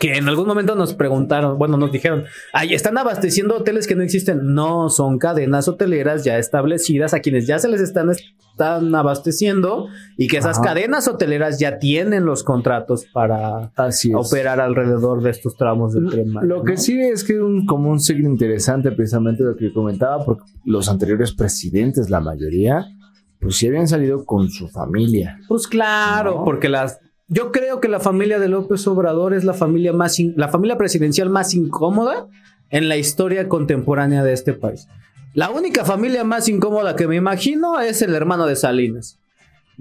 Que 0.03 0.15
en 0.17 0.29
algún 0.29 0.49
momento 0.49 0.75
nos 0.75 0.95
preguntaron, 0.95 1.57
bueno, 1.59 1.77
nos 1.77 1.93
dijeron, 1.93 2.25
ay, 2.53 2.75
están 2.75 2.99
abasteciendo 2.99 3.57
hoteles 3.57 3.87
que 3.87 3.95
no 3.95 4.03
existen. 4.03 4.53
No, 4.53 4.91
son 4.91 5.17
cadenas 5.17 5.69
hoteleras 5.69 6.25
ya 6.25 6.38
establecidas 6.38 7.15
a 7.15 7.21
quienes 7.21 7.47
ya 7.47 7.61
se 7.61 7.69
les 7.69 7.81
están, 7.81 8.11
están 8.11 8.93
abasteciendo 8.97 9.87
y 10.19 10.27
que 10.27 10.38
esas 10.38 10.59
Ajá. 10.59 10.71
cadenas 10.71 11.07
hoteleras 11.07 11.61
ya 11.61 11.79
tienen 11.79 12.25
los 12.25 12.43
contratos 12.43 13.07
para 13.12 13.71
Así 13.77 14.11
es. 14.11 14.17
operar 14.17 14.61
alrededor 14.61 15.23
de 15.23 15.31
estos 15.31 15.57
tramos 15.57 15.95
del 15.95 16.09
tren. 16.09 16.33
Lo 16.43 16.65
que 16.65 16.79
sí 16.79 17.01
es 17.01 17.23
que 17.23 17.38
un, 17.38 17.65
como 17.65 17.88
un 17.88 18.01
signo 18.01 18.29
interesante 18.29 18.91
precisamente 18.91 19.45
lo 19.45 19.55
que 19.55 19.73
comentaba, 19.73 20.25
porque 20.25 20.51
los 20.65 20.88
anteriores 20.88 21.31
presidentes, 21.33 22.11
la 22.11 22.19
mayoría, 22.19 22.85
pues 23.38 23.55
sí 23.55 23.69
habían 23.69 23.87
salido 23.87 24.25
con 24.25 24.49
su 24.51 24.67
familia. 24.67 25.38
Pues 25.47 25.69
claro, 25.69 26.38
¿No? 26.38 26.45
porque 26.45 26.69
las 26.69 26.99
yo 27.29 27.53
creo 27.53 27.81
que 27.81 27.89
la 27.89 28.01
familia 28.01 28.39
de 28.39 28.49
López 28.49 28.87
Obrador 28.87 29.35
es 29.35 29.45
la 29.45 29.55
familia 29.55 29.93
más 29.93 30.19
la 30.19 30.49
familia 30.49 30.77
presidencial 30.77 31.31
más 31.31 31.55
incómoda 31.55 32.29
en 32.71 32.89
la 32.89 32.97
historia 32.97 33.49
contemporánea 33.49 34.23
de 34.23 34.33
este 34.33 34.53
país. 34.53 34.89
La 35.35 35.51
única 35.51 35.85
familia 35.85 36.25
más 36.25 36.49
incómoda 36.49 36.95
que 36.97 37.07
me 37.07 37.17
imagino 37.17 37.81
es 37.81 38.03
el 38.03 38.15
hermano 38.15 38.47
de 38.47 38.57
Salinas. 38.57 39.22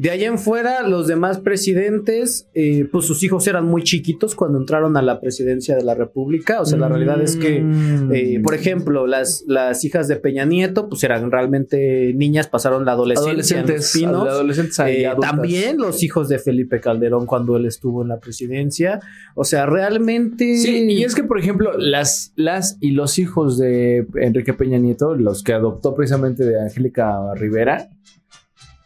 De 0.01 0.09
allá 0.09 0.25
en 0.29 0.39
fuera, 0.39 0.81
los 0.87 1.05
demás 1.05 1.37
presidentes, 1.39 2.49
eh, 2.55 2.87
pues 2.91 3.05
sus 3.05 3.21
hijos 3.21 3.45
eran 3.45 3.65
muy 3.65 3.83
chiquitos 3.83 4.33
cuando 4.33 4.57
entraron 4.57 4.97
a 4.97 5.03
la 5.03 5.19
presidencia 5.21 5.75
de 5.75 5.83
la 5.83 5.93
República. 5.93 6.59
O 6.59 6.65
sea, 6.65 6.79
la 6.79 6.89
realidad 6.89 7.21
es 7.21 7.35
que 7.35 7.61
Mm. 7.61 8.11
eh, 8.11 8.41
por 8.43 8.55
ejemplo, 8.55 9.05
las, 9.05 9.43
las 9.45 9.85
hijas 9.85 10.07
de 10.07 10.15
Peña 10.15 10.43
Nieto, 10.45 10.89
pues 10.89 11.03
eran 11.03 11.29
realmente 11.29 12.13
niñas, 12.15 12.47
pasaron 12.47 12.83
la 12.83 12.93
adolescencia 12.93 13.59
en 13.59 13.67
Los 13.67 13.91
Pinos. 13.91 14.27
adolescentes 14.27 14.79
Eh, 14.87 15.07
también 15.21 15.77
los 15.77 16.01
hijos 16.01 16.29
de 16.29 16.39
Felipe 16.39 16.79
Calderón 16.79 17.27
cuando 17.27 17.55
él 17.55 17.67
estuvo 17.67 18.01
en 18.01 18.07
la 18.07 18.19
presidencia. 18.19 19.01
O 19.35 19.43
sea, 19.43 19.67
realmente. 19.67 20.57
Sí, 20.57 20.87
y 20.89 21.03
es 21.03 21.13
que, 21.13 21.23
por 21.23 21.37
ejemplo, 21.37 21.77
las, 21.77 22.33
las 22.35 22.75
y 22.79 22.91
los 22.91 23.19
hijos 23.19 23.59
de 23.59 24.07
Enrique 24.15 24.53
Peña 24.53 24.79
Nieto, 24.79 25.13
los 25.13 25.43
que 25.43 25.53
adoptó 25.53 25.93
precisamente 25.93 26.43
de 26.43 26.59
Angélica 26.59 27.19
Rivera, 27.35 27.89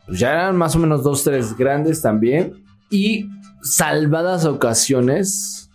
pues 0.08 0.20
ya 0.20 0.32
eran 0.32 0.56
más 0.56 0.76
o 0.76 0.80
menos 0.80 1.04
dos, 1.04 1.24
tres 1.24 1.56
grandes 1.58 2.02
también. 2.02 2.54
Y 2.89 3.28
salvadas 3.62 4.46
ocasiones 4.46 5.70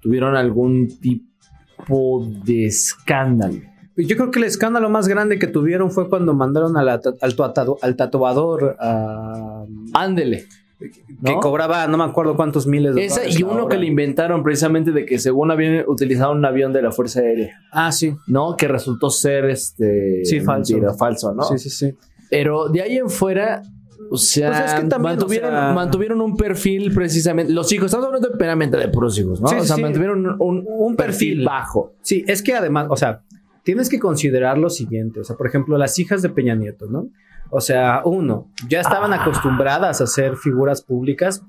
tuvieron 0.00 0.36
algún 0.36 0.88
tipo 1.00 2.26
de 2.44 2.66
escándalo. 2.66 3.60
Yo 3.96 4.16
creo 4.16 4.30
que 4.30 4.38
el 4.38 4.44
escándalo 4.46 4.88
más 4.88 5.08
grande 5.08 5.38
que 5.38 5.46
tuvieron 5.46 5.90
fue 5.90 6.08
cuando 6.08 6.32
mandaron 6.34 6.76
a 6.76 6.82
la 6.82 7.00
al, 7.20 7.34
tuatado- 7.36 7.78
al 7.82 7.96
tatuador 7.96 8.76
a. 8.80 9.64
Ándele. 9.92 10.46
que 10.78 11.34
cobraba 11.42 11.86
no 11.86 11.98
me 11.98 12.04
acuerdo 12.04 12.34
cuántos 12.36 12.66
miles 12.66 12.94
de 12.94 13.04
Esa 13.04 13.16
dólares 13.16 13.38
y 13.38 13.42
uno 13.42 13.64
hora. 13.64 13.68
que 13.68 13.76
le 13.76 13.86
inventaron 13.86 14.42
precisamente 14.42 14.92
de 14.92 15.04
que 15.04 15.18
según 15.18 15.50
habían 15.50 15.84
utilizado 15.86 16.32
un 16.32 16.42
avión 16.44 16.72
de 16.72 16.80
la 16.80 16.92
Fuerza 16.92 17.20
Aérea, 17.20 17.58
Ah, 17.72 17.92
sí. 17.92 18.14
¿no? 18.26 18.56
Que 18.56 18.68
resultó 18.68 19.10
ser 19.10 19.44
este. 19.46 20.24
Sí, 20.24 20.40
falso. 20.40 20.72
mentira, 20.74 20.94
falso, 20.94 21.34
¿no? 21.34 21.42
Sí, 21.42 21.58
sí, 21.58 21.68
sí. 21.68 21.94
Pero 22.30 22.68
de 22.68 22.82
ahí 22.82 22.96
en 22.96 23.10
fuera, 23.10 23.62
o 24.10 24.16
sea, 24.16 24.48
Pues 24.50 24.60
es 24.60 24.74
que 24.80 24.86
también, 24.88 25.02
mantuvieron, 25.16 25.50
o 25.54 25.58
sea- 25.58 25.72
mantuvieron 25.72 26.20
un 26.20 26.36
perfil 26.36 26.92
precisamente. 26.94 27.52
Los 27.52 27.70
hijos, 27.72 27.86
estamos 27.86 28.06
hablando 28.06 28.30
meramente 28.38 28.76
de 28.76 28.88
puros 28.88 29.18
hijos, 29.18 29.40
¿no? 29.40 29.48
Sí, 29.48 29.56
o 29.56 29.64
sea, 29.64 29.76
sí. 29.76 29.82
mantuvieron 29.82 30.24
un, 30.26 30.36
un- 30.38 30.64
Un 30.68 30.96
perfil 30.96 31.30
perfil. 31.38 31.44
bajo. 31.44 31.92
Sí, 32.02 32.24
es 32.26 32.42
que 32.42 32.54
además, 32.54 32.86
o 32.90 32.96
sea, 32.96 33.22
tienes 33.62 33.88
que 33.88 33.98
considerar 33.98 34.56
lo 34.58 34.70
siguiente. 34.70 35.20
O 35.20 35.24
sea, 35.24 35.36
por 35.36 35.46
ejemplo, 35.46 35.76
las 35.76 35.98
hijas 35.98 36.22
de 36.22 36.28
Peña 36.30 36.54
Nieto, 36.54 36.86
¿no? 36.86 37.08
O 37.50 37.60
sea, 37.60 38.02
uno, 38.04 38.48
ya 38.68 38.80
estaban 38.80 39.12
Ah. 39.12 39.22
acostumbradas 39.22 40.00
a 40.00 40.06
ser 40.06 40.36
figuras 40.36 40.82
públicas, 40.82 41.42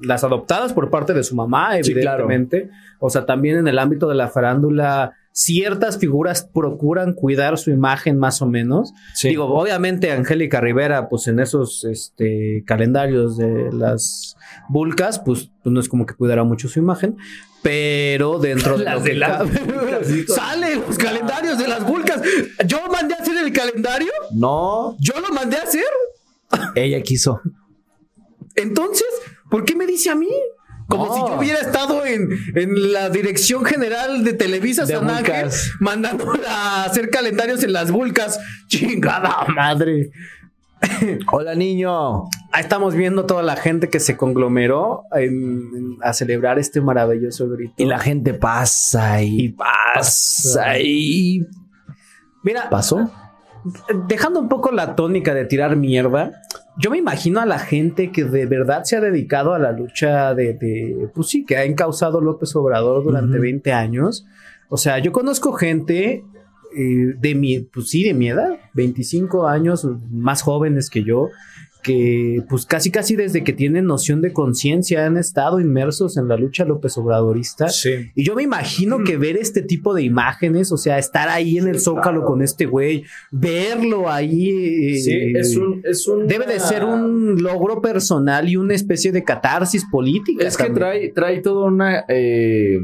las 0.00 0.24
adoptadas 0.24 0.72
por 0.72 0.88
parte 0.90 1.12
de 1.12 1.22
su 1.24 1.34
mamá, 1.36 1.72
Sí, 1.82 1.92
claro. 1.92 2.24
evidentemente. 2.24 2.70
O 3.00 3.10
sea, 3.10 3.26
también 3.26 3.58
en 3.58 3.68
el 3.68 3.78
ámbito 3.78 4.08
de 4.08 4.14
la 4.14 4.28
farándula, 4.28 5.12
ciertas 5.42 5.96
figuras 5.98 6.42
procuran 6.52 7.14
cuidar 7.14 7.56
su 7.56 7.70
imagen 7.70 8.18
más 8.18 8.42
o 8.42 8.46
menos. 8.46 8.92
Digo, 9.22 9.46
obviamente 9.46 10.12
Angélica 10.12 10.60
Rivera, 10.60 11.08
pues 11.08 11.28
en 11.28 11.40
esos 11.40 11.84
este, 11.84 12.62
calendarios 12.66 13.38
de 13.38 13.70
las 13.72 14.36
vulcas, 14.68 15.18
pues, 15.18 15.50
pues, 15.62 15.72
no 15.72 15.80
es 15.80 15.88
como 15.88 16.04
que 16.04 16.14
cuidara 16.14 16.44
mucho 16.44 16.68
su 16.68 16.78
imagen, 16.78 17.16
pero 17.62 18.38
dentro 18.38 18.76
de 18.76 18.84
Las 19.14 19.40
lo 19.40 19.46
de 19.46 20.04
sí, 20.04 20.26
con- 20.26 20.36
salen 20.36 20.82
los 20.86 20.98
calendarios 20.98 21.58
de 21.58 21.68
las 21.68 21.86
vulcas. 21.86 22.20
Yo 22.66 22.78
mandé 22.92 23.14
a 23.14 23.18
hacer 23.22 23.36
el 23.38 23.52
calendario, 23.52 24.12
no, 24.32 24.96
yo 25.00 25.18
lo 25.20 25.32
mandé 25.34 25.56
a 25.56 25.62
hacer. 25.62 25.84
ella 26.74 27.00
quiso. 27.02 27.40
Entonces, 28.56 29.06
¿por 29.50 29.64
qué 29.64 29.74
me 29.74 29.86
dice 29.86 30.10
a 30.10 30.14
mí? 30.14 30.28
Como 30.90 31.06
No. 31.06 31.14
si 31.14 31.20
yo 31.20 31.38
hubiera 31.38 31.60
estado 31.60 32.04
en, 32.04 32.28
en 32.54 32.92
la 32.92 33.08
dirección 33.08 33.64
general 33.64 34.24
de 34.24 34.32
Televisa 34.34 34.84
De 34.84 34.94
San 34.96 35.08
Ángel, 35.08 35.48
mandando 35.78 36.30
a 36.46 36.84
hacer 36.84 37.08
calendarios 37.08 37.62
en 37.62 37.72
las 37.72 37.90
vulcas. 37.90 38.38
Chingada 38.68 39.46
madre. 39.54 40.10
Hola, 41.32 41.54
niño. 41.54 42.24
Ahí 42.52 42.62
estamos 42.62 42.94
viendo 42.94 43.26
toda 43.26 43.42
la 43.42 43.56
gente 43.56 43.88
que 43.90 44.00
se 44.00 44.16
conglomeró 44.16 45.04
en- 45.12 45.70
en- 45.76 45.96
a 46.02 46.12
celebrar 46.12 46.58
este 46.58 46.80
maravilloso 46.80 47.48
grito. 47.50 47.74
Y 47.76 47.84
la 47.84 47.98
gente 47.98 48.34
pasa 48.34 49.22
y, 49.22 49.44
Y 49.44 49.48
pasa 49.50 50.78
y. 50.78 51.46
Mira, 52.42 52.68
¿Pasó? 52.70 53.10
dejando 54.08 54.40
un 54.40 54.48
poco 54.48 54.72
la 54.72 54.96
tónica 54.96 55.34
de 55.34 55.44
tirar 55.44 55.76
mierda, 55.76 56.32
yo 56.78 56.90
me 56.90 56.98
imagino 56.98 57.40
a 57.40 57.46
la 57.46 57.58
gente 57.58 58.10
que 58.10 58.24
de 58.24 58.46
verdad 58.46 58.84
se 58.84 58.96
ha 58.96 59.00
dedicado 59.00 59.54
a 59.54 59.58
la 59.58 59.72
lucha 59.72 60.34
de, 60.34 60.54
de 60.54 61.08
pues 61.14 61.28
sí, 61.28 61.44
que 61.44 61.56
ha 61.56 61.64
encausado 61.64 62.20
López 62.20 62.54
Obrador 62.56 63.04
durante 63.04 63.34
Ujú. 63.34 63.42
20 63.42 63.72
años. 63.72 64.26
O 64.68 64.76
sea, 64.76 64.98
yo 64.98 65.12
conozco 65.12 65.52
gente 65.52 66.24
eh, 66.76 67.14
de 67.18 67.34
mi, 67.34 67.60
pues 67.60 67.90
sí, 67.90 68.04
de 68.04 68.14
mi 68.14 68.28
edad, 68.28 68.58
25 68.74 69.48
años, 69.48 69.86
más 70.10 70.42
jóvenes 70.42 70.88
que 70.88 71.02
yo, 71.02 71.28
que 71.82 72.42
pues 72.48 72.66
casi 72.66 72.90
casi 72.90 73.16
desde 73.16 73.44
que 73.44 73.52
tienen 73.52 73.86
noción 73.86 74.20
de 74.20 74.32
conciencia 74.32 75.06
han 75.06 75.16
estado 75.16 75.60
inmersos 75.60 76.16
en 76.16 76.28
la 76.28 76.36
lucha 76.36 76.64
López 76.64 76.96
Obradorista. 76.98 77.68
Sí. 77.68 78.10
Y 78.14 78.24
yo 78.24 78.34
me 78.34 78.42
imagino 78.42 79.02
que 79.04 79.16
ver 79.16 79.36
este 79.36 79.62
tipo 79.62 79.94
de 79.94 80.02
imágenes, 80.02 80.72
o 80.72 80.76
sea, 80.76 80.98
estar 80.98 81.28
ahí 81.28 81.58
en 81.58 81.68
el 81.68 81.80
zócalo 81.80 82.24
con 82.24 82.42
este 82.42 82.66
güey, 82.66 83.04
verlo 83.30 84.10
ahí. 84.10 84.50
eh, 85.08 85.32
es 85.36 85.56
un. 85.56 85.80
Es 85.84 86.06
un 86.06 86.26
Debe 86.26 86.46
de 86.46 86.60
ser 86.60 86.84
un 86.84 87.42
logro 87.42 87.80
personal 87.80 88.48
y 88.48 88.56
una 88.56 88.74
especie 88.74 89.12
de 89.12 89.24
catarsis 89.24 89.84
política. 89.90 90.46
Es 90.46 90.56
que 90.56 90.70
trae, 90.70 91.08
trae 91.10 91.40
toda 91.40 91.66
una. 91.66 92.04
eh, 92.08 92.78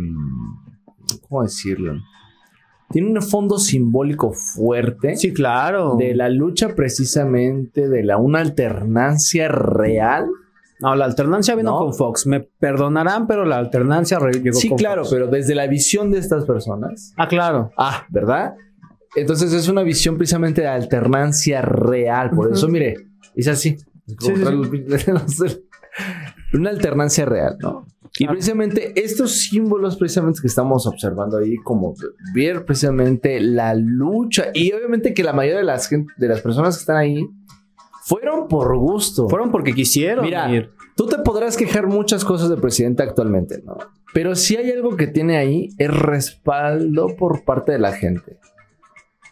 ¿Cómo 1.29 1.43
decirlo? 1.43 2.01
Tiene 2.91 3.11
un 3.11 3.23
fondo 3.23 3.59
simbólico 3.59 4.33
fuerte 4.33 5.17
Sí, 5.17 5.33
claro. 5.33 5.97
de 5.99 6.15
la 6.15 6.29
lucha 6.29 6.75
precisamente 6.75 7.89
de 7.89 8.05
la 8.05 8.17
una 8.17 8.41
alternancia 8.41 9.49
real. 9.49 10.27
No, 10.79 10.95
la 10.95 11.07
alternancia 11.07 11.55
vino 11.55 11.71
¿No? 11.73 11.79
con 11.79 11.95
Fox. 11.95 12.27
Me 12.27 12.41
perdonarán, 12.41 13.27
pero 13.27 13.45
la 13.45 13.57
alternancia 13.57 14.19
llegó 14.31 14.57
Sí, 14.59 14.69
con 14.69 14.79
claro, 14.79 15.03
Fox. 15.03 15.15
pero 15.15 15.27
desde 15.29 15.55
la 15.55 15.67
visión 15.67 16.11
de 16.11 16.19
estas 16.19 16.45
personas. 16.45 17.13
Ah, 17.17 17.27
claro. 17.29 17.73
Ah, 17.79 18.05
¿verdad? 18.11 18.55
Entonces 19.17 19.53
es 19.53 19.69
una 19.69 19.83
visión 19.83 20.17
precisamente 20.19 20.61
de 20.61 20.69
alternancia 20.69 21.63
real. 21.63 22.31
Por 22.31 22.53
eso, 22.53 22.69
mire, 22.69 22.95
es 23.35 23.49
así. 23.49 23.77
Sí, 24.19 24.33
sí, 25.27 25.45
Una 26.55 26.71
alternancia 26.71 27.25
real, 27.25 27.57
¿no? 27.61 27.87
Y 28.19 28.27
precisamente 28.27 28.93
estos 28.97 29.41
símbolos 29.41 29.97
precisamente 29.97 30.41
que 30.41 30.47
estamos 30.47 30.87
observando 30.87 31.39
ahí, 31.39 31.57
como 31.57 31.95
ver 32.35 32.65
precisamente 32.65 33.41
la 33.41 33.75
lucha 33.75 34.51
y 34.55 34.73
obviamente 34.73 35.13
que 35.13 35.23
la 35.23 35.33
mayoría 35.33 35.59
de 35.59 35.65
las, 35.65 35.91
de 35.91 36.29
las 36.29 36.41
personas 36.41 36.77
que 36.77 36.81
están 36.81 36.97
ahí 36.97 37.27
fueron 38.07 38.49
por 38.49 38.77
gusto. 38.79 39.29
Fueron 39.29 39.51
porque 39.51 39.75
quisieron. 39.75 40.25
Mira, 40.25 40.51
ir. 40.51 40.71
tú 40.97 41.07
te 41.07 41.19
podrás 41.19 41.57
quejar 41.57 41.89
muchas 41.89 42.25
cosas 42.25 42.49
del 42.49 42.61
presidente 42.61 43.03
actualmente, 43.03 43.63
¿no? 43.65 43.77
Pero 44.15 44.35
si 44.35 44.57
hay 44.57 44.71
algo 44.71 44.97
que 44.97 45.09
tiene 45.09 45.37
ahí 45.37 45.69
es 45.77 45.91
respaldo 45.91 47.17
por 47.17 47.45
parte 47.45 47.73
de 47.73 47.79
la 47.79 47.93
gente. 47.93 48.39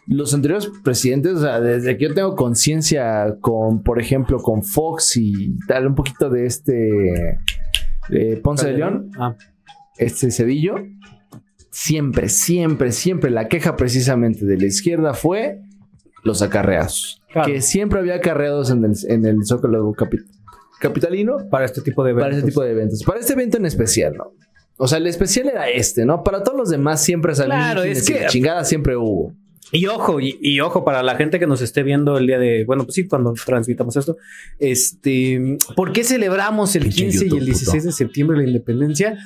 Los 0.07 0.33
anteriores 0.35 0.69
presidentes, 0.83 1.33
o 1.33 1.41
sea, 1.41 1.59
desde 1.59 1.97
que 1.97 2.09
yo 2.09 2.13
tengo 2.13 2.35
conciencia 2.35 3.37
con, 3.41 3.81
por 3.81 3.99
ejemplo, 3.99 4.37
con 4.37 4.61
Fox 4.61 5.17
y 5.17 5.57
tal, 5.67 5.87
un 5.87 5.95
poquito 5.95 6.29
de 6.29 6.45
este 6.45 7.39
eh, 8.09 8.39
Ponce 8.43 8.67
de 8.67 8.73
León, 8.73 9.09
Ah, 9.17 9.35
este 9.97 10.31
Cedillo, 10.31 10.75
siempre, 11.71 12.29
siempre, 12.29 12.91
siempre 12.91 13.31
la 13.31 13.47
queja 13.47 13.75
precisamente 13.75 14.45
de 14.45 14.57
la 14.57 14.65
izquierda 14.65 15.13
fue 15.13 15.61
los 16.23 16.41
acarreados. 16.41 17.21
Claro. 17.31 17.51
Que 17.51 17.61
siempre 17.61 17.99
había 17.99 18.15
acarreados 18.15 18.69
en 18.71 18.83
el, 18.85 18.93
en 19.09 19.25
el 19.25 19.45
Zócalo 19.45 19.91
capi- 19.93 20.25
capitalino 20.79 21.37
para 21.49 21.65
este 21.65 21.81
tipo 21.81 22.03
de 22.03 22.11
eventos. 22.11 22.27
para 22.29 22.37
ese 22.37 22.47
tipo 22.47 22.61
de 22.63 22.71
eventos. 22.71 23.03
Para 23.03 23.19
este 23.19 23.33
evento 23.33 23.57
en 23.57 23.65
especial, 23.65 24.13
¿no? 24.15 24.31
O 24.77 24.87
sea, 24.87 24.97
el 24.97 25.07
especial 25.07 25.47
era 25.49 25.69
este, 25.69 26.05
¿no? 26.05 26.23
Para 26.23 26.43
todos 26.43 26.57
los 26.57 26.69
demás 26.69 27.01
siempre 27.03 27.33
salían. 27.35 27.59
Claro, 27.59 27.83
es 27.83 28.07
que- 28.07 28.25
chingada 28.27 28.63
siempre 28.63 28.95
hubo. 28.95 29.33
Y 29.75 29.87
ojo, 29.87 30.21
y, 30.21 30.37
y 30.41 30.61
ojo 30.61 30.85
para 30.85 31.03
la 31.03 31.15
gente 31.15 31.37
que 31.37 31.47
nos 31.47 31.61
esté 31.61 31.83
viendo 31.83 32.17
el 32.17 32.27
día 32.27 32.39
de, 32.39 32.63
bueno, 32.65 32.85
pues 32.85 32.95
sí, 32.95 33.07
cuando 33.07 33.33
transmitamos 33.33 33.95
esto, 33.97 34.15
este, 34.57 35.57
¿por 35.75 35.91
qué 35.91 36.03
celebramos 36.03 36.75
el 36.77 36.83
Pinche 36.83 37.05
15 37.05 37.25
y 37.25 37.37
el 37.37 37.45
16 37.45 37.83
de 37.83 37.91
septiembre 37.91 38.37
la 38.37 38.45
independencia? 38.45 39.17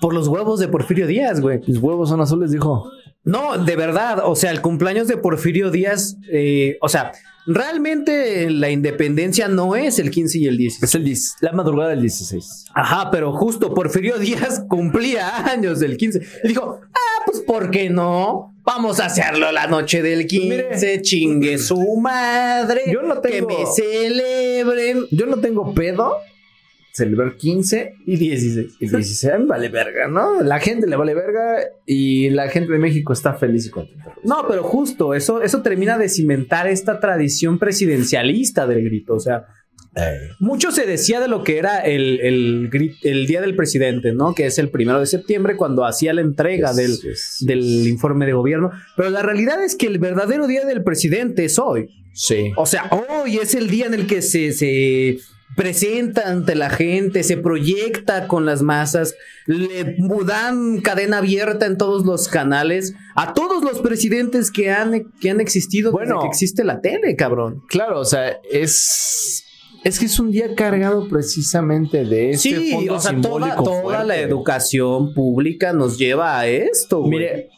Por 0.00 0.12
los 0.12 0.26
huevos 0.26 0.58
de 0.58 0.66
Porfirio 0.66 1.06
Díaz, 1.06 1.40
güey. 1.40 1.60
Mis 1.68 1.78
huevos 1.78 2.08
son 2.08 2.20
azules, 2.20 2.50
dijo. 2.50 2.90
No, 3.22 3.56
de 3.56 3.76
verdad, 3.76 4.22
o 4.24 4.34
sea, 4.34 4.50
el 4.50 4.60
cumpleaños 4.60 5.06
de 5.06 5.16
Porfirio 5.16 5.70
Díaz, 5.70 6.16
eh, 6.28 6.78
o 6.80 6.88
sea, 6.88 7.12
realmente 7.46 8.50
la 8.50 8.70
independencia 8.70 9.48
no 9.48 9.74
es 9.76 9.98
el 9.98 10.10
15 10.10 10.38
y 10.38 10.46
el 10.46 10.56
16. 10.56 10.82
Es 10.82 10.94
el 10.94 11.04
10, 11.04 11.36
la 11.40 11.52
madrugada 11.52 11.90
del 11.90 12.00
16. 12.02 12.66
Ajá, 12.74 13.10
pero 13.10 13.32
justo 13.32 13.74
Porfirio 13.74 14.18
Díaz 14.18 14.64
cumplía 14.68 15.46
años 15.50 15.80
del 15.80 15.96
15. 15.96 16.20
Y 16.44 16.48
dijo, 16.48 16.80
ah, 16.94 17.22
pues 17.26 17.40
¿por 17.40 17.70
qué 17.70 17.90
no? 17.90 18.54
Vamos 18.64 19.00
a 19.00 19.06
hacerlo 19.06 19.50
la 19.50 19.66
noche 19.66 20.02
del 20.02 20.26
15, 20.26 21.02
chingue 21.02 21.58
su 21.58 21.96
madre. 21.96 22.82
Yo 22.92 23.02
no 23.02 23.20
Que 23.20 23.30
tengo- 23.40 23.48
me 23.48 23.66
celebren. 23.74 25.06
Yo 25.10 25.26
no 25.26 25.38
tengo 25.38 25.74
pedo 25.74 26.16
celebrar 26.92 27.36
15 27.36 27.94
Y 28.06 28.16
16. 28.16 28.76
y 28.78 28.88
16. 28.88 29.32
A 29.32 29.38
mí 29.38 29.44
me 29.44 29.48
vale 29.48 29.68
verga, 29.70 30.08
¿no? 30.08 30.42
La 30.42 30.60
gente 30.60 30.86
le 30.86 30.96
vale 30.96 31.14
verga 31.14 31.60
y 31.86 32.28
la 32.30 32.48
gente 32.48 32.72
de 32.72 32.78
México 32.78 33.12
está 33.12 33.34
feliz 33.34 33.66
y 33.66 33.70
contenta. 33.70 34.14
No, 34.24 34.44
pero 34.46 34.62
justo, 34.62 35.14
eso, 35.14 35.42
eso 35.42 35.62
termina 35.62 35.96
de 35.96 36.08
cimentar 36.08 36.68
esta 36.68 37.00
tradición 37.00 37.58
presidencialista 37.58 38.66
del 38.66 38.84
grito. 38.84 39.14
O 39.14 39.20
sea, 39.20 39.46
mucho 40.38 40.70
se 40.70 40.86
decía 40.86 41.20
de 41.20 41.28
lo 41.28 41.44
que 41.44 41.58
era 41.58 41.78
el, 41.78 42.20
el, 43.02 43.26
Día 43.26 43.40
del 43.40 43.56
Presidente, 43.56 44.12
¿no? 44.12 44.34
Que 44.34 44.46
es 44.46 44.58
el 44.58 44.68
primero 44.68 45.00
de 45.00 45.06
septiembre, 45.06 45.56
cuando 45.56 45.86
hacía 45.86 46.12
la 46.12 46.20
entrega 46.20 46.68
Yes, 46.70 46.76
del, 46.76 46.98
yes, 46.98 47.36
del 47.40 47.88
informe 47.88 48.26
de 48.26 48.34
gobierno. 48.34 48.70
Pero 48.96 49.08
la 49.08 49.22
realidad 49.22 49.62
es 49.64 49.76
que 49.76 49.86
el 49.86 49.98
verdadero 49.98 50.46
Día 50.46 50.66
del 50.66 50.82
Presidente 50.84 51.46
es 51.46 51.58
hoy. 51.58 51.88
Sí. 52.14 52.52
O 52.56 52.66
sea, 52.66 52.90
hoy 52.90 53.38
es 53.38 53.54
el 53.54 53.70
día 53.70 53.86
en 53.86 53.94
el 53.94 54.06
que 54.06 54.20
se, 54.20 54.52
se 54.52 55.18
presenta 55.56 56.28
ante 56.30 56.54
la 56.54 56.70
gente, 56.70 57.22
se 57.22 57.36
proyecta 57.36 58.26
con 58.28 58.46
las 58.46 58.62
masas, 58.62 59.14
le 59.46 59.96
dan 60.26 60.80
cadena 60.80 61.18
abierta 61.18 61.66
en 61.66 61.76
todos 61.76 62.06
los 62.06 62.28
canales 62.28 62.94
a 63.16 63.34
todos 63.34 63.62
los 63.62 63.80
presidentes 63.80 64.50
que 64.50 64.70
han, 64.70 65.10
que 65.20 65.30
han 65.30 65.40
existido 65.40 65.92
Bueno. 65.92 66.14
desde 66.16 66.22
que 66.22 66.28
existe 66.28 66.64
la 66.64 66.80
tele, 66.80 67.16
cabrón. 67.16 67.62
Claro, 67.68 68.00
o 68.00 68.04
sea, 68.04 68.38
es. 68.50 69.44
Es 69.84 69.98
que 69.98 70.06
es 70.06 70.20
un 70.20 70.30
día 70.30 70.54
cargado 70.54 71.08
precisamente 71.08 72.04
de 72.04 72.30
este 72.30 72.56
Sí, 72.56 72.70
fondo 72.72 72.94
o 72.94 73.00
sea, 73.00 73.10
toda, 73.20 73.46
simbólico 73.56 73.64
toda 73.64 74.04
la 74.04 74.16
educación 74.16 75.12
pública 75.12 75.72
nos 75.72 75.98
lleva 75.98 76.38
a 76.38 76.46
esto. 76.46 77.00
güey. 77.00 77.10
Mire, 77.10 77.48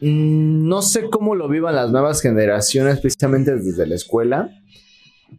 mm, 0.00 0.68
no 0.68 0.82
sé 0.82 1.10
cómo 1.10 1.34
lo 1.34 1.48
vivan 1.48 1.74
las 1.74 1.90
nuevas 1.90 2.20
generaciones, 2.22 3.00
precisamente 3.00 3.56
desde 3.56 3.86
la 3.88 3.96
escuela, 3.96 4.50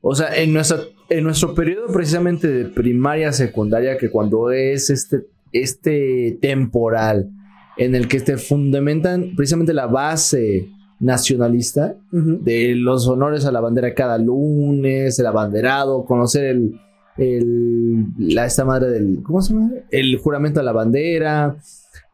O 0.01 0.13
sea, 0.13 0.35
en, 0.35 0.51
nuestra, 0.51 0.81
en 1.17 1.23
nuestro 1.23 1.53
periodo 1.53 1.87
precisamente 1.93 2.47
de 2.47 2.65
primaria, 2.65 3.31
secundaria, 3.31 3.97
que 3.97 4.09
cuando 4.09 4.51
es 4.51 4.89
este, 4.89 5.27
este 5.51 6.37
temporal 6.41 7.29
en 7.77 7.95
el 7.95 8.07
que 8.07 8.19
te 8.19 8.37
fundamentan 8.37 9.35
precisamente 9.35 9.73
la 9.73 9.87
base 9.87 10.69
nacionalista 10.99 11.95
de 12.11 12.75
los 12.75 13.07
honores 13.07 13.45
a 13.45 13.51
la 13.51 13.59
bandera 13.59 13.93
cada 13.93 14.17
lunes, 14.17 15.19
el 15.19 15.25
abanderado, 15.25 16.05
conocer 16.05 16.45
el, 16.45 16.79
el 17.17 18.05
la 18.17 18.45
esta 18.45 18.63
madre 18.63 18.89
del 18.89 19.21
¿cómo 19.23 19.41
se 19.41 19.53
llama? 19.53 19.71
El 19.91 20.17
juramento 20.17 20.59
a 20.59 20.63
la 20.63 20.71
bandera, 20.71 21.57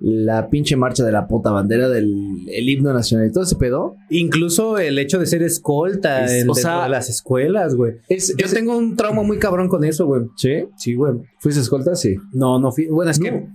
la 0.02 0.50
pinche 0.50 0.76
marcha 0.78 1.04
de 1.04 1.12
la 1.12 1.28
puta 1.28 1.52
bandera 1.52 1.90
del 1.90 2.10
el 2.50 2.70
himno 2.70 2.94
nacional 2.94 3.28
y 3.28 3.32
todo 3.34 3.44
ese 3.44 3.58
pedo. 3.58 3.96
Incluso 4.10 4.78
el 4.78 4.98
hecho 4.98 5.20
de 5.20 5.26
ser 5.26 5.44
escolta 5.44 6.24
Es- 6.26 6.32
en, 6.32 6.50
o 6.50 6.54
dentro 6.54 6.72
sea, 6.72 6.84
de 6.84 6.90
las 6.90 7.10
escuelas, 7.10 7.76
güey. 7.76 7.96
Es, 8.08 8.34
Yo 8.38 8.46
es- 8.46 8.54
tengo 8.54 8.78
un 8.78 8.96
trauma 8.96 9.24
muy 9.24 9.40
cabrón 9.40 9.68
con 9.68 9.84
eso, 9.84 10.06
güey. 10.06 10.24
¿Sí? 10.38 10.66
Sí, 10.78 10.94
güey. 10.96 11.16
¿Fuiste 11.40 11.60
escolta? 11.62 11.96
Sí. 11.96 12.16
No, 12.32 12.60
no 12.60 12.72
fui. 12.72 12.88
Bueno, 12.88 13.12
es 13.12 13.20
No. 13.20 13.26
que 13.26 13.48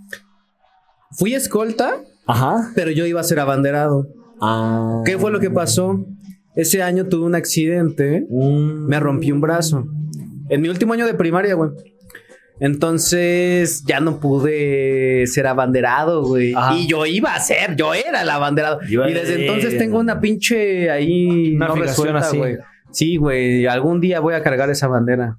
fui 1.13 1.35
escolta, 1.35 2.03
Ajá. 2.27 2.71
pero 2.75 2.91
yo 2.91 3.07
iba 3.07 3.21
a 3.21 3.25
ser 3.25 3.41
abanderado. 3.41 4.07
Ah. 4.41 5.03
¿Qué 5.07 5.17
fue 5.19 5.31
lo 5.31 5.41
que 5.41 5.51
pasó? 5.51 6.05
Ese 6.57 6.83
año 6.83 7.07
tuve 7.09 7.25
un 7.25 7.35
accidente, 7.35 8.27
Mm. 8.29 8.87
me 8.87 9.01
rompí 9.01 9.33
un 9.33 9.41
brazo. 9.41 9.87
En 10.51 10.61
mi 10.61 10.69
último 10.69 10.93
año 10.93 11.07
de 11.07 11.15
primaria, 11.15 11.55
güey. 11.55 11.71
Entonces 12.61 13.85
ya 13.87 14.01
no 14.01 14.21
pude 14.21 15.27
ser 15.27 15.47
abanderado, 15.47 16.23
güey. 16.25 16.55
Ajá. 16.55 16.77
Y 16.77 16.87
yo 16.87 17.05
iba 17.07 17.35
a 17.35 17.41
ser, 17.41 17.75
yo 17.77 17.95
era 17.95 18.23
el 18.23 18.31
abanderado. 18.31 18.81
Iba 18.89 19.11
y 19.11 19.15
desde 19.15 19.41
entonces 19.47 19.77
tengo 19.77 19.99
una 19.99 20.21
pinche 20.21 20.91
ahí 20.91 21.57
Una 21.57 21.69
no 21.69 21.75
resuelta, 21.77 22.19
así. 22.19 22.37
güey. 22.39 22.57
Sí, 22.93 23.17
güey. 23.17 23.67
Algún 23.67 24.01
día 24.01 24.21
voy 24.21 24.35
a 24.35 24.43
cargar 24.43 24.71
esa 24.71 24.87
bandera. 24.87 25.39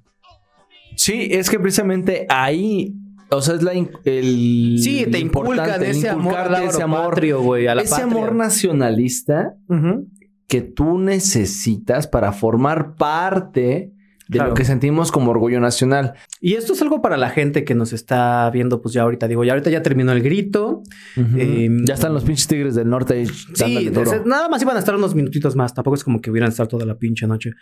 Sí, 0.94 1.28
es 1.30 1.48
que 1.50 1.58
precisamente 1.58 2.26
ahí, 2.28 2.94
o 3.30 3.40
sea, 3.40 3.54
es 3.54 3.62
la 3.62 3.72
el 3.72 4.78
Sí, 4.82 5.06
te 5.10 5.18
inculcan 5.18 5.82
ese 5.82 6.08
amor, 6.10 6.34
ese 6.62 6.82
amor, 6.82 7.10
patrio, 7.10 7.42
güey, 7.42 7.66
a 7.66 7.74
la 7.74 7.82
ese 7.82 7.90
patria. 7.90 8.06
amor 8.06 8.34
nacionalista 8.34 9.54
que 10.48 10.60
tú 10.60 10.98
necesitas 10.98 12.06
para 12.06 12.32
formar 12.32 12.94
parte 12.94 13.92
de 14.28 14.38
Claro. 14.38 14.50
lo 14.50 14.54
que 14.56 14.64
sentimos 14.64 15.12
como 15.12 15.30
orgullo 15.30 15.60
nacional. 15.60 16.14
Y 16.40 16.54
esto 16.54 16.72
es 16.72 16.82
algo 16.82 17.00
para 17.00 17.16
la 17.16 17.30
gente 17.30 17.64
que 17.64 17.74
nos 17.76 17.92
está 17.92 18.50
viendo, 18.50 18.82
pues 18.82 18.92
ya 18.94 19.02
ahorita 19.02 19.28
digo, 19.28 19.44
ya 19.44 19.52
ahorita 19.52 19.70
ya 19.70 19.82
terminó 19.82 20.10
el 20.12 20.22
grito. 20.22 20.82
Em, 21.16 21.84
ya 21.86 21.94
están 21.94 22.12
los 22.12 22.24
pinches 22.24 22.48
tigres 22.48 22.74
del 22.74 22.88
norte 22.88 23.14
ahí 23.14 23.26
Sí, 23.26 23.88
duro. 23.90 24.22
nada 24.24 24.48
más 24.48 24.60
iban 24.62 24.76
a 24.76 24.80
estar 24.80 24.94
unos 24.96 25.14
minutitos 25.14 25.54
más. 25.54 25.74
Tampoco 25.74 25.94
es 25.94 26.02
como 26.04 26.20
que 26.20 26.30
hubieran 26.30 26.48
estar 26.50 26.66
toda 26.66 26.84
la 26.86 26.96
pinche 26.98 27.26
noche. 27.26 27.52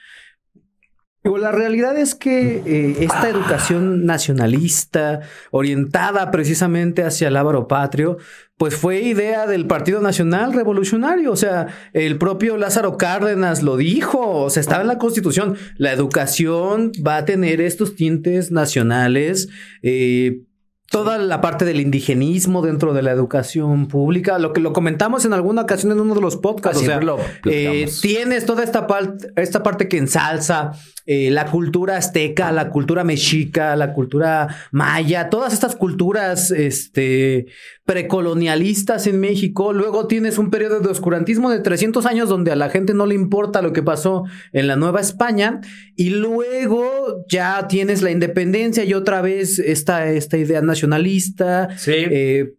La 1.25 1.53
realidad 1.53 1.97
es 1.97 2.15
que 2.15 2.63
eh, 2.67 2.97
esta 3.01 3.31
educación 3.31 4.05
nacionalista, 4.05 5.21
orientada 5.51 6.31
precisamente 6.31 7.03
hacia 7.03 7.29
el 7.29 7.37
ávaro 7.39 7.67
patrio, 7.67 8.19
pues 8.59 8.75
fue 8.75 9.01
idea 9.01 9.47
del 9.47 9.67
Partido 9.67 10.03
Nacional 10.03 10.53
Revolucionario. 10.53 11.33
O 11.33 11.37
sea, 11.37 11.69
el 11.95 12.19
propio 12.19 12.59
Lázaro 12.59 12.99
Cárdenas 12.99 13.63
lo 13.63 13.79
dijo. 13.79 14.43
O 14.43 14.51
sea, 14.51 14.61
estaba 14.61 14.83
en 14.83 14.89
la 14.89 14.99
Constitución. 14.99 15.57
La 15.79 15.93
educación 15.93 16.93
va 17.07 17.17
a 17.17 17.25
tener 17.25 17.63
estos 17.63 17.97
tintes 17.97 18.51
nacionales. 18.51 19.49
eh, 19.83 20.43
Toda 20.91 21.19
la 21.19 21.41
parte 21.41 21.65
del 21.65 21.81
indigenismo 21.81 22.63
dentro 22.63 22.93
de 22.95 23.03
la 23.03 23.11
educación 23.11 23.89
pública, 23.89 24.39
lo 24.39 24.53
que 24.53 24.61
lo 24.61 24.73
comentamos 24.73 25.25
en 25.25 25.33
alguna 25.33 25.63
ocasión 25.63 25.93
en 25.93 26.01
uno 26.01 26.15
de 26.15 26.21
los 26.21 26.37
podcasts. 26.37 26.83
o 26.83 26.85
sea, 26.85 27.01
Siempre 27.01 27.07
lo 27.07 27.19
eh, 27.51 27.89
tienes 28.03 28.47
toda 28.47 28.63
esta, 28.63 28.87
parte 28.87 29.29
esta 29.37 29.63
parte 29.63 29.89
que 29.89 29.97
ensalza 29.97 30.73
eh, 31.07 31.31
la 31.31 31.51
cultura 31.51 31.99
azteca, 31.99 32.51
la 32.51 32.71
cultura 32.71 33.05
mexica, 33.05 33.77
la 33.77 33.93
cultura 33.93 34.49
maya, 34.71 35.29
todas 35.29 35.53
estas 35.53 35.77
culturas 35.77 36.51
este, 36.51 37.47
precolonialistas 37.85 39.07
en 39.07 39.21
México. 39.21 39.75
Luego 39.75 40.07
tienes 40.07 40.39
un 40.39 40.49
periodo 40.49 40.81
de 40.81 40.89
oscurantismo 40.89 41.51
de 41.51 41.61
300 41.61 42.07
años 42.07 42.31
donde 42.31 42.53
a 42.53 42.57
la 42.57 42.71
gente 42.71 42.95
no 42.95 43.05
le 43.05 43.15
importa 43.15 43.61
lo 43.61 43.75
que 43.75 43.83
pasó 43.83 44.25
en 44.55 44.67
la 44.67 44.77
Nueva 44.77 45.03
España. 45.03 45.61
Y 45.95 46.09
luego 46.09 47.27
ya 47.29 47.69
tienes 47.69 48.01
la 48.01 48.11
independencia 48.11 48.85
y 48.85 48.95
otra 48.95 49.21
vez 49.21 49.59
esta, 49.59 50.11
esta 50.11 50.39
idea 50.39 50.63
nacionalista. 50.75 51.69
Eh, 51.87 52.55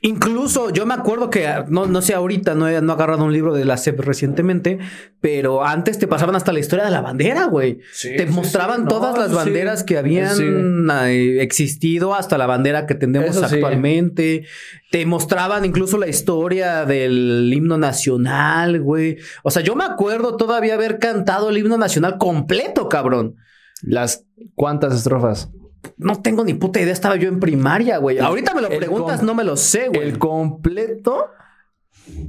Incluso 0.00 0.70
yo 0.70 0.86
me 0.86 0.94
acuerdo 0.94 1.28
que, 1.28 1.44
no, 1.70 1.86
no 1.86 2.02
sé 2.02 2.14
ahorita, 2.14 2.54
no 2.54 2.68
he, 2.68 2.80
no 2.80 2.92
he 2.92 2.94
agarrado 2.94 3.24
un 3.24 3.32
libro 3.32 3.52
de 3.52 3.64
la 3.64 3.76
SEP 3.76 3.98
recientemente, 3.98 4.78
pero 5.20 5.64
antes 5.66 5.98
te 5.98 6.06
pasaban 6.06 6.36
hasta 6.36 6.52
la 6.52 6.60
historia 6.60 6.84
de 6.84 6.92
la 6.92 7.00
bandera, 7.00 7.46
güey. 7.46 7.80
te 8.00 8.24
mostraban 8.26 8.84
No, 8.84 8.88
todas 8.90 9.18
las 9.18 9.30
sí. 9.30 9.34
banderas 9.34 9.82
que 9.82 9.98
habían 9.98 10.36
Sí. 10.36 10.44
eh, 10.46 11.42
existido 11.42 12.14
hasta 12.14 12.38
la 12.38 12.46
bandera 12.46 12.86
que 12.86 12.94
tenemos 12.94 13.30
Eso 13.30 13.48
sí. 13.48 13.56
actualmente. 13.56 14.44
Te 14.92 15.04
mostraban 15.04 15.64
incluso 15.64 15.98
la 15.98 16.06
historia 16.06 16.84
del 16.84 17.50
himno 17.52 17.76
nacional, 17.76 18.80
güey. 18.80 19.16
O 19.42 19.50
sea, 19.50 19.62
yo 19.64 19.74
me 19.74 19.82
acuerdo 19.82 20.36
todavía 20.36 20.74
haber 20.74 21.00
cantado 21.00 21.50
el 21.50 21.58
himno 21.58 21.76
nacional 21.76 22.18
completo, 22.18 22.88
cabrón. 22.88 23.34
Las 23.82 24.24
cuántas 24.54 24.94
estrofas. 24.94 25.50
No 25.96 26.20
tengo 26.20 26.44
ni 26.44 26.54
puta 26.54 26.80
idea, 26.80 26.92
estaba 26.92 27.16
yo 27.16 27.28
en 27.28 27.40
primaria, 27.40 27.98
güey. 27.98 28.18
Ahorita 28.18 28.54
me 28.54 28.62
lo 28.62 28.68
preguntas, 28.68 29.22
no 29.22 29.34
me 29.34 29.44
lo 29.44 29.56
sé, 29.56 29.88
güey. 29.88 30.08
El 30.08 30.18
completo 30.18 31.26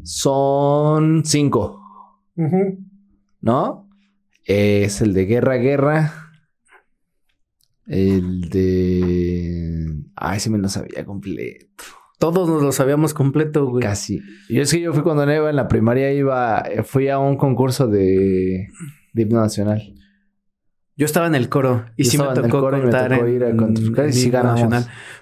son 0.04 1.24
cinco. 1.26 1.80
¿no? 3.42 3.90
Es 4.46 5.02
el 5.02 5.14
de 5.14 5.26
guerra, 5.26 5.56
guerra. 5.56 6.14
El 7.86 8.50
de. 8.50 10.04
Ay, 10.16 10.40
sí 10.40 10.50
me 10.50 10.58
lo 10.58 10.70
sabía 10.70 11.06
completo. 11.06 11.84
Todos 12.20 12.50
nos 12.50 12.62
lo 12.62 12.72
sabíamos 12.72 13.14
completo, 13.14 13.68
güey. 13.68 13.84
Casi. 13.84 14.22
Yo 14.50 14.62
es 14.62 14.72
que 14.72 14.82
yo 14.82 14.94
fui 14.94 15.04
cuando 15.04 15.24
iba 15.24 15.50
en 15.50 15.56
la 15.56 15.68
primaria, 15.68 16.12
iba, 16.12 16.64
fui 16.84 17.08
a 17.08 17.18
un 17.18 17.38
concurso 17.38 17.88
de, 17.88 18.68
de 19.14 19.22
himno 19.22 19.40
nacional. 19.40 19.96
Yo 21.00 21.06
estaba 21.06 21.28
en 21.28 21.36
el 21.36 21.48
coro 21.48 21.86
y 21.96 22.04
Yo 22.04 22.12
sí 22.12 22.18
me 22.18 22.26
tocó 22.26 22.60
contar 22.60 23.14
en- 23.14 23.34
ir 23.34 23.44
a 23.46 23.50
en 23.52 24.14
sí. 24.14 24.30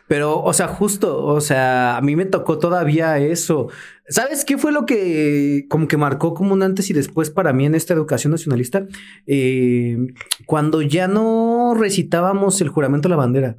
Pero, 0.07 0.41
o 0.41 0.51
sea, 0.51 0.67
justo, 0.67 1.23
o 1.23 1.39
sea, 1.39 1.97
a 1.97 2.01
mí 2.01 2.15
me 2.15 2.25
tocó 2.25 2.57
todavía 2.57 3.19
eso. 3.19 3.67
¿Sabes 4.09 4.43
qué 4.43 4.57
fue 4.57 4.71
lo 4.71 4.87
que 4.87 5.67
como 5.69 5.87
que 5.87 5.95
marcó 5.95 6.33
como 6.33 6.53
un 6.53 6.63
antes 6.63 6.89
y 6.89 6.93
después 6.93 7.29
para 7.29 7.53
mí 7.53 7.67
en 7.67 7.75
esta 7.75 7.93
educación 7.93 8.31
nacionalista? 8.31 8.87
Eh, 9.27 9.99
cuando 10.47 10.81
ya 10.81 11.07
no 11.07 11.75
recitábamos 11.77 12.59
el 12.61 12.69
juramento 12.69 13.07
a 13.07 13.11
la 13.11 13.17
bandera. 13.17 13.55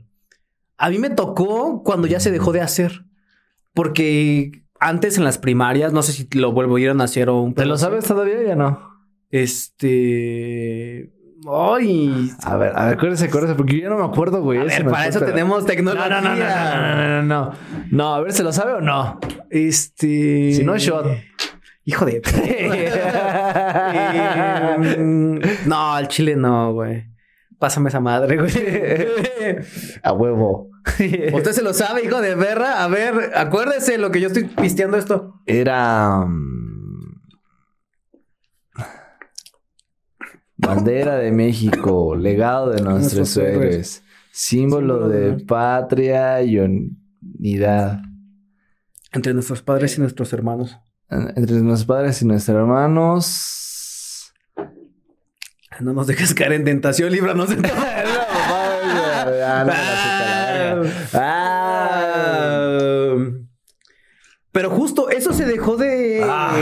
A 0.77 0.91
mí 0.91 0.99
me 0.99 1.11
tocó 1.11 1.85
cuando 1.85 2.09
ya 2.09 2.19
se 2.19 2.33
dejó 2.33 2.51
de 2.51 2.63
hacer. 2.63 3.05
Porque 3.75 4.65
antes 4.81 5.19
en 5.19 5.23
las 5.25 5.39
primarias, 5.39 5.93
no 5.93 6.03
sé 6.03 6.11
si 6.13 6.27
lo 6.37 6.51
volvieron 6.51 7.01
a 7.01 7.05
hacer 7.05 7.29
o 7.29 7.41
un 7.43 7.55
¿Te 7.55 7.65
lo 7.65 7.79
sabes 7.79 8.07
todavía 8.07 8.39
o 8.41 8.43
ya 8.43 8.57
no? 8.57 8.89
Este. 9.31 11.13
Ay. 11.51 12.31
A 12.45 12.57
ver, 12.57 12.73
a 12.77 12.85
ver, 12.87 12.95
acuérdese, 12.95 13.27
acuérdese, 13.27 13.55
porque 13.55 13.77
yo 13.77 13.83
ya 13.85 13.89
no 13.91 13.99
me 13.99 14.05
acuerdo, 14.05 14.43
güey. 14.43 14.61
A 14.61 14.65
ver, 14.65 14.85
para 14.87 15.07
eso 15.07 15.21
pero- 15.21 15.33
tenemos 15.33 15.61
No, 15.61 15.67
tecnología. 15.67 16.09
no, 16.09 16.21
no, 16.21 16.35
no, 16.35 16.37
no, 16.37 16.97
no, 16.97 17.23
no, 17.23 17.23
no. 17.23 17.53
No, 17.91 18.15
a 18.15 18.21
ver, 18.21 18.33
¿se 18.33 18.43
lo 18.43 18.53
sabe 18.53 18.73
o 18.75 18.81
no? 18.81 19.19
Este. 19.51 20.53
Si 20.53 20.63
no, 20.65 20.77
shot. 20.79 21.07
Hijo 21.85 22.05
de. 22.05 22.21
No, 25.67 25.95
al 25.95 26.09
chile 26.09 26.37
no, 26.37 26.73
güey. 26.75 27.05
Pásame 27.59 27.89
esa 27.89 28.01
madre, 28.01 28.37
güey. 28.37 28.53
A 30.03 30.13
huevo. 30.13 30.71
¿Usted 31.33 31.53
se 31.53 31.63
lo 31.63 31.73
sabe, 31.75 32.05
hijo 32.05 32.21
de 32.21 32.37
perra? 32.37 32.85
A 32.85 32.89
ver, 32.89 33.33
acuérdese 33.35 33.99
lo 33.99 34.11
que 34.11 34.21
yo 34.21 34.29
estoy 34.29 34.45
pisteando 34.45 34.97
esto. 34.97 35.41
Era. 35.47 36.25
Bandera 40.59 41.17
de 41.17 41.31
México, 41.33 42.15
legado 42.21 42.71
de 42.71 42.83
nuestros 42.83 43.37
héroes. 43.37 44.03
símbolo 44.33 45.09
de 45.09 45.45
patria 45.45 46.43
y 46.43 46.59
unidad. 46.59 48.01
Entre 49.13 49.33
nuestros 49.33 49.63
padres 49.63 49.97
y 49.97 50.01
nuestros 50.01 50.33
hermanos. 50.33 50.79
En- 51.11 51.33
Entre 51.37 51.57
nuestros 51.57 51.87
padres 51.87 52.21
y 52.23 52.27
nuestros 52.27 52.57
hermanos. 52.57 54.33
No 55.81 55.93
nos 55.93 56.07
dejes 56.09 56.35
caer 56.35 56.53
en 56.55 56.65
tentación, 56.65 57.11
líbranos 57.13 57.49
de 57.51 57.57
no, 57.57 57.69
pero 64.53 64.71
justo 64.71 65.11
eso 65.11 65.33
se 65.33 65.45
dejó 65.47 65.77
de, 65.77 66.23
Ah. 66.25 66.57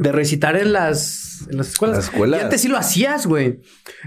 De 0.00 0.12
recitar 0.12 0.56
en 0.56 0.72
las, 0.72 1.46
en 1.50 1.58
las 1.58 1.68
escuelas. 1.68 1.96
Las 1.98 2.04
escuelas. 2.06 2.40
Y 2.40 2.44
antes 2.44 2.60
sí 2.62 2.68
lo 2.68 2.78
hacías, 2.78 3.26
güey. 3.26 3.60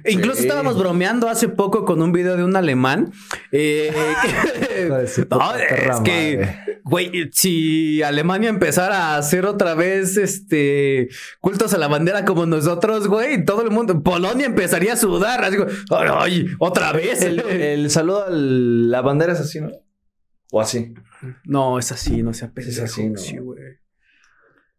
E 0.03 0.11
incluso 0.11 0.37
Sí. 0.37 0.43
estábamos 0.47 0.77
bromeando 0.77 1.29
hace 1.29 1.49
poco 1.49 1.85
con 1.85 2.01
un 2.01 2.11
video 2.11 2.35
de 2.35 2.43
un 2.43 2.55
alemán. 2.55 3.11
eh, 3.51 3.93
que- 4.67 5.25
No, 5.29 5.53
es 5.55 5.99
que, 6.03 6.55
güey, 6.83 7.29
si 7.31 8.01
Alemania 8.01 8.49
empezara 8.49 9.13
a 9.13 9.17
hacer 9.17 9.45
otra 9.45 9.75
vez 9.75 10.17
este 10.17 11.09
cultos 11.39 11.73
a 11.75 11.77
la 11.77 11.87
bandera 11.87 12.25
como 12.25 12.45
nosotros, 12.47 13.07
güey, 13.07 13.45
todo 13.45 13.61
el 13.61 13.69
mundo, 13.69 14.01
Polonia 14.01 14.47
empezaría 14.47 14.93
a 14.93 14.97
sudar. 14.97 15.43
Así, 15.45 15.57
ay, 15.91 16.47
otra 16.59 16.91
vez. 16.91 17.21
El, 17.21 17.39
el 17.41 17.91
saludo 17.91 18.25
a 18.25 18.29
la 18.31 19.01
bandera 19.01 19.33
es 19.33 19.39
así, 19.41 19.61
¿no? 19.61 19.69
O 20.51 20.59
así. 20.59 20.93
No, 21.45 21.79
es 21.79 21.91
así, 21.91 22.21
no 22.21 22.33
sea 22.33 22.47
Es 22.49 22.53
pendejo. 22.53 22.83
así, 22.83 23.09
¿no? 23.09 23.17
Sí. 23.17 23.37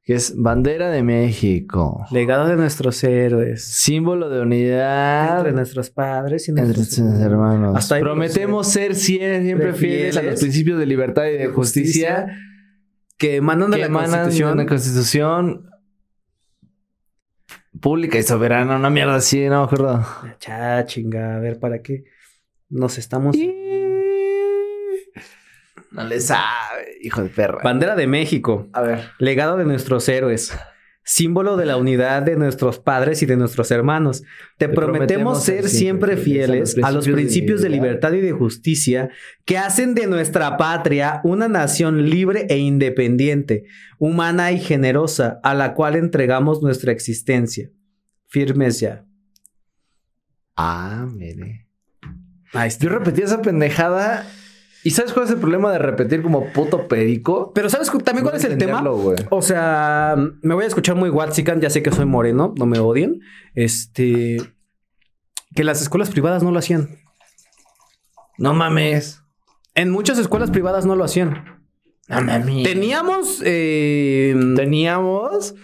Que 0.04 0.14
es 0.14 0.34
bandera 0.36 0.90
de 0.90 1.02
México. 1.02 2.04
Legado 2.10 2.46
de 2.46 2.56
nuestros 2.56 3.02
héroes. 3.04 3.64
Símbolo 3.64 4.28
de 4.28 4.42
unidad 4.42 5.38
Entre 5.38 5.52
nuestros 5.52 5.88
padres 5.88 6.46
y 6.46 6.50
entre 6.50 6.66
nuestros 6.66 6.98
nuestros 6.98 7.20
hermanos. 7.26 7.74
Hasta 7.76 7.98
Prometemos 8.00 8.68
ser 8.68 8.92
sie- 8.94 9.42
siempre 9.42 9.72
fieles 9.72 10.16
a 10.18 10.22
los 10.22 10.40
principios 10.40 10.78
de 10.78 10.84
libertad 10.86 11.24
y 11.28 11.38
de 11.38 11.46
justicia 11.48 12.36
que 13.16 13.36
emanan 13.36 13.70
de 13.70 13.76
que 13.76 13.80
la 13.80 13.86
emanan 13.86 14.10
de 14.28 14.66
Constitución. 14.66 14.66
constitución 14.66 15.70
pública 17.80 18.18
y 18.18 18.22
soberana. 18.22 18.76
Una 18.76 18.90
mierda 18.90 19.14
así, 19.14 19.46
no 19.48 19.60
me 19.60 19.64
acuerdo. 19.64 20.04
Cha, 20.38 20.84
chinga, 20.84 21.36
a 21.36 21.38
ver, 21.38 21.58
¿para 21.58 21.80
qué 21.80 22.04
nos 22.68 22.98
estamos... 22.98 23.36
No 25.94 26.02
le 26.02 26.20
sabe, 26.20 26.98
hijo 27.02 27.22
de 27.22 27.28
perra. 27.28 27.60
Bandera 27.62 27.94
de 27.94 28.08
México, 28.08 28.68
A 28.72 28.82
ver. 28.82 29.10
legado 29.20 29.56
de 29.56 29.64
nuestros 29.64 30.08
héroes, 30.08 30.52
símbolo 31.04 31.56
de 31.56 31.66
la 31.66 31.76
unidad 31.76 32.22
de 32.22 32.34
nuestros 32.34 32.80
padres 32.80 33.22
y 33.22 33.26
de 33.26 33.36
nuestros 33.36 33.70
hermanos. 33.70 34.24
Te, 34.58 34.68
prometemos, 34.68 35.44
ser 35.44 35.68
siempre 35.68 36.16
fieles 36.16 36.76
a 36.82 36.90
los 36.90 37.06
principios 37.06 37.62
de 37.62 37.68
libertad 37.68 38.12
y 38.12 38.20
de 38.20 38.32
justicia 38.32 39.10
que 39.44 39.56
hacen 39.56 39.94
de 39.94 40.08
nuestra 40.08 40.56
patria 40.56 41.20
una 41.22 41.46
nación 41.46 42.10
libre 42.10 42.48
e 42.50 42.56
independiente, 42.58 43.64
humana 43.98 44.50
y 44.50 44.58
generosa, 44.58 45.38
a 45.44 45.54
la 45.54 45.74
cual 45.74 45.94
entregamos 45.94 46.60
nuestra 46.60 46.90
existencia. 46.90 47.70
Firmes 48.26 48.80
ya. 48.80 49.04
Ah, 50.56 51.06
mire. 51.08 51.68
Ahí 52.52 52.66
está. 52.66 52.84
Yo 52.84 52.90
repetí 52.90 53.22
esa 53.22 53.42
pendejada. 53.42 54.26
¿Y 54.84 54.90
sabes 54.90 55.12
cuál 55.14 55.24
es 55.24 55.30
el 55.32 55.38
problema 55.38 55.72
de 55.72 55.78
repetir 55.78 56.22
como 56.22 56.52
puto 56.52 56.86
perico? 56.88 57.52
Pero 57.54 57.70
¿sabes 57.70 57.90
también 58.04 58.22
cuál 58.22 58.34
No 58.34 58.38
es 58.38 58.44
el 58.44 58.58
tema? 58.58 58.84
O 59.30 59.40
sea, 59.42 60.14
me 60.42 60.54
voy 60.54 60.64
a 60.64 60.66
escuchar 60.68 60.94
muy 60.94 61.08
Watsican, 61.08 61.60
ya 61.62 61.70
sé 61.70 61.82
que 61.82 61.90
soy 61.90 62.04
moreno, 62.04 62.52
no 62.58 62.66
me 62.66 62.78
odien. 62.78 63.20
Este. 63.54 64.36
Que 65.54 65.64
las 65.64 65.80
escuelas 65.80 66.10
privadas 66.10 66.42
no 66.42 66.50
lo 66.50 66.58
hacían. 66.58 66.98
No 68.38 68.52
mames. 68.52 69.22
En 69.74 69.90
muchas 69.90 70.18
escuelas 70.18 70.50
privadas 70.50 70.84
no 70.84 70.96
lo 70.96 71.04
hacían. 71.04 71.62
No 72.08 72.20
mames. 72.20 72.64
Teníamos. 72.64 73.40
eh, 73.44 74.34
Teníamos. 74.56 75.54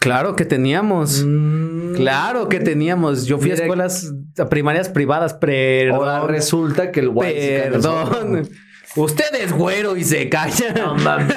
claro 0.00 0.34
que 0.34 0.44
teníamos. 0.46 1.22
Mm, 1.26 1.94
Claro 1.96 2.48
que 2.48 2.58
teníamos. 2.60 3.26
Yo 3.26 3.38
fui 3.38 3.50
a 3.50 3.54
escuelas 3.54 4.14
primarias 4.50 4.88
privadas, 4.88 5.34
perdón. 5.34 6.08
Ahora 6.08 6.26
resulta 6.26 6.90
que 6.90 7.00
el 7.00 7.10
guay 7.10 7.34
Perdón. 7.34 8.48
Usted 8.96 9.34
es 9.40 9.52
güero 9.52 9.96
y 9.96 10.04
se 10.04 10.28
calla. 10.28 10.72
No 10.74 10.94
mames. 10.96 11.34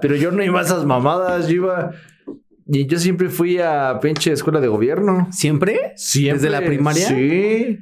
Pero 0.00 0.16
yo 0.16 0.30
no 0.30 0.42
iba 0.42 0.60
a 0.60 0.62
esas 0.62 0.84
mamadas. 0.84 1.48
Yo 1.48 1.54
iba. 1.54 1.92
Y 2.66 2.86
yo 2.86 2.98
siempre 2.98 3.28
fui 3.28 3.58
a 3.58 3.98
pinche 4.00 4.32
escuela 4.32 4.60
de 4.60 4.68
gobierno. 4.68 5.28
¿Siempre? 5.30 5.92
Siempre. 5.96 6.34
¿Desde 6.34 6.50
la 6.50 6.66
primaria? 6.66 7.08
Sí. 7.08 7.78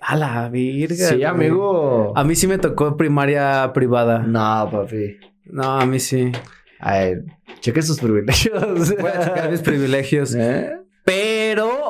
A 0.00 0.16
la 0.16 0.48
virga. 0.48 1.08
Sí, 1.08 1.14
güey. 1.14 1.24
amigo. 1.24 2.12
A 2.16 2.24
mí 2.24 2.34
sí 2.36 2.46
me 2.46 2.58
tocó 2.58 2.96
primaria 2.96 3.72
privada. 3.72 4.20
No, 4.20 4.68
papi. 4.70 5.16
No, 5.46 5.80
a 5.80 5.86
mí 5.86 5.98
sí. 5.98 6.30
A 6.78 6.98
ver, 6.98 7.24
cheque 7.60 7.82
sus 7.82 8.00
privilegios. 8.00 8.96
Voy 9.00 9.10
a 9.10 9.24
checar 9.24 9.50
mis 9.50 9.60
privilegios. 9.60 10.34
¿Eh? 10.34 10.72
Pero 11.04 11.81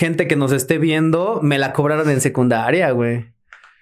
gente 0.00 0.26
que 0.26 0.34
nos 0.34 0.50
esté 0.50 0.78
viendo 0.78 1.40
me 1.42 1.58
la 1.58 1.74
cobraron 1.74 2.08
en 2.08 2.22
secundaria, 2.22 2.90
güey. 2.92 3.26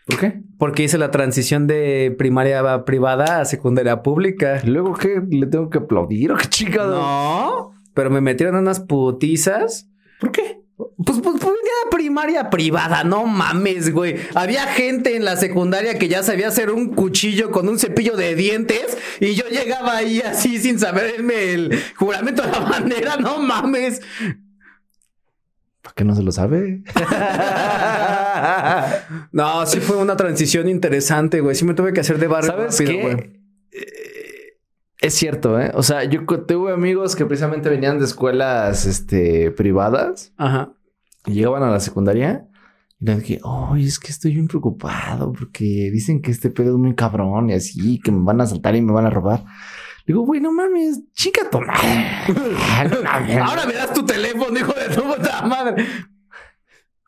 ¿Por 0.04 0.18
qué? 0.18 0.40
Porque 0.58 0.82
hice 0.82 0.98
la 0.98 1.12
transición 1.12 1.68
de 1.68 2.12
primaria 2.18 2.84
privada 2.84 3.40
a 3.40 3.44
secundaria 3.44 4.02
pública. 4.02 4.60
¿Y 4.64 4.66
luego 4.66 4.94
qué? 4.94 5.22
¿Le 5.30 5.46
tengo 5.46 5.70
que 5.70 5.78
aplaudir 5.78 6.32
o 6.32 6.36
qué 6.36 6.48
chingado? 6.48 7.00
No, 7.00 7.70
pero 7.94 8.10
me 8.10 8.20
metieron 8.20 8.56
unas 8.56 8.80
putizas. 8.80 9.88
¿Por 10.18 10.32
qué? 10.32 10.60
Pues, 10.76 11.20
pues, 11.20 11.36
pues 11.40 11.44
era 11.44 11.90
primaria 11.90 12.50
privada, 12.50 13.04
no 13.04 13.26
mames, 13.26 13.92
güey. 13.92 14.16
Había 14.34 14.66
gente 14.66 15.14
en 15.14 15.24
la 15.24 15.36
secundaria 15.36 16.00
que 16.00 16.08
ya 16.08 16.24
sabía 16.24 16.48
hacer 16.48 16.72
un 16.72 16.94
cuchillo 16.94 17.52
con 17.52 17.68
un 17.68 17.78
cepillo 17.78 18.16
de 18.16 18.34
dientes 18.34 18.98
y 19.20 19.34
yo 19.34 19.44
llegaba 19.48 19.98
ahí 19.98 20.20
así 20.20 20.58
sin 20.58 20.80
saberme 20.80 21.52
el 21.52 21.80
juramento 21.94 22.42
de 22.42 22.50
la 22.50 22.58
bandera, 22.70 23.16
no 23.18 23.38
mames. 23.38 24.00
¿Por 25.88 25.94
qué 25.94 26.04
no 26.04 26.14
se 26.14 26.22
lo 26.22 26.32
sabe? 26.32 26.82
No, 29.32 29.66
sí 29.66 29.80
fue 29.80 29.96
una 29.96 30.16
transición 30.16 30.68
interesante, 30.68 31.40
güey. 31.40 31.54
Sí 31.56 31.64
me 31.64 31.74
tuve 31.74 31.92
que 31.92 32.00
hacer 32.00 32.18
de 32.18 32.26
barrio 32.28 32.50
¿Sabes 32.50 32.78
rápido, 32.78 32.90
qué? 32.98 33.02
güey. 33.02 33.14
Eh, 33.72 34.58
Es 35.00 35.14
cierto, 35.14 35.60
¿eh? 35.60 35.70
O 35.74 35.82
sea, 35.82 36.04
yo 36.04 36.24
tuve 36.26 36.72
amigos 36.72 37.16
que 37.16 37.24
precisamente 37.26 37.68
venían 37.68 37.98
de 37.98 38.04
escuelas 38.04 38.86
este, 38.86 39.50
privadas 39.50 40.32
Ajá. 40.36 40.72
y 41.26 41.32
llegaban 41.34 41.62
a 41.62 41.70
la 41.70 41.80
secundaria 41.80 42.46
y 43.00 43.04
les 43.06 43.18
dije, 43.20 43.40
oye, 43.44 43.86
es 43.86 43.98
que 43.98 44.10
estoy 44.12 44.32
bien 44.34 44.48
preocupado 44.48 45.32
porque 45.32 45.90
dicen 45.92 46.20
que 46.20 46.30
este 46.30 46.50
pedo 46.50 46.72
es 46.72 46.78
muy 46.78 46.94
cabrón 46.94 47.50
y 47.50 47.54
así, 47.54 48.00
que 48.00 48.12
me 48.12 48.24
van 48.24 48.40
a 48.40 48.44
asaltar 48.44 48.74
y 48.76 48.82
me 48.82 48.92
van 48.92 49.06
a 49.06 49.10
robar. 49.10 49.44
Digo, 50.08 50.22
güey, 50.22 50.40
no 50.40 50.50
mames, 50.50 51.02
chica 51.12 51.50
tu 51.50 51.60
madre. 51.60 52.16
No 52.90 53.02
mames. 53.02 53.36
Ahora 53.36 53.66
me 53.66 53.74
das 53.74 53.92
tu 53.92 54.06
teléfono, 54.06 54.58
hijo 54.58 54.72
de 54.72 54.94
tu 54.94 55.02
puta 55.02 55.42
madre. 55.42 55.84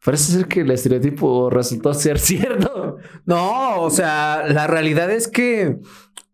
Parece 0.05 0.33
ser 0.33 0.47
que 0.47 0.61
el 0.61 0.71
estereotipo 0.71 1.49
resultó 1.49 1.95
ser 1.95 2.19
cierto. 2.19 2.99
No, 3.25 3.81
o 3.81 3.89
sea, 3.91 4.45
la 4.47 4.67
realidad 4.67 5.11
es 5.11 5.29
que 5.29 5.79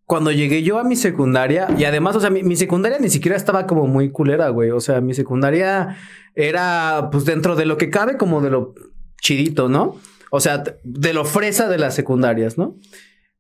cuando 0.07 0.33
llegué 0.33 0.65
yo 0.65 0.81
a 0.81 0.85
mi 0.85 0.97
secundaria, 0.97 1.69
y 1.79 1.85
además, 1.85 2.17
o 2.17 2.21
sea, 2.21 2.31
mi, 2.31 2.43
mi 2.43 2.57
secundaria 2.57 2.99
ni 2.99 3.11
siquiera 3.11 3.37
estaba 3.37 3.69
como 3.69 3.87
muy 3.87 4.11
culera, 4.11 4.49
güey. 4.49 4.73
O 4.73 4.81
sea, 4.81 5.01
mi 5.01 5.15
secundaria 5.15 5.97
era, 6.35 7.11
pues, 7.13 7.25
dentro 7.25 7.55
de 7.55 7.67
lo 7.67 7.77
que 7.77 7.91
cabe, 7.91 8.17
como 8.17 8.41
de 8.41 8.51
lo 8.51 8.75
chidito, 9.21 9.69
¿no? 9.69 9.95
O 10.33 10.41
sea, 10.41 10.65
de 10.83 11.13
lo 11.13 11.25
fresa 11.25 11.69
de 11.69 11.79
las 11.79 11.95
secundarias, 11.95 12.59
¿no? 12.59 12.75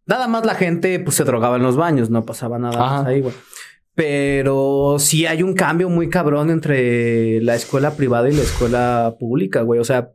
Nada 0.06 0.28
más 0.28 0.46
la 0.46 0.54
gente, 0.54 1.00
pues, 1.00 1.16
se 1.16 1.24
drogaba 1.24 1.56
en 1.56 1.62
los 1.62 1.76
baños, 1.76 2.10
no 2.10 2.24
pasaba 2.24 2.58
nada 2.58 2.78
más 2.78 3.06
ahí, 3.06 3.20
güey. 3.20 3.34
Pero 3.94 4.96
sí 4.98 5.26
hay 5.26 5.42
un 5.42 5.54
cambio 5.54 5.88
muy 5.88 6.10
cabrón 6.10 6.50
entre 6.50 7.40
la 7.40 7.54
escuela 7.54 7.96
privada 7.96 8.28
y 8.28 8.34
la 8.34 8.42
escuela 8.42 9.16
pública, 9.18 9.62
güey. 9.62 9.80
O 9.80 9.84
sea, 9.84 10.12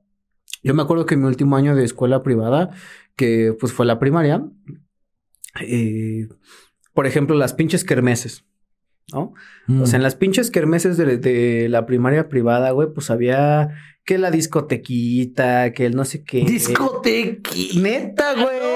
yo 0.63 0.73
me 0.73 0.83
acuerdo 0.83 1.05
que 1.05 1.17
mi 1.17 1.25
último 1.25 1.55
año 1.55 1.75
de 1.75 1.83
escuela 1.83 2.21
privada, 2.21 2.69
que 3.15 3.55
pues 3.59 3.73
fue 3.73 3.87
la 3.87 3.99
primaria, 3.99 4.45
eh, 5.61 6.27
por 6.93 7.07
ejemplo, 7.07 7.35
las 7.35 7.53
pinches 7.53 7.83
kermeses, 7.83 8.45
¿no? 9.11 9.33
O 9.81 9.85
sea, 9.87 9.97
en 9.97 10.03
las 10.03 10.15
pinches 10.15 10.51
kermeses 10.51 10.97
de, 10.97 11.17
de 11.17 11.67
la 11.67 11.85
primaria 11.85 12.29
privada, 12.29 12.71
güey, 12.71 12.89
pues 12.93 13.09
había 13.09 13.69
que 14.05 14.17
la 14.17 14.31
discotequita, 14.31 15.73
que 15.73 15.85
el 15.85 15.95
no 15.95 16.05
sé 16.05 16.23
qué. 16.23 16.43
Discotequi. 16.45 17.79
Neta, 17.79 18.33
güey. 18.33 18.70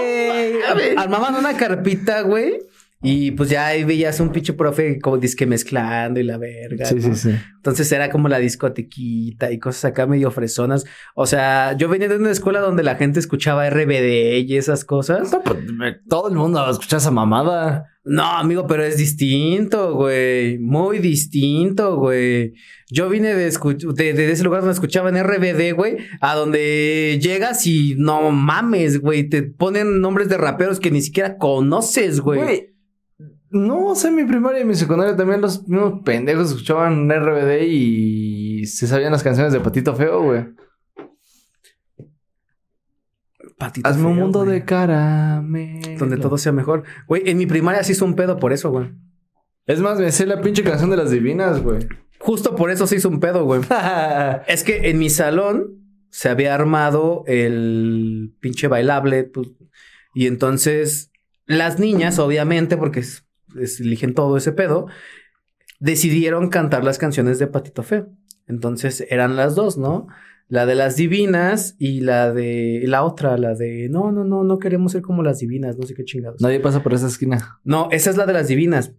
Mames. 0.67 0.97
Armaban 0.97 1.35
una 1.35 1.55
carpita, 1.57 2.21
güey. 2.21 2.61
Y 3.05 3.31
pues 3.31 3.49
ya 3.49 3.67
ahí 3.67 3.83
veías 3.83 4.19
un 4.19 4.29
pinche 4.29 4.53
profe 4.53 4.99
como 4.99 5.17
disque 5.17 5.45
mezclando 5.45 6.19
y 6.19 6.23
la 6.23 6.37
verga. 6.37 6.85
Sí, 6.85 6.95
¿no? 6.95 7.01
sí, 7.01 7.15
sí. 7.15 7.35
Entonces 7.55 7.91
era 7.91 8.09
como 8.09 8.27
la 8.29 8.39
discotequita 8.39 9.51
y 9.51 9.59
cosas 9.59 9.85
acá 9.85 10.05
medio 10.05 10.29
fresonas. 10.31 10.85
O 11.15 11.25
sea, 11.25 11.75
yo 11.77 11.89
venía 11.89 12.07
de 12.07 12.17
una 12.17 12.31
escuela 12.31 12.59
donde 12.59 12.83
la 12.83 12.95
gente 12.95 13.19
escuchaba 13.19 13.69
RBD 13.69 14.45
y 14.47 14.57
esas 14.57 14.85
cosas. 14.85 15.31
No, 15.31 15.41
pues, 15.41 15.57
Todo 16.07 16.29
el 16.29 16.35
mundo 16.35 16.69
escucha 16.69 16.97
esa 16.97 17.11
mamada. 17.11 17.85
No, 18.03 18.23
amigo, 18.23 18.67
pero 18.67 18.83
es 18.83 18.97
distinto, 18.97 19.95
güey. 19.95 20.59
Muy 20.59 20.99
distinto, 20.99 21.97
güey. 21.97 22.53
Yo 22.91 23.09
vine 23.09 23.33
de, 23.33 23.49
de, 23.49 24.13
de 24.13 24.31
ese 24.31 24.43
lugar 24.43 24.61
donde 24.61 24.73
escuchaban 24.73 25.15
RBD, 25.15 25.73
güey, 25.73 25.97
a 26.21 26.35
donde 26.35 27.19
llegas 27.19 27.65
y 27.65 27.95
no 27.97 28.29
mames, 28.29 29.01
güey. 29.01 29.27
Te 29.27 29.41
ponen 29.41 30.01
nombres 30.01 30.29
de 30.29 30.37
raperos 30.37 30.79
que 30.79 30.91
ni 30.91 31.01
siquiera 31.01 31.37
conoces, 31.37 32.21
güey. 32.21 32.41
Güey. 32.41 32.74
No, 33.51 33.87
o 33.87 33.95
sea, 33.95 34.09
en 34.09 34.15
mi 34.17 34.23
primaria 34.25 34.61
y 34.61 34.65
mi 34.65 34.75
secundaria 34.75 35.15
también 35.15 35.39
los 35.41 35.67
mismos 35.67 36.01
pendejos 36.03 36.49
escuchaban 36.51 37.09
RBD 37.09 37.63
y 37.67 38.65
se 38.65 38.87
sabían 38.87 39.11
las 39.11 39.23
canciones 39.23 39.53
de 39.53 39.59
Patito 39.59 39.95
Feo, 39.95 40.21
güey. 40.23 40.45
Patito 43.57 43.87
Hazme 43.87 44.07
un 44.07 44.17
mundo 44.17 44.39
güey. 44.43 44.59
de 44.59 44.65
caramelo. 44.65 45.97
Donde 45.97 46.17
todo 46.17 46.37
sea 46.37 46.51
mejor. 46.51 46.83
Güey, 47.07 47.29
en 47.29 47.37
mi 47.37 47.45
primaria 47.45 47.83
sí 47.83 47.93
hizo 47.93 48.05
un 48.05 48.15
pedo 48.15 48.37
por 48.37 48.51
eso, 48.53 48.69
güey. 48.71 48.91
Es 49.65 49.79
más, 49.79 49.99
me 49.99 50.11
sé 50.11 50.25
la 50.25 50.41
pinche 50.41 50.63
canción 50.63 50.89
de 50.89 50.97
las 50.97 51.11
divinas, 51.11 51.61
güey. 51.61 51.87
justo 52.19 52.55
por 52.55 52.69
eso 52.71 52.85
se 52.87 52.97
hizo 52.97 53.09
un 53.09 53.19
pedo, 53.19 53.45
güey. 53.45 53.61
es 54.47 54.63
que 54.63 54.89
en 54.89 54.99
mi 54.99 55.09
salón 55.09 55.81
se 56.09 56.29
había 56.29 56.53
armado 56.55 57.23
el 57.27 58.33
pinche 58.39 58.67
bailable, 58.67 59.23
pues, 59.25 59.49
y 60.13 60.27
entonces 60.27 61.11
las 61.45 61.77
niñas, 61.79 62.19
obviamente, 62.19 62.77
porque 62.77 63.01
es- 63.01 63.24
eligen 63.55 64.13
todo 64.13 64.37
ese 64.37 64.51
pedo, 64.51 64.87
decidieron 65.79 66.49
cantar 66.49 66.83
las 66.83 66.97
canciones 66.97 67.39
de 67.39 67.47
Patito 67.47 67.83
Feo. 67.83 68.09
Entonces 68.47 69.05
eran 69.09 69.35
las 69.35 69.55
dos, 69.55 69.77
¿no? 69.77 70.07
La 70.47 70.67
de 70.67 70.75
las 70.75 70.95
divinas 70.95 71.75
y 71.79 72.01
la 72.01 72.31
de 72.31 72.83
la 72.85 73.03
otra, 73.03 73.37
la 73.37 73.55
de 73.55 73.89
no, 73.89 74.11
no, 74.11 74.23
no, 74.23 74.43
no 74.43 74.59
queremos 74.59 74.91
ser 74.91 75.01
como 75.01 75.23
las 75.23 75.39
divinas, 75.39 75.77
no 75.77 75.87
sé 75.87 75.95
qué 75.95 76.03
chingados. 76.03 76.39
Nadie 76.41 76.59
pasa 76.59 76.83
por 76.83 76.93
esa 76.93 77.07
esquina. 77.07 77.59
No, 77.63 77.87
esa 77.91 78.11
es 78.11 78.17
la 78.17 78.27
de 78.27 78.33
las 78.33 78.47
divinas. 78.47 78.93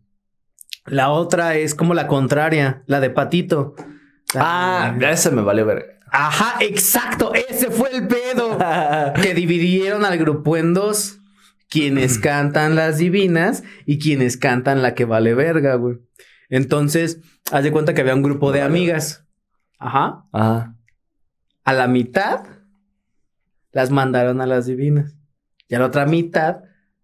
La 0.87 1.11
otra 1.11 1.57
es 1.57 1.75
como 1.75 1.95
la 1.95 2.09
contraria, 2.09 2.83
la 2.87 3.01
de 3.01 3.11
Patito. 3.11 3.75
Ah, 4.35 4.97
ese 5.01 5.31
me 5.31 5.43
vale 5.43 5.63
ver. 5.63 6.01
Ajá, 6.11 6.59
exacto. 6.61 7.33
Ese 7.35 7.71
fue 7.71 7.91
el 7.95 8.09
pedo. 8.09 8.59
que 9.23 9.35
dividieron 9.35 10.05
al 10.05 10.19
grupo 10.19 10.57
en 10.57 10.75
dos. 10.75 11.21
Quienes 11.69 12.19
cantan 12.19 12.77
las 12.77 12.99
divinas 12.99 13.65
y 13.85 13.99
quienes 13.99 14.37
cantan 14.37 14.83
la 14.83 14.95
que 14.95 15.05
vale 15.05 15.35
verga, 15.35 15.75
güey. 15.75 15.99
Entonces, 16.49 17.21
haz 17.51 17.65
de 17.65 17.73
cuenta 17.73 17.95
que 17.95 18.03
había 18.03 18.15
un 18.15 18.23
grupo 18.23 18.53
de 18.53 18.63
amigas. 18.63 19.25
Ajá. 19.79 20.25
Ajá. 20.33 20.77
A 21.65 21.73
la 21.73 21.89
mitad 21.89 22.45
las 23.73 23.91
mandaron 23.91 24.41
a 24.41 24.47
las 24.47 24.67
divinas. 24.67 25.17
Y 25.69 25.75
a 25.75 25.81
la 25.81 25.87
otra 25.87 26.07
mitad 26.07 26.63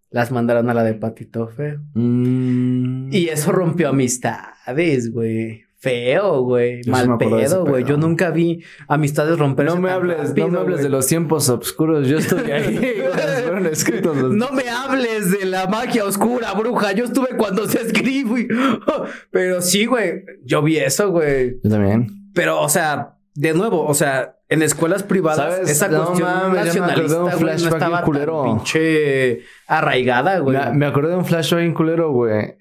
las 0.09 0.31
mandaron 0.31 0.69
a 0.69 0.73
la 0.73 0.83
de 0.83 0.93
Patito 0.93 1.47
Feo. 1.47 1.81
Mm. 1.93 3.11
Y 3.11 3.27
eso 3.27 3.51
rompió 3.51 3.89
amistades, 3.89 5.11
güey. 5.11 5.65
Feo, 5.83 6.43
güey. 6.43 6.79
Mal 6.87 7.17
pedo, 7.17 7.65
güey. 7.65 7.83
Yo 7.83 7.97
nunca 7.97 8.29
vi 8.31 8.63
amistades 8.87 9.37
romperse 9.37 9.75
no 9.75 9.81
me 9.81 9.89
tan 9.89 9.97
hables, 9.97 10.33
no 10.33 10.47
me 10.47 10.57
hables 10.59 10.81
de 10.81 10.87
los 10.87 11.07
tiempos 11.07 11.49
oscuros. 11.49 12.07
Yo 12.07 12.19
estoy 12.19 12.49
ahí 12.51 12.79
cuando 13.13 13.33
fueron 13.43 13.65
escritos 13.65 14.15
los- 14.15 14.33
No 14.33 14.51
me 14.51 14.69
hables 14.69 15.37
de 15.37 15.45
la 15.45 15.67
magia 15.67 16.05
oscura, 16.05 16.53
bruja. 16.53 16.93
Yo 16.93 17.03
estuve 17.03 17.35
cuando 17.37 17.67
se 17.67 17.81
escribió. 17.81 18.29
güey. 18.29 18.47
Pero 19.31 19.61
sí, 19.61 19.85
güey. 19.85 20.23
Yo 20.45 20.61
vi 20.61 20.77
eso, 20.77 21.11
güey. 21.11 21.57
Yo 21.61 21.69
también. 21.69 22.07
Pero, 22.33 22.61
o 22.61 22.69
sea, 22.69 23.17
de 23.35 23.53
nuevo, 23.53 23.85
o 23.85 23.93
sea, 23.93 24.37
en 24.47 24.61
escuelas 24.61 25.03
privadas, 25.03 25.53
¿Sabes? 25.55 25.69
esa 25.69 25.89
No 25.89 26.05
cuestión 26.05 26.29
mames, 26.29 26.59
me 26.59 26.65
nacionalista, 26.65 27.17
un 27.17 27.23
güey, 27.23 27.33
no 27.33 27.37
flashback 27.39 27.73
estaba 27.73 28.01
culero. 28.03 28.43
tan 28.43 28.57
pinche 28.59 29.41
arraigada, 29.67 30.39
güey. 30.39 30.57
Me, 30.57 30.71
me 30.73 30.85
acordé 30.85 31.09
de 31.09 31.17
un 31.17 31.25
flash 31.25 31.53
bien 31.53 31.73
culero, 31.73 32.11
güey. 32.13 32.55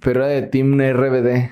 Pero 0.00 0.24
era 0.24 0.28
de 0.32 0.42
Team 0.42 0.78
RBD. 0.80 1.50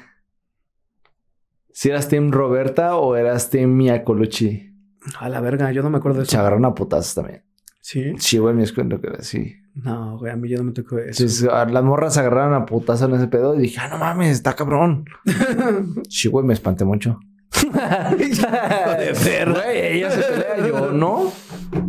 Si 1.72 1.88
eras 1.88 2.08
Team 2.08 2.30
Roberta 2.30 2.96
o 2.96 3.16
eras 3.16 3.50
Team 3.50 3.70
Mia 3.76 4.04
Colucci. 4.04 4.70
A 5.18 5.28
la 5.28 5.40
verga, 5.40 5.72
yo 5.72 5.82
no 5.82 5.90
me 5.90 5.98
acuerdo 5.98 6.20
de 6.20 6.26
Se 6.26 6.32
eso. 6.32 6.40
agarraron 6.40 6.64
a 6.64 6.74
putazos 6.74 7.14
también. 7.14 7.42
Sí. 7.80 8.12
Sí, 8.18 8.38
güey, 8.38 8.54
me 8.54 8.70
cuento 8.72 9.00
que 9.00 9.08
era 9.08 9.18
así. 9.18 9.54
No, 9.74 10.18
güey, 10.18 10.30
a 10.32 10.36
mí 10.36 10.48
yo 10.48 10.58
no 10.58 10.64
me 10.64 10.72
tocó 10.72 10.98
eso. 10.98 11.22
Entonces, 11.22 11.42
las 11.72 11.82
morras 11.82 12.14
se 12.14 12.20
agarraron 12.20 12.54
a 12.54 12.66
putazos 12.66 13.08
en 13.08 13.16
ese 13.16 13.26
pedo 13.26 13.54
y 13.56 13.62
dije, 13.62 13.80
ah, 13.80 13.88
no 13.88 13.98
mames, 13.98 14.30
está 14.30 14.54
cabrón. 14.54 15.04
sí, 16.08 16.28
güey, 16.28 16.44
me 16.44 16.52
espanté 16.54 16.84
mucho. 16.84 17.18
de 17.62 19.14
perra. 19.24 19.52
Güey, 19.64 19.96
ella 19.98 20.10
se 20.10 20.22
pelea, 20.22 20.68
yo 20.68 20.92
no. 20.92 21.32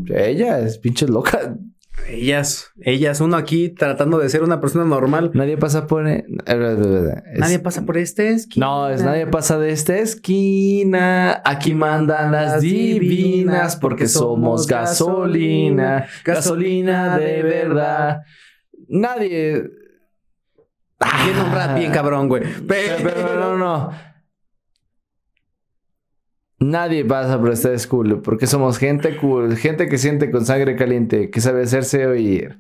Ella 0.08 0.60
es 0.60 0.78
pinche 0.78 1.08
loca. 1.08 1.56
Ellas, 2.08 2.72
ellas, 2.82 3.22
uno 3.22 3.38
aquí 3.38 3.70
tratando 3.70 4.18
de 4.20 4.30
ser 4.30 4.44
una 4.44 4.60
persona 4.62 4.86
normal. 4.86 5.32
Nadie 5.34 5.58
pasa 5.58 5.88
por. 5.88 6.08
e- 6.08 6.26
es- 6.46 7.40
Nadie 7.40 7.60
pasa 7.60 7.86
por 7.86 7.98
este 7.98 8.30
esquina. 8.30 8.66
No, 8.66 8.90
es 8.90 9.04
nadie 9.04 9.26
pasa 9.28 9.58
de 9.58 9.72
esta 9.72 9.98
esquina. 9.98 11.42
Aquí 11.46 11.74
mandan 11.74 12.32
las 12.32 12.62
divinas 12.62 13.76
porque 13.78 14.08
somos 14.08 14.68
gasolina. 14.68 16.06
Gasolina 16.26 17.18
de 17.18 17.44
verdad. 17.44 18.22
Nadie. 18.88 19.64
Un 21.02 21.54
rap 21.54 21.78
bien 21.78 21.92
cabrón, 21.92 22.28
güey. 22.30 22.44
Pero, 22.68 22.96
pero 23.04 23.36
no, 23.40 23.58
no. 23.58 23.92
Nadie 26.64 27.04
pasa 27.04 27.40
por 27.40 27.52
este 27.52 27.78
school 27.78 28.22
porque 28.22 28.48
somos 28.48 28.78
gente 28.78 29.18
cool, 29.18 29.58
gente 29.58 29.90
que 29.90 29.98
siente 29.98 30.32
con 30.32 30.46
sangre 30.46 30.76
caliente, 30.76 31.30
que 31.30 31.42
sabe 31.42 31.64
hacerse 31.64 32.08
oír. 32.08 32.58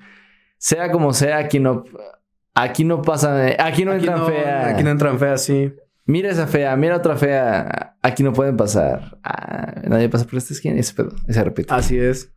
Sea 0.57 0.91
como 0.91 1.13
sea, 1.13 1.37
aquí 1.37 1.59
no, 1.59 1.85
aquí 2.53 2.83
no 2.83 3.01
pasa, 3.01 3.55
aquí 3.59 3.85
no 3.85 3.93
entran 3.93 4.19
no, 4.19 4.25
fea. 4.25 4.69
aquí 4.69 4.83
no 4.83 4.89
entran 4.89 5.19
feas, 5.19 5.43
sí. 5.43 5.73
Mira 6.05 6.29
esa 6.29 6.47
fea, 6.47 6.75
mira 6.75 6.97
otra 6.97 7.15
fea. 7.15 7.95
Aquí 8.01 8.23
no 8.23 8.33
pueden 8.33 8.57
pasar. 8.57 9.19
Ah, 9.23 9.81
nadie 9.87 10.09
pasa 10.09 10.25
por 10.25 10.35
esta 10.35 10.53
esquina. 10.53 10.77
Ese 10.77 10.93
pedo, 10.93 11.15
ese 11.27 11.41
repite. 11.41 11.73
Así 11.73 11.97
es. 11.97 12.33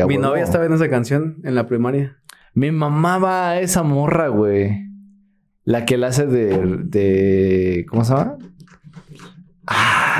A 0.00 0.06
Mi 0.06 0.16
novia 0.16 0.44
estaba 0.44 0.66
en 0.66 0.72
esa 0.72 0.88
canción 0.88 1.38
en 1.42 1.56
la 1.56 1.66
primaria. 1.66 2.18
Me 2.54 2.70
mamaba 2.70 3.58
esa 3.58 3.82
morra, 3.82 4.28
güey. 4.28 4.86
La 5.64 5.84
que 5.84 5.96
la 5.96 6.08
hace 6.08 6.26
de, 6.26 6.78
de. 6.84 7.86
¿Cómo 7.88 8.04
se 8.04 8.14
llama? 8.14 8.38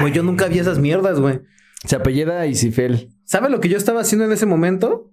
Güey, 0.00 0.12
yo 0.12 0.22
nunca 0.22 0.46
vi 0.48 0.58
esas 0.58 0.78
mierdas, 0.78 1.20
güey. 1.20 1.40
Se 1.84 1.96
apellida 1.96 2.46
Isifel. 2.46 3.10
¿Sabe 3.24 3.48
lo 3.48 3.60
que 3.60 3.68
yo 3.68 3.76
estaba 3.76 4.00
haciendo 4.00 4.24
en 4.24 4.32
ese 4.32 4.46
momento? 4.46 5.10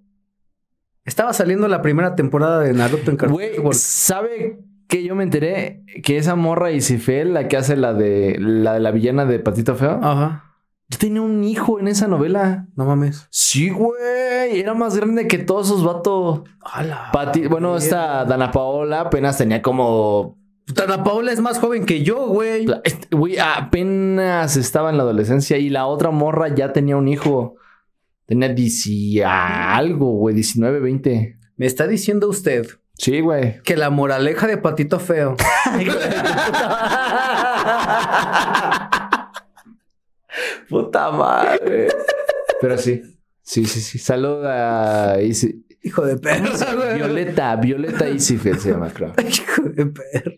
Estaba 1.04 1.32
saliendo 1.32 1.68
la 1.68 1.80
primera 1.82 2.14
temporada 2.14 2.60
de 2.60 2.72
Naruto 2.74 3.10
en 3.10 3.16
Cartoon 3.16 3.34
Güey, 3.34 3.50
Network. 3.52 3.74
¿sabe 3.74 4.58
que 4.88 5.04
yo 5.04 5.14
me 5.14 5.22
enteré 5.22 5.84
que 6.02 6.16
esa 6.18 6.34
morra 6.34 6.70
Isifel, 6.72 7.32
la 7.34 7.48
que 7.48 7.56
hace 7.56 7.76
la 7.76 7.94
de 7.94 8.36
la 8.38 8.74
de 8.74 8.80
la 8.80 8.90
villana 8.90 9.24
de 9.24 9.38
Patito 9.38 9.74
Feo, 9.74 10.00
Ajá. 10.02 10.44
ya 10.88 10.98
tenía 10.98 11.22
un 11.22 11.44
hijo 11.44 11.78
en 11.80 11.88
esa 11.88 12.08
novela? 12.08 12.66
No 12.76 12.84
mames. 12.84 13.26
Sí, 13.30 13.70
güey, 13.70 14.60
era 14.60 14.74
más 14.74 14.96
grande 14.96 15.26
que 15.28 15.38
todos 15.38 15.66
esos 15.68 15.84
vatos. 15.84 16.42
Hola. 16.76 17.10
Pati- 17.12 17.48
bueno, 17.48 17.76
esta 17.76 18.24
Dana 18.24 18.50
Paola 18.50 19.00
apenas 19.02 19.36
tenía 19.38 19.62
como 19.62 20.37
Dana 20.74 21.02
Paola 21.04 21.32
es 21.32 21.40
más 21.40 21.58
joven 21.58 21.86
que 21.86 22.02
yo, 22.02 22.26
güey. 22.28 22.66
Este, 22.84 23.14
Güey, 23.16 23.38
apenas 23.38 24.56
estaba 24.56 24.90
en 24.90 24.96
la 24.98 25.02
adolescencia 25.04 25.56
y 25.58 25.70
la 25.70 25.86
otra 25.86 26.10
morra 26.10 26.48
ya 26.54 26.72
tenía 26.72 26.96
un 26.96 27.08
hijo. 27.08 27.56
Tenía 28.26 28.48
10 28.50 28.86
y 28.88 29.22
algo, 29.22 30.12
güey, 30.12 30.34
19, 30.34 30.80
20. 30.80 31.38
Me 31.56 31.66
está 31.66 31.86
diciendo 31.86 32.28
usted 32.28 32.66
Sí, 32.94 33.20
güey. 33.20 33.62
que 33.62 33.76
la 33.76 33.90
moraleja 33.90 34.46
de 34.46 34.58
Patito 34.58 34.98
Feo. 35.00 35.36
Puta 40.68 41.10
madre. 41.10 41.88
Pero 42.60 42.76
sí. 42.78 43.02
Sí, 43.42 43.64
sí, 43.64 43.80
sí. 43.80 43.98
Saluda 43.98 45.12
a 45.12 45.22
Hijo 45.22 46.04
de 46.04 46.16
güey. 46.16 46.94
Violeta, 46.96 47.56
Violeta 47.56 48.08
Isifel 48.10 48.58
se 48.58 48.72
llama, 48.72 48.90
creo. 48.90 49.12
Hijo 49.26 49.62
de 49.62 49.86
perra. 49.86 50.32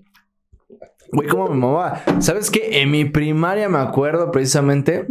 Güey, 1.12 1.28
¿cómo 1.28 1.48
me 1.48 1.56
mamaba? 1.56 2.02
¿Sabes 2.20 2.50
qué? 2.50 2.80
En 2.82 2.90
mi 2.90 3.04
primaria 3.04 3.68
me 3.68 3.78
acuerdo 3.78 4.30
precisamente. 4.30 5.06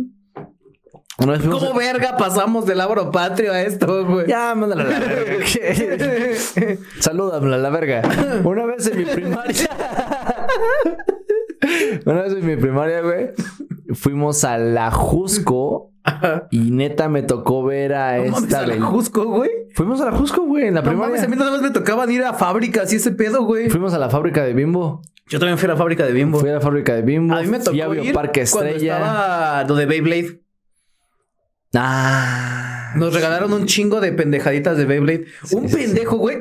Una 1.17 1.33
vez 1.33 1.41
fuimos 1.41 1.61
¿Cómo 1.61 1.77
verga 1.77 2.15
pasamos 2.15 2.65
del 2.65 2.79
abro 2.79 3.11
patrio 3.11 3.51
a 3.51 3.61
esto, 3.61 4.05
güey? 4.05 4.27
Ya, 4.27 4.55
mándala 4.55 4.83
a 4.83 4.85
la 4.85 4.99
verga. 4.99 5.45
Salúdame 6.99 7.53
a 7.53 7.57
la 7.57 7.69
verga. 7.69 8.01
Una 8.45 8.65
vez 8.65 8.87
en 8.87 8.97
mi 8.99 9.05
primaria. 9.05 9.69
Una 12.05 12.21
vez 12.21 12.33
en 12.33 12.45
mi 12.45 12.55
primaria, 12.55 13.01
güey. 13.01 13.31
Fuimos 13.93 14.45
a 14.45 14.57
la 14.57 14.91
Jusco. 14.91 15.88
Y 16.51 16.71
neta 16.71 17.09
me 17.09 17.21
tocó 17.23 17.63
ver 17.63 17.93
a 17.93 18.17
No 18.17 18.31
mames, 18.31 18.43
esta 18.43 18.59
a 18.61 18.67
la 18.67 18.81
Jusco, 18.81 19.25
güey. 19.25 19.49
Fuimos 19.75 20.01
a 20.01 20.05
la 20.05 20.11
Jusco, 20.11 20.43
güey, 20.43 20.67
en 20.67 20.73
la 20.75 20.81
No 20.81 20.87
primaria. 20.89 21.09
mames, 21.15 21.23
a 21.23 21.27
mí 21.27 21.35
nada 21.35 21.51
más 21.51 21.61
me 21.61 21.71
tocaban 21.71 22.09
ir 22.11 22.23
a 22.23 22.33
fábricas 22.33 22.91
y 22.93 22.97
ese 22.97 23.11
pedo, 23.11 23.43
güey. 23.43 23.69
Fuimos 23.69 23.93
a 23.93 23.97
la 23.99 24.09
fábrica 24.09 24.43
de 24.43 24.53
Bimbo. 24.53 25.01
Yo 25.27 25.37
también 25.39 25.57
fui 25.57 25.67
a 25.67 25.73
la 25.73 25.77
fábrica 25.77 26.05
de 26.05 26.11
Bimbo. 26.13 26.39
Fui 26.39 26.49
a 26.49 26.53
la 26.53 26.61
fábrica 26.61 26.95
de 26.95 27.01
Bimbo. 27.03 27.35
A 27.35 27.41
mí 27.41 27.47
me 27.47 27.59
tocó 27.59 27.71
Fui 27.71 27.81
a 27.81 28.03
ir 28.03 28.13
cuando 28.13 28.31
Estrella. 28.41 28.97
estaba 28.97 29.63
lo 29.65 29.75
de 29.75 29.85
Beyblade. 29.85 30.41
Ah. 31.75 32.93
Nos 32.95 33.13
regalaron 33.13 33.53
un 33.53 33.65
chingo 33.67 34.01
de 34.01 34.11
pendejaditas 34.11 34.77
de 34.77 34.85
Beyblade. 34.85 35.25
un 35.51 35.69
pendejo, 35.69 36.17
güey. 36.17 36.39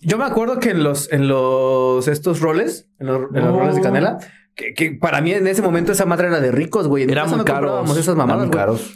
Yo 0.00 0.18
me 0.18 0.24
acuerdo 0.24 0.58
que 0.58 0.70
en 0.70 0.82
los, 0.82 1.12
en 1.12 1.28
los, 1.28 2.08
estos 2.08 2.40
roles, 2.40 2.88
en 2.98 3.06
los, 3.06 3.20
en 3.34 3.44
los 3.44 3.54
Oh. 3.54 3.58
roles 3.60 3.76
de 3.76 3.82
canela, 3.82 4.18
que, 4.54 4.74
que 4.74 4.92
para 4.92 5.20
mí 5.20 5.32
en 5.32 5.46
ese 5.46 5.62
momento 5.62 5.92
esa 5.92 6.04
madre 6.06 6.28
era 6.28 6.40
de 6.40 6.52
ricos, 6.52 6.88
güey. 6.88 7.04
En 7.04 7.10
Era 7.10 7.24
muy 7.26 7.44
caros. 7.44 7.96
esas 7.96 8.16
mamadas, 8.16 8.42
Eran 8.42 8.48
muy 8.48 8.54
güey. 8.54 8.58
caros. 8.58 8.94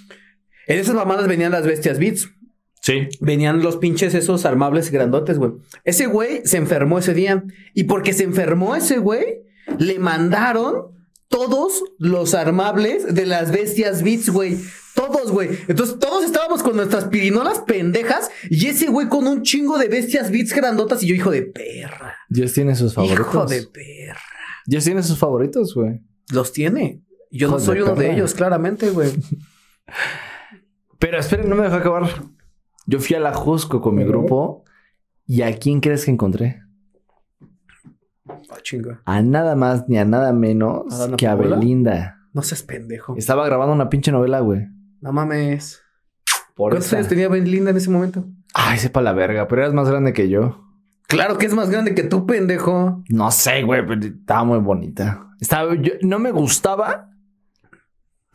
En 0.67 0.79
esas 0.79 0.95
mamadas 0.95 1.29
venían 1.29 1.53
las 1.53 1.65
bestias 1.67 1.99
Beats. 1.99 2.29
Sí. 2.83 3.09
Venían 3.21 3.63
los 3.63 3.77
pinches 3.79 4.15
esos 4.15 4.45
armables 4.45 4.91
grandotes, 4.91 5.39
güey. 5.39 5.53
Ese 5.85 6.07
güey 6.07 6.43
se 6.45 6.57
enfermó 6.57 6.99
ese 6.99 7.15
día. 7.15 7.45
Y 7.75 7.85
porque 7.85 8.13
se 8.13 8.25
enfermó 8.25 8.77
ese 8.77 8.99
güey, 8.99 9.43
le 9.79 9.99
mandaron 9.99 10.93
todos 11.29 11.83
los 11.99 12.35
armables 12.35 13.13
de 13.15 13.27
las 13.27 13.51
bestias 13.51 14.03
Beats, 14.03 14.31
güey. 14.31 14.57
Todos, 14.95 15.31
güey. 15.31 15.51
Entonces 15.69 15.99
todos 15.99 16.25
estábamos 16.25 16.63
con 16.63 16.77
nuestras 16.77 17.05
pirinolas 17.07 17.59
pendejas 17.61 18.31
y 18.49 18.67
ese 18.69 18.87
güey 18.87 19.09
con 19.09 19.27
un 19.27 19.43
chingo 19.43 19.79
de 19.79 19.89
bestias 19.89 20.31
Beats 20.31 20.55
grandotas 20.55 21.03
y 21.03 21.09
yo, 21.09 21.15
hijo 21.15 21.31
de 21.31 21.43
perra. 21.43 22.17
Dios 22.29 22.53
tiene 22.53 22.75
sus 22.77 22.95
favoritos. 22.95 23.27
Hijo 23.27 23.47
de 23.47 23.63
perra. 23.67 24.21
Dios 24.67 24.85
tiene 24.85 25.03
sus 25.03 25.19
favoritos, 25.19 25.75
güey. 25.75 26.01
los 26.33 26.53
tiene. 26.53 27.03
Yo 27.31 27.51
no 27.51 27.59
soy 27.59 27.81
uno 27.81 27.95
de 27.95 28.12
ellos, 28.12 28.35
claramente, 28.35 28.91
güey. 28.91 29.11
Pero 30.99 31.19
esperen, 31.19 31.49
no 31.49 31.57
me 31.57 31.64
dejó 31.64 31.77
acabar. 31.77 32.09
Yo 32.87 32.99
fui 33.01 33.17
a 33.17 33.21
la 33.21 33.35
Jusco 33.35 33.81
con 33.81 33.95
mi 33.95 34.05
grupo. 34.05 34.64
¿Y 35.27 35.43
a 35.43 35.59
quién 35.59 35.81
crees 35.81 36.05
que 36.05 36.12
encontré? 36.12 36.62
Ah, 38.29 38.59
chinga. 38.62 39.03
A 39.05 39.23
nada 39.23 39.57
más 39.57 39.89
ni 39.89 39.99
a 39.99 40.05
nada 40.05 40.33
menos 40.33 41.01
¿A 41.01 41.17
que 41.17 41.27
a? 41.27 41.35
Belinda. 41.35 42.21
No 42.33 42.43
seas 42.43 42.62
pendejo. 42.62 43.17
Estaba 43.17 43.45
grabando 43.47 43.75
una 43.75 43.89
pinche 43.89 44.12
novela, 44.12 44.41
güey. 44.41 44.67
No 45.01 45.12
mames. 45.12 45.83
Por 46.55 46.71
¿Cuántos 46.73 46.87
esa. 46.87 46.97
años 46.97 47.09
tenía 47.09 47.29
Belinda 47.29 47.71
en 47.71 47.77
ese 47.77 47.91
momento? 47.91 48.25
Ay, 48.55 48.79
sepa 48.79 49.03
la 49.03 49.12
verga, 49.12 49.47
pero 49.49 49.62
eras 49.62 49.75
más 49.75 49.89
grande 49.89 50.12
que 50.12 50.29
yo. 50.29 50.64
Claro 51.09 51.39
que 51.39 51.47
es 51.47 51.55
más 51.55 51.71
grande 51.71 51.95
que 51.95 52.03
tú, 52.03 52.27
pendejo. 52.27 53.05
No 53.09 53.31
sé, 53.31 53.63
güey, 53.63 53.87
pero 53.87 54.01
estaba 54.01 54.45
muy 54.45 54.59
bonita. 54.59 55.29
Estaba, 55.41 55.75
yo, 55.75 55.93
no 56.03 56.19
me 56.19 56.31
gustaba, 56.33 57.11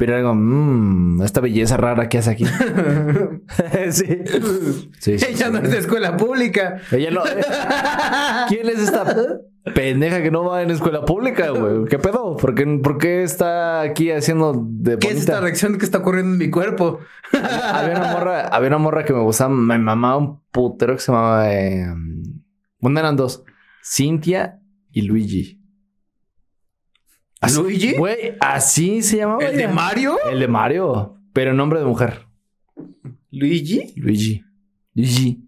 pero 0.01 0.15
era 0.15 0.27
como, 0.27 0.41
mmm, 0.41 1.21
esta 1.21 1.41
belleza 1.41 1.77
rara 1.77 2.09
que 2.09 2.17
hace 2.17 2.31
aquí. 2.31 2.45
sí. 3.91 4.23
Sí, 4.97 5.19
sí, 5.19 5.25
Ella 5.29 5.49
no 5.51 5.59
es 5.59 5.69
de 5.69 5.77
escuela 5.77 6.17
pública. 6.17 6.81
Ella 6.91 7.11
no. 7.11 7.21
¿Quién 8.49 8.67
es 8.67 8.79
esta 8.79 9.05
pendeja 9.75 10.23
que 10.23 10.31
no 10.31 10.43
va 10.43 10.63
en 10.63 10.71
escuela 10.71 11.05
pública, 11.05 11.51
güey? 11.51 11.85
¿Qué 11.85 11.99
pedo? 11.99 12.35
¿Por 12.37 12.55
qué, 12.55 12.65
por 12.81 12.97
qué 12.97 13.21
está 13.21 13.81
aquí 13.81 14.09
haciendo 14.09 14.53
de 14.57 14.97
¿Qué 14.97 15.09
es 15.09 15.17
esta 15.17 15.39
reacción 15.39 15.77
que 15.77 15.85
está 15.85 15.99
ocurriendo 15.99 16.31
en 16.31 16.39
mi 16.39 16.49
cuerpo? 16.49 16.97
Había 17.31 17.97
una 17.97 18.11
morra, 18.11 18.47
había 18.47 18.69
una 18.69 18.77
morra 18.79 19.05
que 19.05 19.13
me 19.13 19.19
gustaba, 19.19 19.51
me 19.51 19.77
mamaba 19.77 20.17
un 20.17 20.41
putero 20.51 20.95
que 20.95 20.99
se 20.99 21.11
llamaba. 21.11 21.53
Eh, 21.53 21.85
bueno, 22.81 22.99
eran 22.99 23.15
dos: 23.15 23.43
Cintia 23.83 24.59
y 24.91 25.03
Luigi. 25.03 25.59
Así- 27.39 27.59
¿Luigi? 27.61 27.93
Güey, 27.95 28.35
así 28.39 29.01
se 29.01 29.17
llamaba. 29.17 29.43
¿El 29.45 29.57
de. 29.57 29.67
Mario? 29.67 30.17
El 30.29 30.39
de 30.39 30.47
Mario, 30.47 31.17
pero 31.33 31.51
en 31.51 31.57
nombre 31.57 31.79
de 31.79 31.85
mujer. 31.85 32.27
¿Luigi? 33.31 33.93
Luigi. 33.95 34.43
Luigi. 34.93 35.47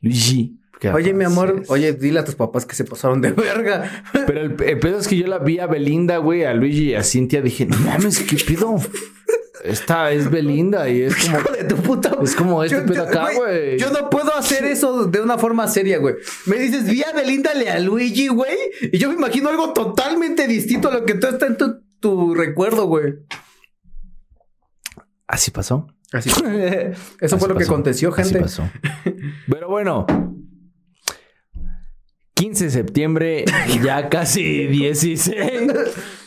Luigi. 0.00 0.54
Porque 0.70 0.90
Oye, 0.90 1.12
mi 1.12 1.24
amor, 1.24 1.64
oye, 1.68 1.92
dile 1.92 2.20
a 2.20 2.24
tus 2.24 2.36
papás 2.36 2.64
que 2.64 2.76
se 2.76 2.84
pasaron 2.84 3.20
de 3.20 3.32
verga. 3.32 4.04
Pero 4.12 4.42
el, 4.42 4.62
el 4.62 4.78
pedo 4.78 5.00
es 5.00 5.08
que 5.08 5.16
yo 5.16 5.26
la 5.26 5.40
vi 5.40 5.58
a 5.58 5.66
Belinda, 5.66 6.18
güey, 6.18 6.44
a 6.44 6.54
Luigi 6.54 6.90
y 6.90 6.94
a 6.94 7.02
Cintia. 7.02 7.42
Dije, 7.42 7.66
no 7.66 7.76
mames, 7.78 8.20
¿qué 8.20 8.36
pedo? 8.36 8.76
Esta 9.64 10.12
es 10.12 10.30
Belinda 10.30 10.88
y 10.88 11.02
es 11.02 11.16
como. 11.16 11.38
Hijo 11.40 11.52
de 11.52 11.64
tu 11.64 11.76
puta. 11.76 12.16
Es 12.22 12.34
como 12.36 12.62
este 12.62 12.76
Yo- 12.78 12.86
pedo 12.86 12.94
yo- 12.94 13.02
acá, 13.04 13.28
güey. 13.34 13.78
Yo 13.78 13.90
no 13.90 14.08
puedo 14.08 14.34
hacer 14.34 14.64
eso 14.64 15.06
de 15.06 15.20
una 15.20 15.36
forma 15.38 15.66
seria, 15.68 15.98
güey. 15.98 16.14
Me 16.46 16.56
dices, 16.58 16.84
vi 16.88 17.02
a 17.02 17.12
Belinda 17.12 17.52
le 17.54 17.68
a 17.70 17.78
Luigi, 17.80 18.28
güey. 18.28 18.56
Y 18.92 18.98
yo 18.98 19.08
me 19.08 19.14
imagino 19.16 19.48
algo 19.48 19.72
totalmente 19.72 20.46
distinto 20.46 20.88
a 20.88 20.94
lo 20.94 21.04
que 21.04 21.14
tú 21.14 21.26
está 21.26 21.46
en 21.46 21.56
tu, 21.56 21.82
tu 22.00 22.34
recuerdo, 22.34 22.86
güey. 22.86 23.14
Así 25.26 25.50
pasó. 25.50 25.88
Así. 26.12 26.30
Eso 27.20 27.36
Así 27.36 27.36
fue 27.38 27.48
lo 27.48 27.54
que 27.54 27.60
pasó. 27.64 27.72
aconteció, 27.72 28.14
Así 28.14 28.22
gente. 28.22 28.40
pasó. 28.40 28.70
Pero 29.50 29.68
bueno. 29.68 30.06
15 32.34 32.64
de 32.66 32.70
septiembre, 32.70 33.44
ya 33.82 34.08
casi 34.08 34.66
16. 34.68 35.34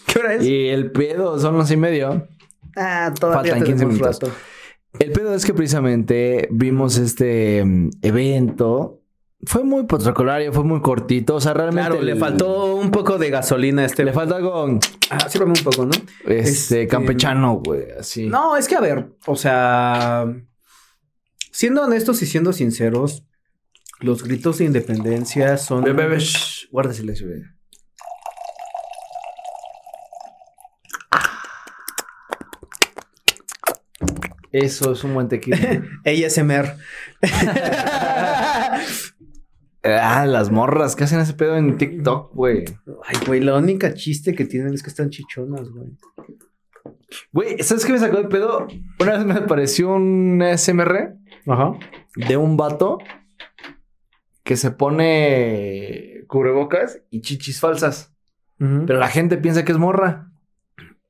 ¿Qué 0.05 0.19
hora 0.19 0.33
es? 0.35 0.43
y 0.45 0.67
el 0.67 0.91
pedo 0.91 1.39
son 1.39 1.57
las 1.57 1.71
y 1.71 1.77
medio. 1.77 2.27
Ah, 2.75 3.13
todavía 3.19 3.51
Faltan 3.53 3.65
15 3.67 3.73
tenemos 3.85 3.93
minutos. 3.93 4.19
rato. 4.21 4.35
El 4.99 5.11
pedo 5.13 5.33
es 5.35 5.45
que 5.45 5.53
precisamente 5.53 6.47
vimos 6.51 6.97
este 6.97 7.63
mm, 7.63 7.89
evento. 8.01 8.97
Fue 9.43 9.63
muy 9.63 9.85
protocolario, 9.85 10.53
fue 10.53 10.63
muy 10.63 10.81
cortito. 10.81 11.35
O 11.35 11.41
sea, 11.41 11.53
realmente. 11.53 11.89
Claro, 11.89 12.03
le 12.03 12.15
faltó 12.15 12.75
un 12.75 12.91
poco 12.91 13.17
de 13.17 13.29
gasolina 13.29 13.81
a 13.81 13.85
este. 13.85 14.03
Le 14.03 14.13
falta 14.13 14.35
algo. 14.35 14.79
Ah, 15.09 15.29
sírvame 15.29 15.53
un 15.57 15.63
poco, 15.63 15.85
¿no? 15.85 15.91
Este, 16.25 16.39
Este- 16.39 16.87
campechano, 16.87 17.61
güey. 17.65 17.85
Así. 17.99 18.27
No, 18.27 18.55
es 18.57 18.67
que 18.67 18.75
a 18.75 18.81
ver, 18.81 19.13
o 19.25 19.35
sea, 19.35 20.25
siendo 21.51 21.83
honestos 21.83 22.21
y 22.21 22.25
siendo 22.27 22.53
sinceros, 22.53 23.23
los 23.99 24.23
gritos 24.23 24.59
de 24.59 24.65
independencia 24.65 25.57
son. 25.57 25.85
Shh, 25.85 26.67
guarda 26.71 26.93
silencio, 26.93 27.27
güey. 27.27 27.41
Eso 34.51 34.91
es 34.91 35.03
un 35.03 35.13
buen 35.13 35.27
tequila. 35.27 35.57
ASMR. 36.05 36.75
ah, 39.83 40.25
las 40.27 40.51
morras 40.51 40.95
que 40.95 41.05
hacen 41.05 41.19
ese 41.19 41.33
pedo 41.33 41.57
en 41.57 41.77
TikTok, 41.77 42.33
güey. 42.33 42.65
Ay, 43.05 43.17
güey, 43.25 43.41
la 43.41 43.55
única 43.55 43.93
chiste 43.93 44.35
que 44.35 44.45
tienen 44.45 44.73
es 44.73 44.83
que 44.83 44.89
están 44.89 45.09
chichonas, 45.09 45.69
güey. 45.69 45.87
Güey, 47.31 47.63
¿sabes 47.63 47.85
qué 47.85 47.93
me 47.93 47.99
sacó 47.99 48.17
de 48.17 48.27
pedo? 48.27 48.67
Una 48.99 49.17
vez 49.17 49.25
me 49.25 49.33
apareció 49.33 49.93
un 49.93 50.43
SMR 50.55 51.15
Ajá. 51.47 51.73
de 52.15 52.37
un 52.37 52.57
vato 52.57 52.99
que 54.43 54.57
se 54.57 54.71
pone 54.71 56.23
cubrebocas 56.27 57.01
y 57.09 57.21
chichis 57.21 57.59
falsas. 57.59 58.13
Pero 58.57 58.99
la 58.99 59.07
gente 59.07 59.37
piensa 59.37 59.65
que 59.65 59.71
es 59.71 59.79
morra. 59.79 60.31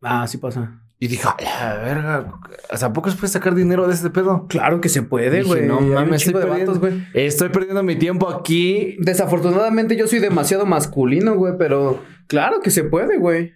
Ah, 0.02 0.26
sí 0.26 0.38
pasa. 0.38 0.81
Y 1.04 1.08
dije, 1.08 1.28
a 1.28 1.36
la 1.42 1.78
verga. 1.82 2.40
O 2.72 2.78
sea, 2.78 2.90
¿a 2.90 2.94
poco 2.94 3.10
se 3.10 3.18
puede 3.18 3.34
sacar 3.34 3.56
dinero 3.56 3.88
de 3.88 3.94
este 3.96 4.12
pedo? 4.12 4.46
Claro 4.48 4.82
que 4.82 4.88
se 4.88 5.02
puede, 5.02 5.42
güey. 5.42 5.66
no 5.66 5.82
mames, 5.82 6.28
estoy 6.28 6.44
vatos, 6.44 6.78
perdiendo, 6.78 6.80
güey. 6.80 7.26
estoy 7.26 7.50
perdiendo 7.50 7.82
mi 7.82 7.96
tiempo 7.96 8.30
aquí. 8.30 8.98
Desafortunadamente 9.00 9.98
yo 9.98 10.06
soy 10.06 10.20
demasiado 10.20 10.68
masculino, 10.68 11.34
güey, 11.34 11.56
pero 11.58 12.04
claro 12.28 12.62
que 12.62 12.70
se 12.70 12.84
puede, 12.84 13.18
güey. 13.18 13.52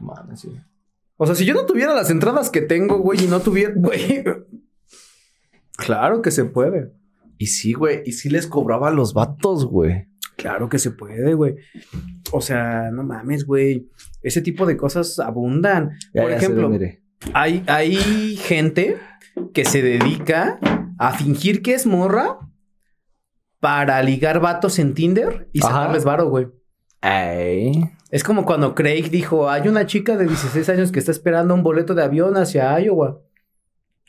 Mames, 0.00 0.40
sí. 0.40 0.56
O 1.18 1.26
sea, 1.26 1.34
si 1.34 1.44
yo 1.44 1.52
no 1.52 1.66
tuviera 1.66 1.94
las 1.94 2.08
entradas 2.08 2.48
que 2.48 2.62
tengo, 2.62 2.96
güey, 3.00 3.24
y 3.24 3.26
no 3.26 3.40
tuviera, 3.40 3.74
güey. 3.76 4.24
Claro 5.76 6.22
que 6.22 6.30
se 6.30 6.46
puede. 6.46 6.94
Y 7.36 7.48
sí, 7.48 7.74
güey. 7.74 8.04
Y 8.06 8.12
sí 8.12 8.30
les 8.30 8.46
cobraba 8.46 8.88
a 8.88 8.92
los 8.92 9.12
vatos, 9.12 9.66
güey. 9.66 10.08
Claro 10.38 10.70
que 10.70 10.78
se 10.78 10.92
puede, 10.92 11.34
güey. 11.34 11.56
O 12.32 12.40
sea, 12.40 12.90
no 12.92 13.02
mames, 13.02 13.44
güey. 13.46 13.88
Ese 14.22 14.40
tipo 14.42 14.66
de 14.66 14.76
cosas 14.76 15.18
abundan. 15.18 15.92
Ya, 16.12 16.22
Por 16.22 16.30
ya 16.30 16.36
ejemplo, 16.36 16.70
ve, 16.70 17.02
hay, 17.32 17.64
hay 17.66 18.36
gente 18.36 18.98
que 19.52 19.64
se 19.64 19.82
dedica 19.82 20.58
a 20.98 21.12
fingir 21.12 21.62
que 21.62 21.74
es 21.74 21.86
morra 21.86 22.38
para 23.60 24.02
ligar 24.02 24.40
vatos 24.40 24.78
en 24.78 24.94
Tinder 24.94 25.48
y 25.52 25.60
sacarles 25.60 26.04
varo, 26.04 26.28
güey. 26.28 26.48
Ay. 27.00 27.90
Es 28.10 28.22
como 28.24 28.44
cuando 28.44 28.74
Craig 28.74 29.10
dijo, 29.10 29.50
hay 29.50 29.68
una 29.68 29.86
chica 29.86 30.16
de 30.16 30.26
16 30.26 30.68
años 30.68 30.92
que 30.92 30.98
está 30.98 31.10
esperando 31.10 31.54
un 31.54 31.62
boleto 31.62 31.94
de 31.94 32.02
avión 32.02 32.36
hacia 32.36 32.78
Iowa. 32.80 33.20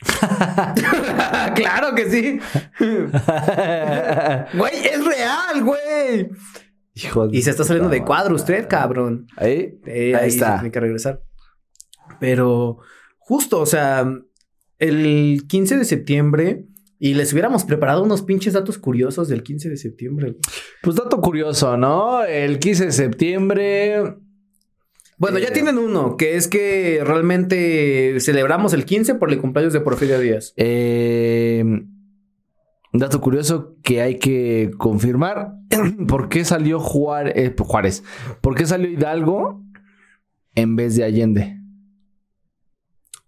claro 1.54 1.94
que 1.94 2.10
sí. 2.10 2.40
Güey, 4.58 4.86
es 4.86 5.04
real, 5.04 5.64
güey. 5.64 6.30
Hijo 7.04 7.28
Y 7.32 7.42
se 7.42 7.50
está 7.50 7.64
saliendo 7.64 7.90
de 7.90 8.04
cuadro 8.04 8.34
usted, 8.34 8.66
cabrón. 8.68 9.26
Ahí. 9.36 9.78
Eh, 9.86 10.14
Ahí 10.14 10.14
ahí 10.14 10.28
está. 10.28 10.52
se 10.52 10.58
tiene 10.60 10.72
que 10.72 10.80
regresar. 10.80 11.22
Pero 12.20 12.78
justo, 13.18 13.60
o 13.60 13.66
sea, 13.66 14.10
el 14.78 15.42
15 15.48 15.76
de 15.76 15.84
septiembre 15.84 16.64
y 16.98 17.14
les 17.14 17.32
hubiéramos 17.32 17.64
preparado 17.64 18.02
unos 18.02 18.22
pinches 18.22 18.54
datos 18.54 18.78
curiosos 18.78 19.28
del 19.28 19.42
15 19.42 19.68
de 19.70 19.76
septiembre. 19.76 20.36
Pues 20.82 20.96
dato 20.96 21.20
curioso, 21.20 21.76
¿no? 21.76 22.24
El 22.24 22.58
15 22.58 22.86
de 22.86 22.92
septiembre. 22.92 24.16
Bueno, 25.16 25.38
ya 25.38 25.48
Eh. 25.48 25.52
tienen 25.52 25.78
uno, 25.78 26.16
que 26.16 26.36
es 26.36 26.48
que 26.48 27.00
realmente 27.04 28.18
celebramos 28.20 28.72
el 28.72 28.84
15 28.84 29.14
por 29.16 29.30
el 29.32 29.38
cumpleaños 29.40 29.72
de 29.72 29.80
Porfirio 29.80 30.18
Díaz. 30.18 30.52
eh, 30.56 31.64
dato 32.92 33.20
curioso 33.20 33.76
que 33.82 34.00
hay 34.00 34.18
que 34.18 34.70
confirmar. 34.78 35.54
¿Por 36.08 36.28
qué 36.28 36.44
salió 36.44 36.80
Juárez? 36.80 37.34
eh, 37.36 37.54
Juárez? 37.58 38.02
¿Por 38.40 38.54
qué 38.54 38.66
salió 38.66 38.90
Hidalgo 38.90 39.62
en 40.54 40.76
vez 40.76 40.96
de 40.96 41.04
Allende? 41.04 41.54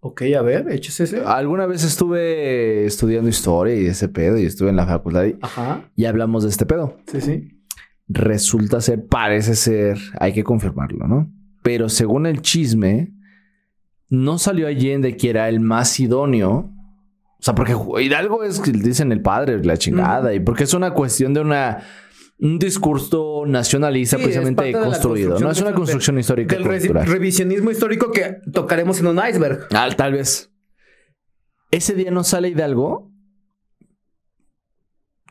Ok, 0.02 0.22
a 0.36 0.40
ver, 0.42 0.70
échese 0.70 1.04
ese. 1.04 1.20
Alguna 1.24 1.66
vez 1.66 1.84
estuve 1.84 2.86
estudiando 2.86 3.28
historia 3.28 3.74
y 3.76 3.84
ese 3.86 4.08
pedo 4.08 4.38
y 4.38 4.46
estuve 4.46 4.70
en 4.70 4.76
la 4.76 4.86
facultad 4.86 5.24
y, 5.26 5.36
Ajá, 5.42 5.90
y 5.94 6.06
hablamos 6.06 6.42
de 6.44 6.48
este 6.48 6.64
pedo. 6.66 6.96
sí, 7.06 7.20
sí. 7.20 7.56
Resulta 8.12 8.80
ser, 8.80 9.06
parece 9.06 9.54
ser, 9.54 9.96
hay 10.18 10.32
que 10.32 10.42
confirmarlo, 10.42 11.06
¿no? 11.06 11.30
Pero 11.62 11.88
según 11.88 12.26
el 12.26 12.40
chisme, 12.42 13.12
no 14.08 14.38
salió 14.38 14.66
Allende 14.66 15.16
que 15.16 15.30
era 15.30 15.48
el 15.48 15.61
más 15.61 16.00
idóneo. 16.00 16.72
O 17.41 17.43
sea, 17.43 17.55
porque 17.55 17.74
Hidalgo 18.03 18.45
es, 18.45 18.62
dicen 18.62 19.12
el 19.12 19.22
padre, 19.22 19.64
la 19.64 19.78
chingada, 19.78 20.34
y 20.34 20.41
porque 20.41 20.64
es 20.64 20.74
una 20.74 20.93
cuestión 20.93 21.32
de 21.32 21.41
una 21.41 21.82
un 22.38 22.59
discurso 22.59 23.45
nacionalista 23.47 24.16
Sí, 24.16 24.22
precisamente 24.22 24.72
construido. 24.72 25.38
No 25.38 25.51
es 25.51 25.61
una 25.61 25.74
construcción 25.74 26.18
histórica 26.18 26.57
Del 26.57 26.66
cultural. 26.66 27.07
revisionismo 27.07 27.70
histórico 27.70 28.12
que 28.12 28.38
tocaremos 28.53 29.01
en 29.01 29.09
un 29.09 29.20
iceberg. 29.26 29.68
Ah, 29.72 29.88
tal 29.97 30.12
vez. 30.12 30.51
Ese 31.70 31.95
día 31.95 32.11
no 32.11 32.24
sale 32.24 32.49
Hidalgo. 32.49 33.11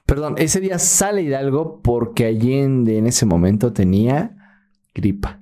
Perdón, 0.05 0.35
ese 0.37 0.59
día 0.59 0.79
sale 0.79 1.21
Hidalgo 1.21 1.81
porque 1.81 2.25
Allende 2.25 2.97
en 2.97 3.07
ese 3.07 3.25
momento 3.25 3.73
tenía 3.73 4.35
gripa. 4.93 5.39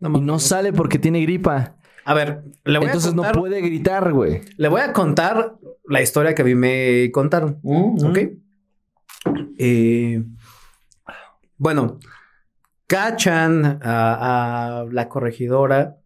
No 0.00 0.16
y 0.18 0.20
no 0.20 0.38
sale 0.38 0.72
porque 0.72 0.98
tiene 0.98 1.20
gripa. 1.22 1.76
A 2.04 2.14
ver, 2.14 2.44
le 2.64 2.78
voy 2.78 2.86
Entonces 2.86 3.12
a 3.12 3.14
contar, 3.14 3.34
no 3.34 3.40
puede 3.40 3.60
gritar, 3.60 4.12
güey. 4.12 4.40
le 4.56 4.68
voy 4.68 4.80
a 4.80 4.92
contar 4.92 5.56
la 5.88 6.02
historia 6.02 6.34
que 6.34 6.42
a 6.42 6.44
mí 6.44 6.54
me 6.54 7.10
contaron. 7.12 7.60
¿Ok? 7.62 8.18
Eh, 9.58 10.22
bueno, 11.56 11.98
cachan 12.86 13.80
a, 13.82 14.80
a 14.80 14.84
la 14.90 15.08
corregidora 15.08 15.96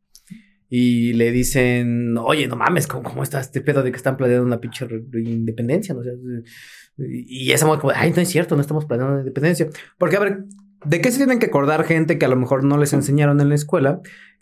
y 0.70 1.14
le 1.14 1.32
dicen, 1.32 2.16
oye, 2.18 2.46
no 2.46 2.56
mames, 2.56 2.86
¿cómo, 2.86 3.02
cómo 3.02 3.22
está 3.22 3.40
este 3.40 3.60
pedo 3.60 3.82
de 3.82 3.90
que 3.90 3.96
están 3.96 4.16
planeando 4.16 4.44
una 4.46 4.60
pinche 4.60 4.86
independencia? 5.14 5.94
¿no? 5.94 6.00
O 6.00 6.04
sea, 6.04 6.12
y 6.98 7.52
esa 7.52 7.64
mujer 7.64 7.80
como, 7.80 7.92
ay, 7.96 8.12
no 8.14 8.20
es 8.20 8.28
cierto, 8.28 8.54
no 8.54 8.60
estamos 8.60 8.84
planeando 8.84 9.14
una 9.14 9.22
independencia. 9.22 9.68
Porque, 9.96 10.16
a 10.16 10.20
ver, 10.20 10.44
¿de 10.84 11.00
qué 11.00 11.10
se 11.10 11.18
tienen 11.18 11.38
que 11.38 11.46
acordar 11.46 11.84
gente 11.84 12.18
que 12.18 12.26
a 12.26 12.28
lo 12.28 12.36
mejor 12.36 12.64
no 12.64 12.76
les 12.76 12.92
enseñaron 12.92 13.40
en 13.40 13.48
la 13.48 13.54
escuela? 13.54 14.00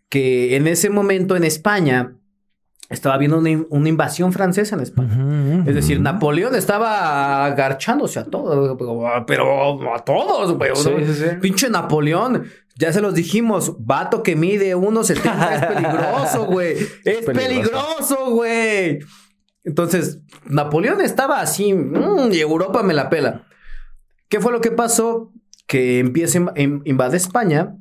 Que 0.08 0.56
en 0.56 0.66
ese 0.66 0.88
momento 0.90 1.36
en 1.36 1.44
España 1.44 2.14
estaba 2.88 3.16
habiendo 3.16 3.38
una, 3.38 3.50
in- 3.50 3.66
una 3.70 3.88
invasión 3.88 4.32
francesa 4.32 4.76
en 4.76 4.82
España. 4.82 5.64
Es 5.66 5.74
decir, 5.74 6.00
Napoleón 6.00 6.54
estaba 6.54 7.44
agarchándose 7.44 8.20
a 8.20 8.24
todo, 8.24 8.76
pero 9.26 9.94
a 9.94 9.98
todos, 10.04 10.56
güey. 10.56 10.70
Sí, 10.76 10.90
¿no? 10.90 11.06
sí, 11.06 11.14
sí. 11.14 11.24
Pinche 11.40 11.68
Napoleón, 11.68 12.44
ya 12.78 12.92
se 12.92 13.00
los 13.00 13.14
dijimos, 13.14 13.74
vato 13.80 14.22
que 14.22 14.36
mide 14.36 14.76
1.70 14.76 15.52
es 15.54 15.66
peligroso, 15.66 16.44
güey. 16.52 16.76
Es 17.04 17.24
Peligroso. 17.24 18.30
güey. 18.30 19.00
Entonces, 19.64 20.20
Napoleón 20.44 21.00
estaba 21.00 21.40
así, 21.40 21.74
mm, 21.74 22.30
y 22.32 22.38
Europa 22.38 22.84
me 22.84 22.94
la 22.94 23.10
pela. 23.10 23.46
¿Qué 24.28 24.38
fue 24.38 24.52
lo 24.52 24.60
que 24.60 24.70
pasó? 24.70 25.32
Que 25.66 25.98
empieza, 25.98 26.38
a 26.54 26.60
in- 26.60 26.82
invade 26.84 27.16
España, 27.16 27.74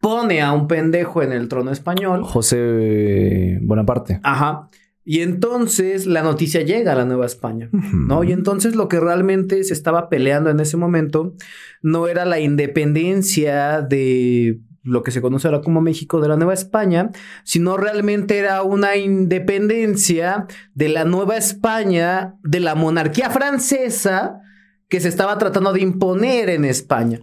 pone 0.00 0.42
a 0.42 0.52
un 0.52 0.68
pendejo 0.68 1.22
en 1.22 1.32
el 1.32 1.48
trono 1.48 1.70
español. 1.70 2.22
José 2.24 3.58
Bonaparte. 3.62 4.20
Ajá. 4.22 4.68
Y 5.08 5.20
entonces 5.20 6.06
la 6.06 6.22
noticia 6.22 6.62
llega 6.62 6.92
a 6.92 6.96
la 6.96 7.04
Nueva 7.04 7.26
España, 7.26 7.68
¿no? 7.72 8.24
Y 8.24 8.32
entonces 8.32 8.74
lo 8.74 8.88
que 8.88 8.98
realmente 8.98 9.62
se 9.62 9.72
estaba 9.72 10.08
peleando 10.08 10.50
en 10.50 10.58
ese 10.58 10.76
momento 10.76 11.34
no 11.80 12.08
era 12.08 12.24
la 12.24 12.40
independencia 12.40 13.82
de 13.82 14.58
lo 14.82 15.04
que 15.04 15.12
se 15.12 15.20
conoce 15.20 15.46
ahora 15.46 15.60
como 15.60 15.80
México 15.80 16.20
de 16.20 16.28
la 16.28 16.36
Nueva 16.36 16.54
España, 16.54 17.10
sino 17.44 17.76
realmente 17.76 18.38
era 18.38 18.62
una 18.62 18.96
independencia 18.96 20.46
de 20.74 20.88
la 20.88 21.04
Nueva 21.04 21.36
España, 21.36 22.34
de 22.42 22.58
la 22.58 22.74
monarquía 22.74 23.30
francesa 23.30 24.40
que 24.88 25.00
se 25.00 25.08
estaba 25.08 25.38
tratando 25.38 25.72
de 25.72 25.82
imponer 25.82 26.50
en 26.50 26.64
España. 26.64 27.20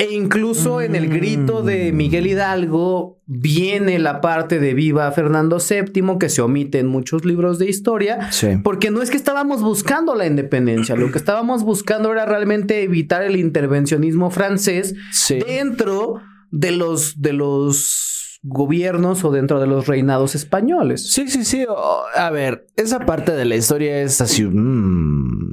E 0.00 0.12
incluso 0.14 0.80
en 0.80 0.94
el 0.94 1.08
grito 1.08 1.62
de 1.62 1.90
Miguel 1.92 2.28
Hidalgo 2.28 3.18
viene 3.26 3.98
la 3.98 4.20
parte 4.20 4.60
de 4.60 4.72
Viva 4.72 5.10
Fernando 5.10 5.58
VII 5.58 6.18
que 6.20 6.28
se 6.28 6.40
omite 6.40 6.78
en 6.78 6.86
muchos 6.86 7.24
libros 7.24 7.58
de 7.58 7.68
historia, 7.68 8.30
Sí. 8.30 8.58
porque 8.62 8.92
no 8.92 9.02
es 9.02 9.10
que 9.10 9.16
estábamos 9.16 9.60
buscando 9.60 10.14
la 10.14 10.24
independencia, 10.26 10.94
lo 10.94 11.10
que 11.10 11.18
estábamos 11.18 11.64
buscando 11.64 12.12
era 12.12 12.26
realmente 12.26 12.84
evitar 12.84 13.22
el 13.24 13.34
intervencionismo 13.34 14.30
francés 14.30 14.94
Sí. 15.10 15.40
dentro 15.44 16.20
de 16.52 16.70
los, 16.70 17.20
de 17.20 17.32
los 17.32 18.38
gobiernos 18.44 19.24
o 19.24 19.32
dentro 19.32 19.58
de 19.58 19.66
los 19.66 19.88
reinados 19.88 20.36
españoles. 20.36 21.12
Sí, 21.12 21.26
sí, 21.28 21.44
sí. 21.44 21.66
A 22.14 22.30
ver, 22.30 22.68
esa 22.76 23.00
parte 23.00 23.32
de 23.32 23.44
la 23.44 23.56
historia 23.56 24.00
es 24.00 24.20
así. 24.20 24.44
mm, 24.44 25.50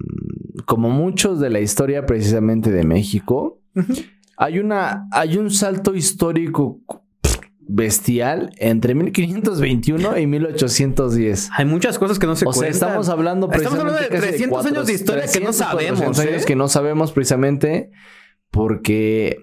como 0.66 0.92
muchos 0.92 1.40
de 1.40 1.50
la 1.50 1.60
historia 1.62 2.06
precisamente 2.06 2.72
de 2.72 2.84
México, 2.84 3.60
hay 4.38 4.60
una, 4.60 5.08
hay 5.12 5.38
un 5.38 5.52
salto 5.52 5.96
histórico 5.96 6.82
bestial 7.68 8.52
entre 8.58 8.94
1521 8.94 10.18
y 10.20 10.28
1810. 10.28 11.50
Hay 11.54 11.66
muchas 11.66 11.98
cosas 11.98 12.20
que 12.20 12.28
no 12.28 12.36
se 12.36 12.46
O 12.46 12.54
sea, 12.54 12.62
cuentan. 12.62 12.90
estamos 12.90 13.10
hablando 13.10 13.52
Estamos 13.52 13.80
hablando 13.80 14.00
de 14.00 14.08
precisamente 14.08 14.20
casi 14.22 14.38
300 14.38 14.66
años 14.66 14.88
de 14.88 14.94
historia 14.94 15.22
que 15.24 15.40
no 15.40 15.46
300, 15.52 15.68
400 15.72 15.98
sabemos, 15.98 16.20
años 16.20 16.42
¿eh? 16.42 16.46
que 16.46 16.56
no 16.56 16.68
sabemos 16.68 17.12
precisamente 17.12 17.92
porque 18.52 19.42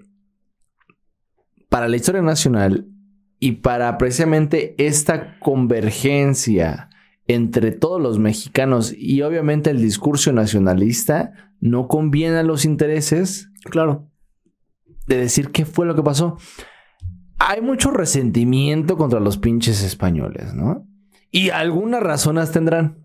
para 1.69 1.87
la 1.87 1.95
historia 1.95 2.21
nacional 2.21 2.87
y 3.39 3.53
para 3.53 3.97
precisamente 3.97 4.75
esta 4.77 5.37
convergencia 5.39 6.89
entre 7.27 7.71
todos 7.71 8.01
los 8.01 8.19
mexicanos 8.19 8.93
y 8.95 9.21
obviamente 9.21 9.69
el 9.69 9.81
discurso 9.81 10.31
nacionalista 10.31 11.33
no 11.59 11.87
conviene 11.87 12.37
a 12.37 12.43
los 12.43 12.63
intereses 12.63 13.49
Claro. 13.65 14.09
De 15.07 15.17
decir 15.17 15.51
qué 15.51 15.65
fue 15.65 15.85
lo 15.85 15.95
que 15.95 16.03
pasó. 16.03 16.37
Hay 17.39 17.61
mucho 17.61 17.91
resentimiento 17.91 18.97
contra 18.97 19.19
los 19.19 19.37
pinches 19.37 19.83
españoles, 19.83 20.53
¿no? 20.53 20.87
Y 21.31 21.49
algunas 21.49 22.01
razones 22.01 22.51
tendrán. 22.51 23.03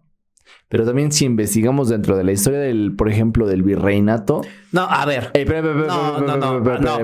Pero 0.69 0.85
también 0.85 1.13
si 1.13 1.25
investigamos 1.25 1.89
dentro 1.89 2.17
de 2.17 2.25
la 2.25 2.33
historia 2.33 2.59
del, 2.59 2.95
por 2.95 3.09
ejemplo, 3.09 3.47
del 3.47 3.63
virreinato. 3.63 4.43
No, 4.71 4.83
a 4.83 5.07
ver. 5.07 5.33
No, 5.87 6.21
no, 6.21 6.37
no, 6.37 6.37
no. 6.37 6.61
No. 6.61 6.99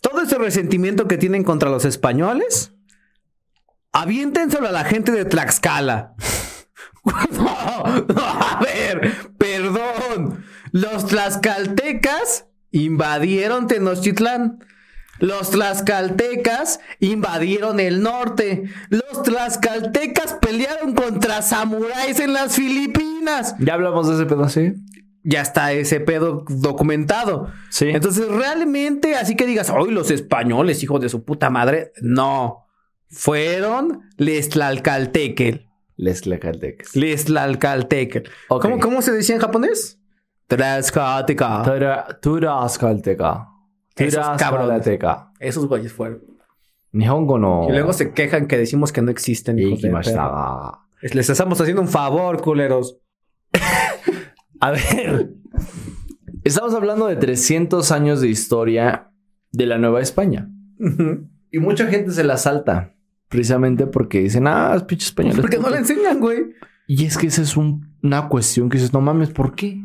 Todo 0.00 0.22
ese 0.22 0.38
resentimiento 0.38 1.06
que 1.08 1.18
tienen 1.18 1.44
contra 1.44 1.68
los 1.68 1.84
españoles, 1.84 2.72
aviéntenselo 4.00 4.68
a 4.68 4.72
la 4.72 4.84
gente 4.84 5.12
de 5.12 5.24
Tlaxcala. 5.24 6.14
no, 7.30 7.84
no, 8.08 8.22
a 8.22 8.60
ver, 8.60 9.12
perdón. 9.38 10.44
Los 10.72 11.06
tlaxcaltecas 11.06 12.46
invadieron 12.70 13.66
Tenochtitlán. 13.66 14.58
Los 15.18 15.50
tlaxcaltecas 15.50 16.80
invadieron 17.00 17.80
el 17.80 18.02
norte. 18.02 18.64
Los 18.90 19.22
tlaxcaltecas 19.22 20.34
pelearon 20.34 20.94
contra 20.94 21.40
samuráis 21.40 22.20
en 22.20 22.34
las 22.34 22.54
Filipinas 22.54 23.54
Ya 23.58 23.74
hablamos 23.74 24.08
de 24.08 24.14
ese 24.14 24.26
pedo, 24.26 24.48
¿sí? 24.48 24.74
ya 25.28 25.40
está 25.40 25.72
ese 25.72 25.98
pedo 25.98 26.44
documentado. 26.48 27.50
Sí. 27.70 27.88
Entonces, 27.88 28.28
realmente, 28.28 29.16
así 29.16 29.34
que 29.34 29.44
digas, 29.44 29.70
hoy 29.70 29.90
los 29.90 30.12
españoles, 30.12 30.84
hijos 30.84 31.00
de 31.00 31.08
su 31.08 31.24
puta 31.24 31.50
madre, 31.50 31.92
no. 32.00 32.65
Fueron 33.08 34.02
les 34.16 34.48
tlalcaltekel. 34.48 35.66
Les 35.96 36.20
Tlaxcaltecas. 36.20 36.94
Les 36.94 37.24
tlalcaltekel. 37.24 38.28
¿Cómo, 38.48 38.78
¿Cómo 38.78 39.00
se 39.00 39.12
decía 39.12 39.34
en 39.34 39.40
japonés? 39.40 39.98
Tlaxcalteca. 40.46 41.62
Tlaxcalteca. 42.20 43.48
Tlaxcalteca. 43.94 45.32
Esos 45.40 45.66
güeyes 45.66 45.92
fueron. 45.92 46.22
Nihongo 46.92 47.38
no. 47.38 47.66
Y 47.68 47.72
luego 47.72 47.92
se 47.92 48.12
quejan 48.12 48.46
que 48.46 48.58
decimos 48.58 48.92
que 48.92 49.02
no 49.02 49.10
existen. 49.10 49.56
Les 49.56 51.30
estamos 51.30 51.60
haciendo 51.60 51.82
un 51.82 51.88
favor, 51.88 52.40
culeros. 52.42 52.98
A 54.60 54.70
ver. 54.70 55.30
Estamos 56.44 56.74
hablando 56.74 57.06
de 57.06 57.16
300 57.16 57.90
años 57.90 58.20
de 58.20 58.28
historia 58.28 59.10
de 59.50 59.66
la 59.66 59.78
Nueva 59.78 60.00
España. 60.00 60.48
Y 61.50 61.58
mucha 61.58 61.86
gente 61.86 62.12
se 62.12 62.22
la 62.24 62.36
salta. 62.36 62.95
Precisamente 63.28 63.86
porque 63.86 64.20
dicen, 64.20 64.46
ah, 64.46 64.72
es 64.76 64.82
pinche 64.84 65.06
español. 65.06 65.36
Porque 65.40 65.58
no 65.58 65.68
le 65.70 65.78
enseñan, 65.78 66.20
güey. 66.20 66.44
Y 66.86 67.04
es 67.04 67.18
que 67.18 67.26
esa 67.26 67.42
es 67.42 67.56
un- 67.56 67.96
una 68.02 68.28
cuestión 68.28 68.68
que 68.68 68.78
dices, 68.78 68.92
no 68.92 69.00
mames, 69.00 69.30
¿por 69.30 69.54
qué? 69.54 69.82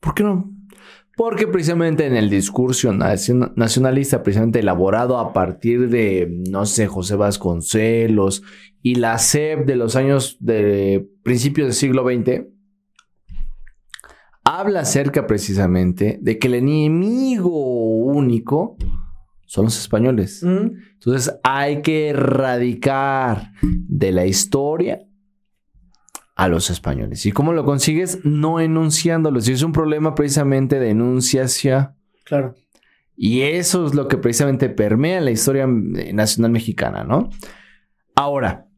¿Por 0.00 0.14
qué 0.14 0.22
no? 0.22 0.50
Porque 1.16 1.46
precisamente 1.46 2.06
en 2.06 2.16
el 2.16 2.30
discurso 2.30 2.90
nacion- 2.92 3.52
nacionalista, 3.56 4.22
precisamente 4.22 4.60
elaborado 4.60 5.18
a 5.18 5.34
partir 5.34 5.90
de, 5.90 6.32
no 6.48 6.64
sé, 6.64 6.86
José 6.86 7.16
Vasconcelos 7.16 8.42
y 8.80 8.94
la 8.94 9.18
SEP 9.18 9.66
de 9.66 9.76
los 9.76 9.96
años 9.96 10.38
de 10.40 11.06
principios 11.22 11.66
del 11.66 11.74
siglo 11.74 12.04
XX, 12.04 12.46
habla 14.44 14.80
acerca 14.80 15.26
precisamente 15.26 16.18
de 16.22 16.38
que 16.38 16.48
el 16.48 16.54
enemigo 16.54 17.50
único 18.04 18.76
son 19.50 19.64
los 19.64 19.80
españoles. 19.80 20.44
Mm. 20.44 20.76
Entonces 20.92 21.34
hay 21.42 21.82
que 21.82 22.10
erradicar 22.10 23.50
de 23.62 24.12
la 24.12 24.24
historia 24.24 25.00
a 26.36 26.46
los 26.46 26.70
españoles. 26.70 27.26
¿Y 27.26 27.32
cómo 27.32 27.52
lo 27.52 27.64
consigues? 27.64 28.24
No 28.24 28.60
enunciándolos. 28.60 29.48
Y 29.48 29.52
es 29.52 29.64
un 29.64 29.72
problema 29.72 30.14
precisamente 30.14 30.78
de 30.78 30.90
enunciación. 30.90 31.96
Claro. 32.24 32.54
Y 33.16 33.40
eso 33.40 33.86
es 33.86 33.94
lo 33.96 34.06
que 34.06 34.18
precisamente 34.18 34.68
permea 34.68 35.20
la 35.20 35.32
historia 35.32 35.64
eh, 35.64 36.12
nacional 36.12 36.52
mexicana, 36.52 37.02
¿no? 37.02 37.28
Ahora, 38.14 38.68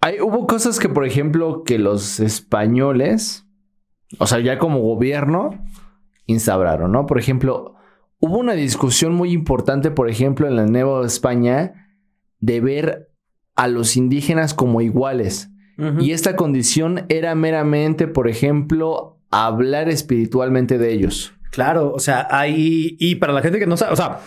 hay, 0.00 0.18
hubo 0.18 0.46
cosas 0.46 0.78
que, 0.78 0.88
por 0.88 1.04
ejemplo, 1.04 1.62
que 1.62 1.78
los 1.78 2.20
españoles, 2.20 3.46
o 4.16 4.26
sea, 4.26 4.40
ya 4.40 4.58
como 4.58 4.80
gobierno, 4.80 5.62
instauraron, 6.24 6.90
¿no? 6.90 7.04
Por 7.04 7.18
ejemplo, 7.18 7.75
hubo 8.18 8.38
una 8.38 8.54
discusión 8.54 9.14
muy 9.14 9.32
importante, 9.32 9.90
por 9.90 10.08
ejemplo, 10.08 10.46
en 10.48 10.56
la 10.56 10.66
Nueva 10.66 11.04
España, 11.06 11.88
de 12.40 12.60
ver 12.60 13.08
a 13.54 13.68
los 13.68 13.96
indígenas 13.96 14.54
como 14.54 14.80
iguales. 14.80 15.50
Y 16.00 16.12
esta 16.12 16.36
condición 16.36 17.04
era 17.10 17.34
meramente, 17.34 18.08
por 18.08 18.28
ejemplo, 18.28 19.18
hablar 19.30 19.90
espiritualmente 19.90 20.78
de 20.78 20.92
ellos. 20.94 21.34
Claro, 21.50 21.92
o 21.92 21.98
sea, 21.98 22.26
hay. 22.30 22.96
Y 22.98 23.16
para 23.16 23.34
la 23.34 23.42
gente 23.42 23.58
que 23.58 23.66
no 23.66 23.76
sabe, 23.76 23.92
o 23.92 23.96
sea, 23.96 24.20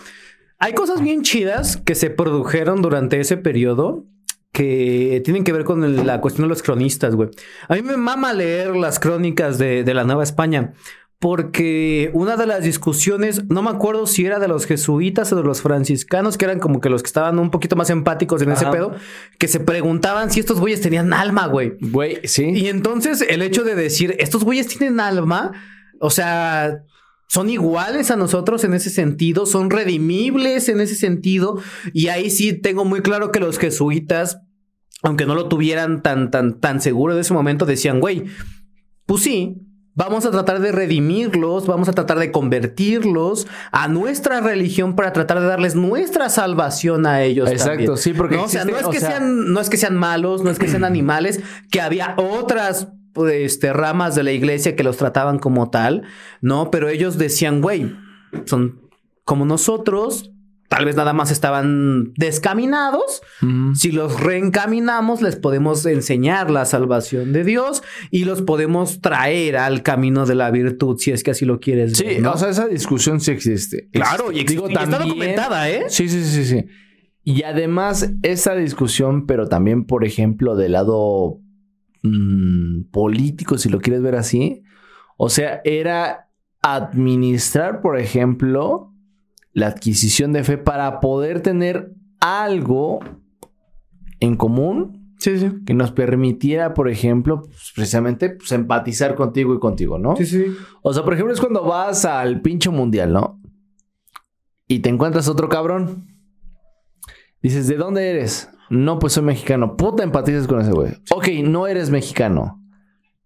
hay 0.60 0.74
cosas 0.74 1.00
bien 1.02 1.22
chidas 1.22 1.76
que 1.76 1.96
se 1.96 2.08
produjeron 2.10 2.82
durante 2.82 3.18
ese 3.18 3.36
periodo 3.36 4.04
que 4.52 5.20
tienen 5.24 5.42
que 5.44 5.52
ver 5.52 5.64
con 5.64 5.82
el- 5.84 6.06
la 6.06 6.20
cuestión 6.20 6.44
de 6.46 6.50
los 6.50 6.62
cronistas, 6.62 7.14
güey. 7.16 7.30
A 7.68 7.74
mí 7.74 7.82
me 7.82 7.96
mama 7.96 8.32
leer 8.32 8.76
las 8.76 8.98
crónicas 9.00 9.58
de, 9.58 9.82
de 9.84 9.94
la 9.94 10.04
Nueva 10.04 10.22
España. 10.22 10.72
Porque 11.20 12.10
una 12.14 12.38
de 12.38 12.46
las 12.46 12.64
discusiones, 12.64 13.44
no 13.50 13.60
me 13.60 13.68
acuerdo 13.68 14.06
si 14.06 14.24
era 14.24 14.38
de 14.38 14.48
los 14.48 14.64
jesuitas 14.64 15.30
o 15.32 15.36
de 15.36 15.42
los 15.42 15.60
franciscanos, 15.60 16.38
que 16.38 16.46
eran 16.46 16.60
como 16.60 16.80
que 16.80 16.88
los 16.88 17.02
que 17.02 17.08
estaban 17.08 17.38
un 17.38 17.50
poquito 17.50 17.76
más 17.76 17.90
empáticos 17.90 18.40
en 18.40 18.52
ese 18.52 18.66
pedo, 18.68 18.94
que 19.38 19.46
se 19.46 19.60
preguntaban 19.60 20.30
si 20.30 20.40
estos 20.40 20.58
güeyes 20.58 20.80
tenían 20.80 21.12
alma, 21.12 21.46
güey. 21.46 21.74
Güey, 21.78 22.20
sí. 22.24 22.44
Y 22.54 22.68
entonces 22.68 23.22
el 23.28 23.42
hecho 23.42 23.64
de 23.64 23.74
decir, 23.74 24.16
estos 24.18 24.44
güeyes 24.44 24.66
tienen 24.66 24.98
alma, 24.98 25.52
o 26.00 26.08
sea, 26.08 26.84
son 27.28 27.50
iguales 27.50 28.10
a 28.10 28.16
nosotros 28.16 28.64
en 28.64 28.72
ese 28.72 28.88
sentido, 28.88 29.44
son 29.44 29.68
redimibles 29.68 30.70
en 30.70 30.80
ese 30.80 30.94
sentido. 30.94 31.58
Y 31.92 32.08
ahí 32.08 32.30
sí 32.30 32.54
tengo 32.54 32.86
muy 32.86 33.02
claro 33.02 33.30
que 33.30 33.40
los 33.40 33.58
jesuitas, 33.58 34.40
aunque 35.02 35.26
no 35.26 35.34
lo 35.34 35.48
tuvieran 35.48 36.02
tan, 36.02 36.30
tan, 36.30 36.60
tan 36.60 36.80
seguro 36.80 37.14
de 37.14 37.20
ese 37.20 37.34
momento, 37.34 37.66
decían, 37.66 38.00
güey, 38.00 38.24
pues 39.04 39.22
sí. 39.22 39.58
Vamos 40.00 40.24
a 40.24 40.30
tratar 40.30 40.60
de 40.60 40.72
redimirlos, 40.72 41.66
vamos 41.66 41.90
a 41.90 41.92
tratar 41.92 42.18
de 42.18 42.32
convertirlos 42.32 43.46
a 43.70 43.86
nuestra 43.86 44.40
religión 44.40 44.96
para 44.96 45.12
tratar 45.12 45.40
de 45.40 45.46
darles 45.46 45.74
nuestra 45.74 46.30
salvación 46.30 47.04
a 47.04 47.22
ellos. 47.22 47.50
Exacto, 47.50 47.70
también. 47.84 47.96
sí, 47.98 48.14
porque 48.14 48.36
¿no? 48.36 48.44
O 48.44 48.48
sea, 48.48 48.64
no 48.64 48.70
existe- 48.70 48.88
es 48.88 48.90
que 48.92 48.96
o 48.96 49.00
sea- 49.00 49.10
sean 49.18 49.52
no 49.52 49.60
es 49.60 49.68
que 49.68 49.76
sean 49.76 49.96
malos, 49.98 50.42
no 50.42 50.48
es 50.50 50.58
que 50.58 50.68
sean 50.68 50.84
animales, 50.92 51.40
que 51.70 51.82
había 51.82 52.14
otras 52.16 52.88
este, 53.30 53.74
ramas 53.74 54.14
de 54.14 54.22
la 54.22 54.32
iglesia 54.32 54.74
que 54.74 54.84
los 54.84 54.96
trataban 54.96 55.38
como 55.38 55.68
tal, 55.68 56.04
¿no? 56.40 56.70
Pero 56.70 56.88
ellos 56.88 57.18
decían, 57.18 57.60
güey, 57.60 57.94
son 58.46 58.80
como 59.24 59.44
nosotros, 59.44 60.30
tal 60.70 60.84
vez 60.84 60.94
nada 60.94 61.12
más 61.12 61.30
estaban 61.32 62.12
descaminados. 62.16 63.22
Si 63.74 63.90
los 63.90 64.20
reencaminamos, 64.20 65.20
les 65.20 65.34
podemos 65.34 65.84
enseñar 65.84 66.48
la 66.50 66.64
salvación 66.64 67.32
de 67.32 67.42
Dios 67.44 67.82
y 68.12 68.24
los 68.24 68.40
podemos 68.42 69.00
traer 69.00 69.56
al 69.56 69.82
camino 69.82 70.26
de 70.26 70.36
la 70.36 70.50
virtud, 70.52 70.96
si 70.98 71.10
es 71.10 71.24
que 71.24 71.32
así 71.32 71.44
lo 71.44 71.58
quieres 71.58 71.98
Sí, 71.98 72.04
ver, 72.04 72.22
¿no? 72.22 72.32
o 72.32 72.36
sea, 72.38 72.50
esa 72.50 72.68
discusión 72.68 73.20
sí 73.20 73.32
existe. 73.32 73.88
claro, 73.92 74.30
y, 74.30 74.38
existe- 74.38 74.70
y 74.70 74.72
está 74.72 74.98
documentada, 75.00 75.68
¿eh? 75.68 75.86
Sí, 75.88 76.08
sí, 76.08 76.22
sí, 76.24 76.44
sí. 76.44 76.64
Y 77.24 77.42
además, 77.42 78.12
esa 78.22 78.54
discusión, 78.54 79.26
pero 79.26 79.48
también, 79.48 79.84
por 79.84 80.04
ejemplo, 80.04 80.54
del 80.54 80.72
lado 80.72 81.40
mm, 82.02 82.84
político, 82.92 83.58
si 83.58 83.68
lo 83.68 83.80
quieres 83.80 84.02
ver 84.02 84.14
así. 84.14 84.62
O 85.16 85.28
sea, 85.28 85.60
era 85.64 86.30
administrar, 86.62 87.82
por 87.82 87.98
ejemplo, 87.98 88.89
la 89.52 89.66
adquisición 89.68 90.32
de 90.32 90.44
fe 90.44 90.58
para 90.58 91.00
poder 91.00 91.40
tener 91.40 91.92
algo 92.20 93.00
en 94.20 94.36
común 94.36 95.14
Sí, 95.18 95.38
sí. 95.38 95.50
que 95.66 95.74
nos 95.74 95.92
permitiera, 95.92 96.72
por 96.72 96.88
ejemplo, 96.88 97.42
pues, 97.42 97.72
precisamente 97.74 98.30
pues, 98.30 98.52
empatizar 98.52 99.14
contigo 99.16 99.54
y 99.54 99.58
contigo, 99.58 99.98
¿no? 99.98 100.16
Sí, 100.16 100.24
sí. 100.24 100.46
O 100.82 100.94
sea, 100.94 101.04
por 101.04 101.12
ejemplo, 101.12 101.34
es 101.34 101.40
cuando 101.40 101.62
vas 101.64 102.06
al 102.06 102.40
pincho 102.40 102.72
mundial, 102.72 103.12
¿no? 103.12 103.38
Y 104.66 104.78
te 104.78 104.88
encuentras 104.88 105.28
otro 105.28 105.48
cabrón. 105.48 106.06
Dices, 107.42 107.66
¿de 107.66 107.76
dónde 107.76 108.08
eres? 108.10 108.48
No, 108.70 108.98
pues 108.98 109.14
soy 109.14 109.24
mexicano. 109.24 109.76
Puta, 109.76 110.04
empatizas 110.04 110.46
con 110.46 110.60
ese 110.60 110.70
güey. 110.72 110.92
Ok, 111.10 111.28
no 111.44 111.66
eres 111.66 111.90
mexicano, 111.90 112.62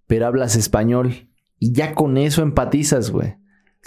pero 0.06 0.26
hablas 0.26 0.56
español. 0.56 1.28
Y 1.60 1.72
ya 1.72 1.94
con 1.94 2.16
eso 2.16 2.42
empatizas, 2.42 3.10
güey. 3.10 3.36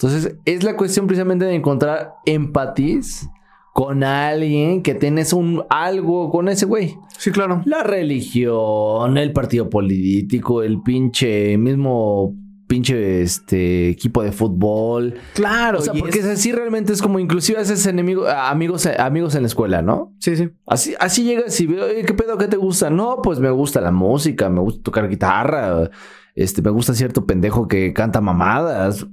Entonces, 0.00 0.36
es 0.44 0.62
la 0.62 0.76
cuestión 0.76 1.06
precisamente 1.06 1.44
de 1.44 1.54
encontrar 1.54 2.14
empatiz 2.24 3.28
con 3.74 4.04
alguien 4.04 4.82
que 4.82 4.94
tienes 4.94 5.32
un 5.32 5.64
algo 5.70 6.30
con 6.30 6.48
ese 6.48 6.66
güey. 6.66 6.96
Sí, 7.18 7.30
claro. 7.30 7.62
La 7.64 7.82
religión, 7.82 9.18
el 9.18 9.32
partido 9.32 9.68
político, 9.70 10.62
el 10.62 10.82
pinche 10.82 11.56
mismo 11.58 12.34
pinche 12.68 13.22
este 13.22 13.88
equipo 13.88 14.22
de 14.22 14.30
fútbol. 14.30 15.14
Claro, 15.34 15.78
O 15.78 15.80
sea, 15.82 15.94
porque 15.94 16.18
es- 16.18 16.26
así 16.26 16.52
realmente 16.52 16.92
es 16.92 17.00
como 17.00 17.18
inclusive 17.18 17.58
haces 17.58 17.86
enemigo, 17.86 18.28
amigos, 18.28 18.84
amigos 18.98 19.34
en 19.36 19.42
la 19.42 19.46
escuela, 19.48 19.80
¿no? 19.80 20.12
Sí, 20.18 20.36
sí. 20.36 20.50
Así, 20.66 20.94
así 21.00 21.24
llegas 21.24 21.58
y 21.62 21.66
veo, 21.66 21.86
"Oye, 21.86 22.04
¿qué 22.04 22.12
pedo? 22.12 22.36
¿Qué 22.36 22.46
te 22.46 22.58
gusta? 22.58 22.90
No, 22.90 23.20
pues 23.22 23.40
me 23.40 23.48
gusta 23.50 23.80
la 23.80 23.90
música, 23.90 24.50
me 24.50 24.60
gusta 24.60 24.82
tocar 24.82 25.08
guitarra, 25.08 25.88
este, 26.34 26.60
me 26.60 26.68
gusta 26.70 26.92
cierto 26.92 27.24
pendejo 27.24 27.66
que 27.68 27.94
canta 27.94 28.20
mamadas. 28.20 29.06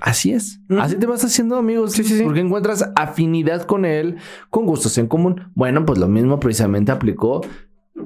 Así 0.00 0.32
es. 0.32 0.60
Así 0.78 0.96
te 0.96 1.06
vas 1.06 1.24
haciendo 1.24 1.56
amigos. 1.56 1.92
Sí, 1.92 2.04
sí, 2.04 2.18
sí. 2.18 2.24
Porque 2.24 2.40
encuentras 2.40 2.90
afinidad 2.96 3.62
con 3.62 3.84
él, 3.84 4.16
con 4.50 4.66
gustos 4.66 4.98
en 4.98 5.06
común. 5.06 5.50
Bueno, 5.54 5.84
pues 5.84 5.98
lo 5.98 6.08
mismo 6.08 6.38
precisamente 6.40 6.92
aplicó 6.92 7.40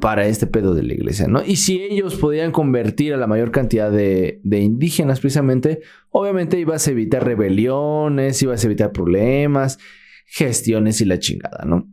para 0.00 0.26
este 0.26 0.46
pedo 0.46 0.74
de 0.74 0.82
la 0.82 0.94
iglesia, 0.94 1.28
¿no? 1.28 1.42
Y 1.44 1.56
si 1.56 1.82
ellos 1.82 2.16
podían 2.16 2.50
convertir 2.50 3.12
a 3.14 3.16
la 3.16 3.26
mayor 3.26 3.50
cantidad 3.50 3.90
de, 3.90 4.40
de 4.42 4.60
indígenas 4.60 5.20
precisamente, 5.20 5.80
obviamente 6.10 6.58
ibas 6.58 6.86
a 6.86 6.90
evitar 6.90 7.24
rebeliones, 7.24 8.42
ibas 8.42 8.62
a 8.62 8.66
evitar 8.66 8.92
problemas, 8.92 9.78
gestiones 10.26 11.00
y 11.00 11.04
la 11.04 11.18
chingada, 11.18 11.64
¿no? 11.66 11.88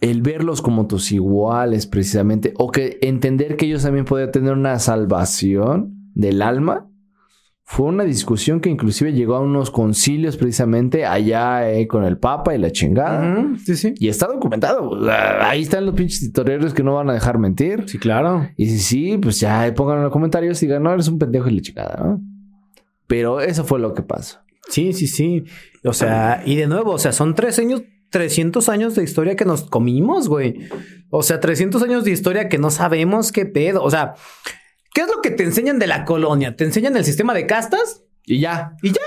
El 0.00 0.22
verlos 0.22 0.62
como 0.62 0.86
tus 0.86 1.12
iguales 1.12 1.86
precisamente, 1.86 2.54
o 2.56 2.70
que 2.70 2.98
entender 3.02 3.56
que 3.56 3.66
ellos 3.66 3.82
también 3.82 4.04
podían 4.04 4.30
tener 4.30 4.52
una 4.52 4.78
salvación 4.78 6.10
del 6.14 6.40
alma, 6.40 6.88
fue 7.70 7.84
una 7.84 8.04
discusión 8.04 8.60
que 8.60 8.70
inclusive 8.70 9.12
llegó 9.12 9.36
a 9.36 9.40
unos 9.40 9.70
concilios 9.70 10.38
precisamente 10.38 11.04
allá 11.04 11.70
eh, 11.70 11.86
con 11.86 12.02
el 12.02 12.16
Papa 12.16 12.54
y 12.54 12.58
la 12.58 12.72
chingada. 12.72 13.46
Sí, 13.62 13.76
sí. 13.76 13.94
Y 13.98 14.08
está 14.08 14.26
documentado. 14.26 14.98
Ahí 15.10 15.62
están 15.62 15.84
los 15.84 15.94
pinches 15.94 16.20
titoreros 16.20 16.72
que 16.72 16.82
no 16.82 16.94
van 16.94 17.10
a 17.10 17.12
dejar 17.12 17.38
mentir. 17.38 17.84
Sí, 17.86 17.98
claro. 17.98 18.48
Y 18.56 18.70
si 18.70 18.78
sí, 18.78 19.18
pues 19.18 19.38
ya 19.38 19.70
pongan 19.76 19.98
en 19.98 20.04
los 20.04 20.12
comentarios 20.12 20.62
y 20.62 20.66
digan, 20.66 20.82
no, 20.82 20.94
eres 20.94 21.08
un 21.08 21.18
pendejo 21.18 21.50
y 21.50 21.56
la 21.56 21.60
chingada, 21.60 22.02
¿no? 22.02 22.22
Pero 23.06 23.42
eso 23.42 23.64
fue 23.64 23.78
lo 23.78 23.92
que 23.92 24.00
pasó. 24.00 24.38
Sí, 24.70 24.94
sí, 24.94 25.06
sí. 25.06 25.44
O 25.84 25.92
sea, 25.92 26.42
y 26.46 26.56
de 26.56 26.68
nuevo, 26.68 26.92
o 26.92 26.98
sea, 26.98 27.12
son 27.12 27.34
tres 27.34 27.58
años, 27.58 27.82
300 28.08 28.66
años 28.70 28.94
de 28.94 29.04
historia 29.04 29.36
que 29.36 29.44
nos 29.44 29.64
comimos, 29.64 30.30
güey. 30.30 30.70
O 31.10 31.22
sea, 31.22 31.38
300 31.38 31.82
años 31.82 32.04
de 32.04 32.12
historia 32.12 32.48
que 32.48 32.56
no 32.56 32.70
sabemos 32.70 33.30
qué 33.30 33.44
pedo. 33.44 33.82
O 33.82 33.90
sea, 33.90 34.14
¿qué 34.98 35.04
es 35.04 35.10
lo 35.14 35.22
que 35.22 35.30
te 35.30 35.44
enseñan 35.44 35.78
de 35.78 35.86
la 35.86 36.04
colonia? 36.04 36.56
¿Te 36.56 36.64
enseñan 36.64 36.96
el 36.96 37.04
sistema 37.04 37.32
de 37.32 37.46
castas? 37.46 38.02
Y 38.26 38.40
ya. 38.40 38.74
Y 38.82 38.90
ya. 38.90 39.00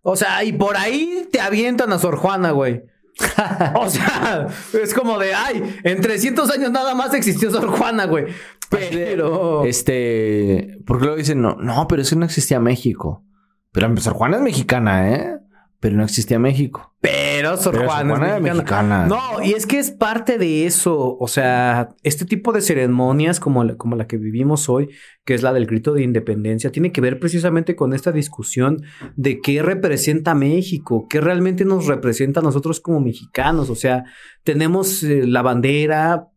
O 0.00 0.16
sea, 0.16 0.42
y 0.44 0.54
por 0.54 0.78
ahí 0.78 1.28
te 1.30 1.40
avientan 1.40 1.92
a 1.92 1.98
Sor 1.98 2.16
Juana, 2.16 2.52
güey. 2.52 2.84
o 3.74 3.90
sea, 3.90 4.46
es 4.72 4.94
como 4.94 5.18
de, 5.18 5.34
ay, 5.34 5.80
en 5.84 6.00
300 6.00 6.50
años 6.52 6.70
nada 6.70 6.94
más 6.94 7.12
existió 7.12 7.50
Sor 7.50 7.68
Juana, 7.68 8.06
güey. 8.06 8.28
Pero... 8.70 9.66
Este, 9.66 10.78
porque 10.86 11.04
luego 11.04 11.18
dicen, 11.18 11.42
no, 11.42 11.56
no, 11.56 11.86
pero 11.86 12.00
es 12.00 12.08
que 12.08 12.16
no 12.16 12.24
existía 12.24 12.58
México. 12.58 13.26
Pero 13.72 13.94
Sor 13.98 14.14
Juana 14.14 14.38
es 14.38 14.42
mexicana, 14.42 15.12
¿eh? 15.12 15.38
Pero 15.80 15.96
no 15.96 16.02
existía 16.02 16.40
México. 16.40 16.92
Pero 17.00 17.56
Sor 17.56 17.72
Pero 17.72 17.84
Sor 17.84 17.86
Juana, 17.86 18.16
Juana 18.16 18.36
es 18.36 18.42
mexicana. 18.42 19.06
No, 19.06 19.42
y 19.44 19.52
es 19.52 19.64
que 19.64 19.78
es 19.78 19.92
parte 19.92 20.36
de 20.36 20.66
eso. 20.66 21.16
O 21.20 21.28
sea, 21.28 21.90
este 22.02 22.24
tipo 22.24 22.52
de 22.52 22.60
ceremonias 22.60 23.38
como 23.38 23.62
la, 23.62 23.76
como 23.76 23.94
la 23.94 24.08
que 24.08 24.16
vivimos 24.16 24.68
hoy, 24.68 24.88
que 25.24 25.34
es 25.34 25.42
la 25.42 25.52
del 25.52 25.66
grito 25.66 25.94
de 25.94 26.02
independencia, 26.02 26.72
tiene 26.72 26.90
que 26.90 27.00
ver 27.00 27.20
precisamente 27.20 27.76
con 27.76 27.92
esta 27.92 28.10
discusión 28.10 28.82
de 29.14 29.40
qué 29.40 29.62
representa 29.62 30.34
México, 30.34 31.06
qué 31.08 31.20
realmente 31.20 31.64
nos 31.64 31.86
representa 31.86 32.40
a 32.40 32.42
nosotros 32.42 32.80
como 32.80 32.98
mexicanos. 32.98 33.70
O 33.70 33.76
sea, 33.76 34.04
tenemos 34.42 35.04
eh, 35.04 35.26
la 35.26 35.42
bandera. 35.42 36.28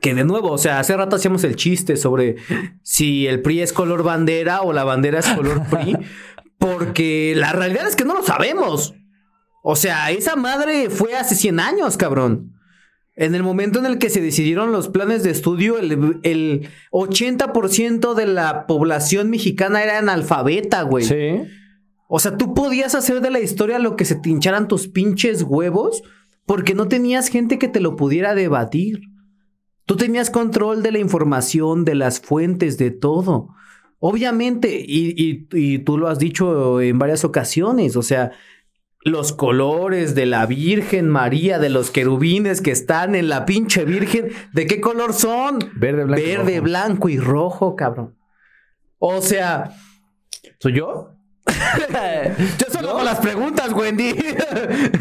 Que 0.00 0.12
de 0.12 0.24
nuevo, 0.24 0.50
o 0.50 0.58
sea, 0.58 0.80
hace 0.80 0.94
rato 0.96 1.16
hacíamos 1.16 1.44
el 1.44 1.56
chiste 1.56 1.96
sobre 1.96 2.36
si 2.82 3.26
el 3.26 3.40
PRI 3.40 3.62
es 3.62 3.72
color 3.72 4.02
bandera 4.02 4.60
o 4.60 4.72
la 4.72 4.84
bandera 4.84 5.20
es 5.20 5.28
color 5.28 5.62
PRI, 5.70 5.96
porque 6.64 7.34
la 7.36 7.52
realidad 7.52 7.86
es 7.86 7.94
que 7.94 8.06
no 8.06 8.14
lo 8.14 8.22
sabemos. 8.22 8.94
O 9.62 9.76
sea, 9.76 10.10
esa 10.10 10.34
madre 10.34 10.88
fue 10.88 11.14
hace 11.14 11.34
100 11.34 11.60
años, 11.60 11.98
cabrón. 11.98 12.54
En 13.16 13.34
el 13.34 13.42
momento 13.42 13.78
en 13.80 13.86
el 13.86 13.98
que 13.98 14.08
se 14.08 14.22
decidieron 14.22 14.72
los 14.72 14.88
planes 14.88 15.22
de 15.22 15.30
estudio, 15.30 15.78
el, 15.78 16.20
el 16.22 16.70
80% 16.90 18.14
de 18.14 18.26
la 18.26 18.66
población 18.66 19.28
mexicana 19.28 19.82
era 19.82 19.98
analfabeta, 19.98 20.82
güey. 20.82 21.04
Sí. 21.04 21.42
O 22.08 22.18
sea, 22.18 22.38
tú 22.38 22.54
podías 22.54 22.94
hacer 22.94 23.20
de 23.20 23.30
la 23.30 23.40
historia 23.40 23.78
lo 23.78 23.94
que 23.94 24.06
se 24.06 24.14
te 24.14 24.30
hincharan 24.30 24.66
tus 24.66 24.88
pinches 24.88 25.42
huevos 25.42 26.02
porque 26.46 26.74
no 26.74 26.88
tenías 26.88 27.28
gente 27.28 27.58
que 27.58 27.68
te 27.68 27.80
lo 27.80 27.94
pudiera 27.94 28.34
debatir. 28.34 29.02
Tú 29.84 29.96
tenías 29.96 30.30
control 30.30 30.82
de 30.82 30.92
la 30.92 30.98
información, 30.98 31.84
de 31.84 31.94
las 31.94 32.20
fuentes, 32.20 32.78
de 32.78 32.90
todo. 32.90 33.50
Obviamente, 34.06 34.68
y, 34.86 35.14
y- 35.16 35.46
y 35.50 35.78
tú 35.78 35.96
lo 35.96 36.08
has 36.08 36.18
dicho 36.18 36.78
en 36.82 36.98
varias 36.98 37.24
ocasiones, 37.24 37.96
o 37.96 38.02
sea, 38.02 38.32
los 39.00 39.32
colores 39.32 40.14
de 40.14 40.26
la 40.26 40.44
Virgen 40.44 41.08
María, 41.08 41.58
de 41.58 41.70
los 41.70 41.90
querubines 41.90 42.60
que 42.60 42.70
están 42.70 43.14
en 43.14 43.30
la 43.30 43.46
pinche 43.46 43.86
Virgen, 43.86 44.28
¿de 44.52 44.66
qué 44.66 44.78
color 44.82 45.14
son? 45.14 45.58
Verde, 45.76 46.04
blanco. 46.04 46.22
y 46.22 46.26
Verde, 46.26 46.60
blanco 46.60 47.08
y 47.08 47.18
rojo, 47.18 47.76
cabrón. 47.76 48.14
O 48.98 49.22
sea, 49.22 49.72
¿Soy 50.58 50.74
yo? 50.74 51.13
Yo 52.58 52.66
solo 52.70 52.90
hago 52.90 53.02
las 53.02 53.18
preguntas, 53.20 53.72
Wendy. 53.72 54.14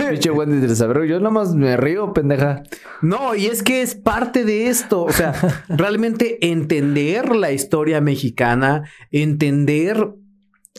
Pinche 0.10 0.32
Wendy 0.32 0.58
del 0.58 0.76
saber. 0.76 1.06
Yo 1.06 1.20
nomás 1.20 1.56
me 1.56 1.78
río, 1.78 2.14
pendeja. 2.14 2.64
No, 3.02 3.36
y 3.36 3.48
es 3.48 3.64
que 3.64 3.82
es 3.82 3.96
parte 3.96 4.44
de 4.44 4.68
esto. 4.68 5.04
O 5.04 5.12
sea, 5.12 5.34
realmente 5.70 6.50
entender 6.50 7.36
la 7.36 7.52
historia 7.52 8.02
mexicana, 8.02 8.84
entender 9.12 10.14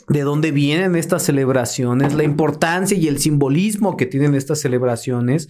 de 0.07 0.21
dónde 0.21 0.51
vienen 0.51 0.95
estas 0.95 1.23
celebraciones, 1.23 2.13
la 2.13 2.23
importancia 2.23 2.97
y 2.97 3.07
el 3.07 3.19
simbolismo 3.19 3.97
que 3.97 4.05
tienen 4.05 4.35
estas 4.35 4.59
celebraciones, 4.59 5.49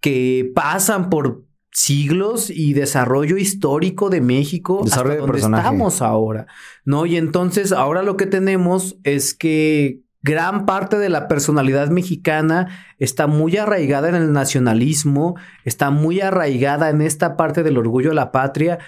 que 0.00 0.50
pasan 0.54 1.10
por 1.10 1.44
siglos 1.72 2.50
y 2.50 2.74
desarrollo 2.74 3.36
histórico 3.36 4.10
de 4.10 4.20
México 4.20 4.80
Desarrollo 4.84 5.10
hasta 5.10 5.14
de 5.14 5.20
donde 5.20 5.32
personaje. 5.32 5.62
estamos 5.62 6.02
ahora, 6.02 6.46
¿no? 6.84 7.06
Y 7.06 7.16
entonces 7.16 7.72
ahora 7.72 8.02
lo 8.02 8.16
que 8.16 8.26
tenemos 8.26 8.96
es 9.04 9.34
que 9.34 10.00
gran 10.22 10.66
parte 10.66 10.98
de 10.98 11.08
la 11.08 11.28
personalidad 11.28 11.88
mexicana 11.90 12.68
está 12.98 13.26
muy 13.26 13.56
arraigada 13.56 14.08
en 14.08 14.16
el 14.16 14.32
nacionalismo, 14.32 15.36
está 15.64 15.90
muy 15.90 16.20
arraigada 16.20 16.90
en 16.90 17.00
esta 17.00 17.36
parte 17.36 17.62
del 17.62 17.78
orgullo 17.78 18.10
de 18.10 18.16
la 18.16 18.32
patria, 18.32 18.78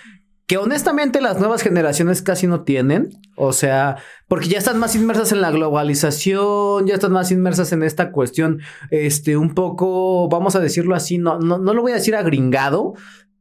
que 0.52 0.58
honestamente 0.58 1.22
las 1.22 1.38
nuevas 1.38 1.62
generaciones 1.62 2.20
casi 2.20 2.46
no 2.46 2.62
tienen, 2.62 3.08
o 3.36 3.54
sea, 3.54 3.96
porque 4.28 4.50
ya 4.50 4.58
están 4.58 4.78
más 4.78 4.94
inmersas 4.94 5.32
en 5.32 5.40
la 5.40 5.50
globalización, 5.50 6.86
ya 6.86 6.92
están 6.92 7.12
más 7.12 7.32
inmersas 7.32 7.72
en 7.72 7.82
esta 7.82 8.12
cuestión, 8.12 8.60
este, 8.90 9.38
un 9.38 9.54
poco, 9.54 10.28
vamos 10.28 10.54
a 10.54 10.60
decirlo 10.60 10.94
así, 10.94 11.16
no, 11.16 11.38
no, 11.38 11.56
no 11.56 11.72
lo 11.72 11.80
voy 11.80 11.92
a 11.92 11.94
decir 11.94 12.14
agringado, 12.14 12.92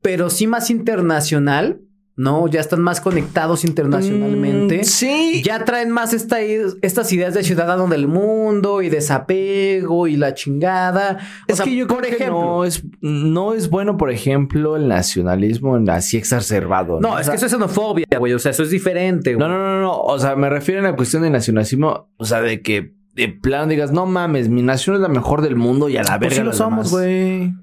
pero 0.02 0.30
sí 0.30 0.48
más 0.48 0.70
internacional, 0.70 1.82
¿no? 2.18 2.48
Ya 2.48 2.60
están 2.60 2.82
más 2.82 3.02
conectados 3.02 3.64
internacionalmente. 3.66 4.80
Mm, 4.80 4.84
sí. 4.84 5.42
Ya 5.44 5.64
traen 5.66 5.90
más 5.92 6.14
esta, 6.14 6.40
estas 6.42 7.12
ideas 7.14 7.34
de 7.34 7.44
ciudadano 7.44 7.88
del 7.88 8.08
mundo 8.08 8.82
y 8.82 8.90
desapego 8.90 10.08
y 10.08 10.18
la 10.18 10.34
chingada. 10.34 11.18
O 11.48 11.52
Es 11.52 11.58
sea, 11.58 11.66
que 11.66 11.76
yo 11.76 11.88
por 11.88 12.00
creo 12.00 12.10
que 12.10 12.16
ejemplo, 12.24 12.42
no 12.42 12.66
es, 12.66 12.84
no 13.02 13.54
es 13.54 13.70
bueno, 13.70 13.98
por 13.98 14.12
ejemplo, 14.12 14.76
el 14.76 14.88
nacionalismo 14.88 15.80
así 15.90 16.18
exacerbado. 16.18 17.00
No, 17.00 17.18
es 17.18 17.26
sea, 17.26 17.32
que 17.34 17.38
eso 17.38 17.46
es 17.48 17.52
xenofobia, 17.52 18.06
güey. 18.20 18.34
O 18.34 18.40
sea, 18.40 18.52
eso 18.52 18.64
es 18.64 18.70
diferente, 18.70 19.34
güey. 19.36 19.48
No, 19.48 19.54
no, 19.54 19.58
no, 19.58 19.82
no. 19.82 20.00
O 20.02 20.20
sea, 20.20 20.36
me 20.36 20.50
refiero 20.50 20.82
a 20.82 20.92
la 20.92 20.96
cuestión 20.96 21.24
del 21.24 21.32
nacionalismo. 21.32 22.12
O 22.18 22.26
sea, 22.26 22.42
de 22.42 22.62
que 22.62 22.94
de 23.14 23.28
plano 23.30 23.68
digas, 23.68 23.92
no 23.92 24.06
mames, 24.06 24.48
mi 24.48 24.62
nación 24.62 24.96
es 24.96 25.02
la 25.02 25.10
mejor 25.10 25.42
del 25.42 25.56
mundo 25.56 25.90
y 25.90 25.98
a 25.98 26.04
la 26.04 26.18
Pues 26.20 26.30
verga. 26.30 26.36
sí 26.36 26.44
lo 26.44 26.54
somos, 26.54 26.92
demás". 26.92 26.92
güey. 26.92 27.54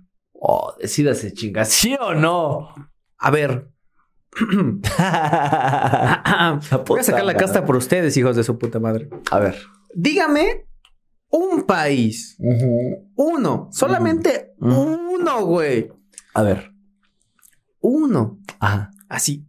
Oh, 0.40 0.74
decídase, 0.80 1.32
chinga, 1.32 1.64
¿sí 1.64 1.96
o 2.00 2.14
no? 2.14 2.68
A 3.18 3.30
ver. 3.30 3.68
Voy 6.86 7.00
a 7.00 7.02
sacar 7.02 7.24
la 7.24 7.34
casta 7.34 7.64
por 7.64 7.76
ustedes, 7.76 8.16
hijos 8.16 8.36
de 8.36 8.44
su 8.44 8.58
puta 8.58 8.78
madre. 8.80 9.08
A 9.30 9.38
ver. 9.38 9.56
Dígame 9.94 10.66
un 11.30 11.62
país. 11.64 12.36
Uno. 13.16 13.68
Solamente 13.72 14.54
Ujú. 14.60 15.14
uno, 15.16 15.44
güey. 15.46 15.90
A 16.34 16.42
ver. 16.42 16.72
Uno. 17.80 18.38
Ajá. 18.60 18.90
Así. 19.08 19.46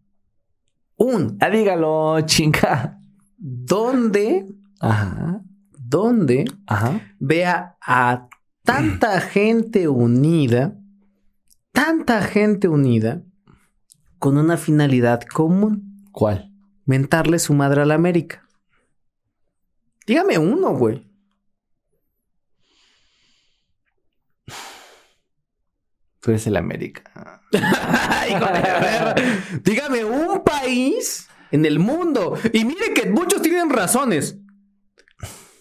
Un. 0.95 1.37
Ah, 1.39 1.49
dígalo, 1.49 2.19
chinga. 2.21 2.99
Donde, 3.37 4.45
Ajá. 4.81 5.41
donde 5.77 6.45
Ajá. 6.67 6.99
vea 7.19 7.77
a 7.81 8.27
tanta 8.63 9.21
gente 9.21 9.87
unida, 9.87 10.75
tanta 11.71 12.21
gente 12.21 12.67
unida, 12.67 13.23
con 14.19 14.37
una 14.37 14.57
finalidad 14.57 15.23
común. 15.23 16.07
¿Cuál? 16.11 16.49
mentarle 16.89 17.37
su 17.37 17.53
madre 17.53 17.83
a 17.83 17.85
la 17.85 17.93
América. 17.93 18.43
Dígame 20.07 20.39
uno, 20.39 20.73
güey. 20.75 21.07
Tú 26.19 26.31
eres 26.31 26.47
el 26.47 26.57
América. 26.57 27.03
Hijo 27.51 28.45
de 28.45 28.59
perra. 28.59 29.15
Dígame 29.63 30.03
un 30.03 30.43
país 30.43 31.29
en 31.51 31.63
el 31.63 31.77
mundo. 31.77 32.33
Y 32.51 32.65
mire 32.65 32.91
que 32.95 33.07
muchos 33.07 33.43
tienen 33.43 33.69
razones. 33.69 34.39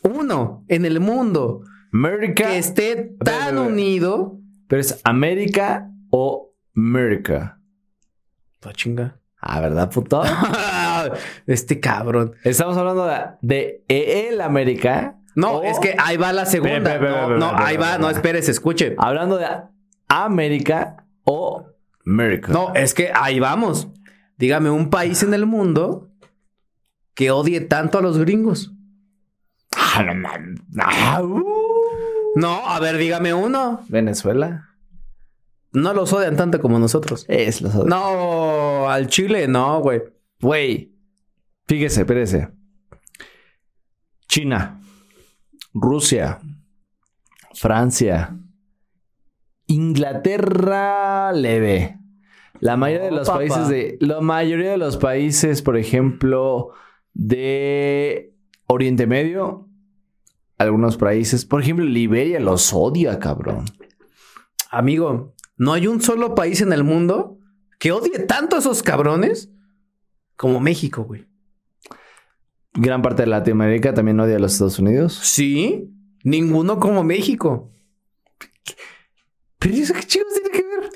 Uno 0.02 0.64
en 0.68 0.86
el 0.86 0.98
mundo 0.98 1.60
América. 1.92 2.48
que 2.48 2.56
esté 2.56 3.16
tan 3.22 3.58
unido. 3.58 4.40
Pero 4.66 4.80
es 4.80 4.98
América 5.04 5.90
o 6.08 6.54
América. 6.74 7.57
La 8.62 8.72
chinga. 8.72 9.16
Ah, 9.40 9.60
¿verdad, 9.60 9.90
puto? 9.90 10.22
Este 11.46 11.78
cabrón. 11.80 12.34
Estamos 12.44 12.76
hablando 12.76 13.06
de, 13.06 13.82
de 13.88 14.28
el 14.28 14.40
América. 14.40 15.16
No, 15.36 15.58
o- 15.58 15.62
es 15.62 15.78
que 15.78 15.94
ahí 15.98 16.16
va 16.16 16.32
la 16.32 16.44
segunda. 16.46 16.98
No, 16.98 17.36
no, 17.38 17.52
ahí 17.56 17.76
va. 17.76 17.98
No, 17.98 18.08
ve. 18.08 18.14
espérese, 18.14 18.50
escuche. 18.50 18.96
Hablando 18.98 19.36
de 19.38 19.46
América 20.08 21.04
o 21.24 21.66
América. 22.04 22.52
No, 22.52 22.74
es 22.74 22.94
que 22.94 23.12
ahí 23.14 23.38
vamos. 23.38 23.88
Dígame 24.38 24.70
un 24.70 24.90
país 24.90 25.22
en 25.22 25.34
el 25.34 25.46
mundo 25.46 26.10
que 27.14 27.30
odie 27.30 27.60
tanto 27.60 27.98
a 27.98 28.02
los 28.02 28.18
gringos. 28.18 28.72
Ah, 29.76 30.02
no. 30.02 30.28
Ah, 30.80 31.22
uh. 31.22 31.44
No, 32.34 32.68
a 32.68 32.78
ver, 32.80 32.96
dígame 32.98 33.34
uno. 33.34 33.82
Venezuela. 33.88 34.67
No 35.78 35.94
los 35.94 36.12
odian 36.12 36.36
tanto 36.36 36.60
como 36.60 36.78
nosotros. 36.78 37.24
Es 37.28 37.62
los 37.62 37.74
otros. 37.74 37.88
No, 37.88 38.90
al 38.90 39.06
Chile 39.06 39.46
no, 39.46 39.80
güey. 39.80 40.02
Güey. 40.40 40.92
Fíjese, 41.66 42.00
espérese. 42.00 42.48
China. 44.26 44.80
Rusia. 45.72 46.40
Francia. 47.54 48.36
Inglaterra 49.66 51.32
leve. 51.32 51.98
La 52.60 52.76
mayoría 52.76 53.06
de 53.06 53.12
los 53.12 53.28
países 53.28 53.68
de. 53.68 53.98
La 54.00 54.20
mayoría 54.20 54.72
de 54.72 54.78
los 54.78 54.96
países, 54.96 55.62
por 55.62 55.76
ejemplo, 55.76 56.70
de 57.14 58.34
Oriente 58.66 59.06
Medio. 59.06 59.68
Algunos 60.56 60.96
países. 60.96 61.44
Por 61.44 61.62
ejemplo, 61.62 61.84
Liberia 61.84 62.40
los 62.40 62.72
odia, 62.72 63.20
cabrón. 63.20 63.66
Amigo, 64.70 65.34
no 65.58 65.72
hay 65.72 65.86
un 65.88 66.00
solo 66.00 66.34
país 66.34 66.60
en 66.60 66.72
el 66.72 66.84
mundo 66.84 67.38
que 67.78 67.92
odie 67.92 68.20
tanto 68.20 68.56
a 68.56 68.58
esos 68.60 68.82
cabrones 68.82 69.50
como 70.36 70.60
México, 70.60 71.02
güey. 71.02 71.26
Gran 72.74 73.02
parte 73.02 73.22
de 73.22 73.28
Latinoamérica 73.28 73.92
también 73.92 74.20
odia 74.20 74.36
a 74.36 74.38
los 74.38 74.52
Estados 74.52 74.78
Unidos. 74.78 75.18
Sí, 75.20 75.90
ninguno 76.22 76.78
como 76.78 77.02
México. 77.02 77.72
Pero 79.58 79.74
¿y 79.74 79.80
eso 79.80 79.94
qué 79.94 80.04
chicos 80.04 80.32
tiene 80.32 80.50
que 80.50 80.62
ver? 80.62 80.90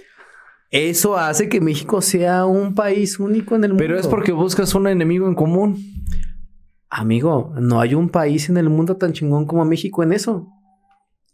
Eso 0.71 1.17
hace 1.17 1.49
que 1.49 1.61
México 1.61 2.01
sea 2.01 2.47
un 2.47 2.75
país 2.75 3.19
único 3.19 3.57
en 3.57 3.65
el 3.65 3.71
mundo. 3.71 3.83
Pero 3.85 3.99
es 3.99 4.07
porque 4.07 4.31
buscas 4.31 4.75
un 4.77 4.87
enemigo 4.87 5.27
en 5.27 5.35
común. 5.35 5.85
Amigo, 6.89 7.53
no 7.59 7.81
hay 7.81 7.95
un 7.95 8.11
país 8.11 8.49
en 8.49 8.59
el 8.59 8.69
mundo 8.69 8.97
tan 8.97 9.13
chingón 9.13 9.47
como 9.47 9.65
México 9.65 10.05
en 10.05 10.13
eso. 10.13 10.47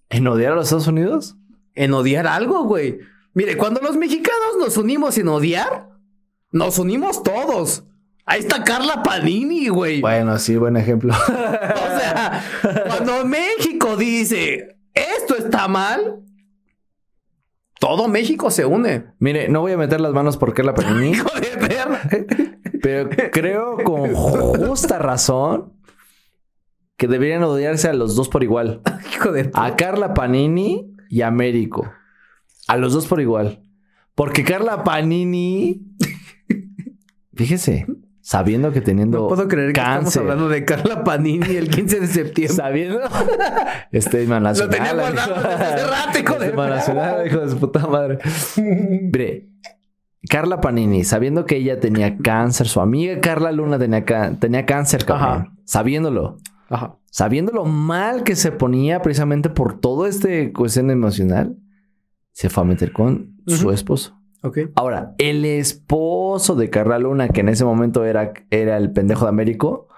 ¿En 0.08 0.26
odiar 0.26 0.52
a 0.52 0.56
los 0.56 0.66
Estados 0.66 0.86
Unidos? 0.86 1.36
En 1.74 1.92
odiar 1.92 2.26
algo, 2.26 2.64
güey. 2.64 3.00
Mire, 3.38 3.56
cuando 3.56 3.80
los 3.80 3.96
mexicanos 3.96 4.56
nos 4.58 4.76
unimos 4.78 5.16
en 5.16 5.28
odiar, 5.28 5.90
nos 6.50 6.76
unimos 6.80 7.22
todos. 7.22 7.84
Ahí 8.26 8.40
está 8.40 8.64
Carla 8.64 9.04
Panini, 9.04 9.68
güey. 9.68 10.00
Bueno, 10.00 10.40
sí, 10.40 10.56
buen 10.56 10.76
ejemplo. 10.76 11.14
O 11.24 12.00
sea, 12.00 12.42
cuando 12.88 13.24
México 13.24 13.96
dice 13.96 14.76
esto 14.92 15.36
está 15.36 15.68
mal, 15.68 16.24
todo 17.78 18.08
México 18.08 18.50
se 18.50 18.64
une. 18.64 19.12
Mire, 19.20 19.48
no 19.48 19.60
voy 19.60 19.70
a 19.70 19.76
meter 19.76 20.00
las 20.00 20.12
manos 20.12 20.36
por 20.36 20.52
Carla 20.52 20.74
Panini, 20.74 21.10
Hijo 21.12 21.30
de 21.38 21.68
perra. 21.68 22.00
pero 22.82 23.08
creo 23.30 23.76
con 23.84 24.14
justa 24.16 24.98
razón 24.98 25.74
que 26.96 27.06
deberían 27.06 27.44
odiarse 27.44 27.88
a 27.88 27.92
los 27.92 28.16
dos 28.16 28.28
por 28.28 28.42
igual. 28.42 28.82
Hijo 29.14 29.30
de 29.30 29.48
A 29.54 29.76
Carla 29.76 30.12
Panini 30.12 30.92
y 31.08 31.22
a 31.22 31.28
Américo. 31.28 31.88
A 32.68 32.76
los 32.76 32.92
dos 32.92 33.06
por 33.06 33.20
igual. 33.20 33.62
Porque 34.14 34.44
Carla 34.44 34.84
Panini, 34.84 35.86
fíjese, 37.34 37.86
sabiendo 38.20 38.72
que 38.72 38.80
teniendo 38.80 39.20
No 39.20 39.28
puedo 39.28 39.48
creer 39.48 39.72
que 39.72 39.80
estamos 39.80 40.04
cáncer, 40.04 40.22
hablando 40.22 40.48
de 40.48 40.64
Carla 40.64 41.02
Panini 41.02 41.56
el 41.56 41.70
15 41.70 42.00
de 42.00 42.06
septiembre. 42.06 42.56
sabiendo 42.56 43.00
este 43.90 44.24
himno 44.24 44.38
nacional. 44.38 44.70
tenía 44.70 44.92
guardado 44.92 45.34
desde 45.34 45.64
hace 45.64 45.86
rato, 45.86 46.18
hijo 46.18 46.38
de 46.38 46.46
Este 46.46 46.56
nacional, 46.56 47.26
hijo 47.26 47.38
de 47.40 47.48
su 47.48 47.58
puta 47.58 47.86
madre. 47.86 48.18
Mire, 48.56 49.48
Carla 50.28 50.60
Panini, 50.60 51.04
sabiendo 51.04 51.46
que 51.46 51.56
ella 51.56 51.80
tenía 51.80 52.18
cáncer, 52.18 52.68
su 52.68 52.80
amiga 52.80 53.20
Carla 53.20 53.50
Luna 53.50 53.78
tenía, 53.78 54.04
tenía 54.38 54.66
cáncer, 54.66 55.04
cabrón. 55.04 55.58
Sabiéndolo. 55.64 56.36
Ajá. 56.70 56.98
sabiendo 57.10 57.50
lo 57.50 57.64
mal 57.64 58.24
que 58.24 58.36
se 58.36 58.52
ponía 58.52 59.00
precisamente 59.00 59.48
por 59.48 59.80
todo 59.80 60.06
este 60.06 60.52
cuestión 60.52 60.90
emocional, 60.90 61.56
se 62.38 62.50
fue 62.50 62.62
a 62.62 62.66
meter 62.66 62.92
con 62.92 63.34
su 63.48 63.72
esposo. 63.72 64.16
Ok. 64.44 64.58
Ahora, 64.76 65.12
el 65.18 65.44
esposo 65.44 66.54
de 66.54 66.70
Carla 66.70 66.96
Luna, 67.00 67.30
que 67.30 67.40
en 67.40 67.48
ese 67.48 67.64
momento 67.64 68.04
era, 68.04 68.32
era 68.50 68.76
el 68.76 68.92
pendejo 68.92 69.24
de 69.24 69.30
Américo, 69.30 69.88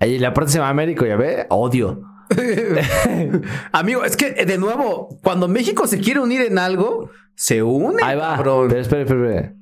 ahí 0.00 0.18
la 0.18 0.34
parte 0.34 0.50
se 0.50 0.58
llama 0.58 0.70
Américo, 0.70 1.06
ya 1.06 1.14
ve, 1.14 1.46
odio. 1.48 2.02
Amigo, 3.72 4.02
es 4.04 4.16
que 4.16 4.34
eh, 4.36 4.46
de 4.46 4.58
nuevo, 4.58 5.16
cuando 5.22 5.46
México 5.46 5.86
se 5.86 6.00
quiere 6.00 6.18
unir 6.18 6.40
en 6.40 6.58
algo, 6.58 7.08
se 7.36 7.62
une. 7.62 8.02
Ahí 8.02 8.16
va. 8.16 8.34
cabrón. 8.34 8.66
Pero 8.66 8.80
espera, 8.80 9.02
espera, 9.02 9.28
espera. 9.28 9.54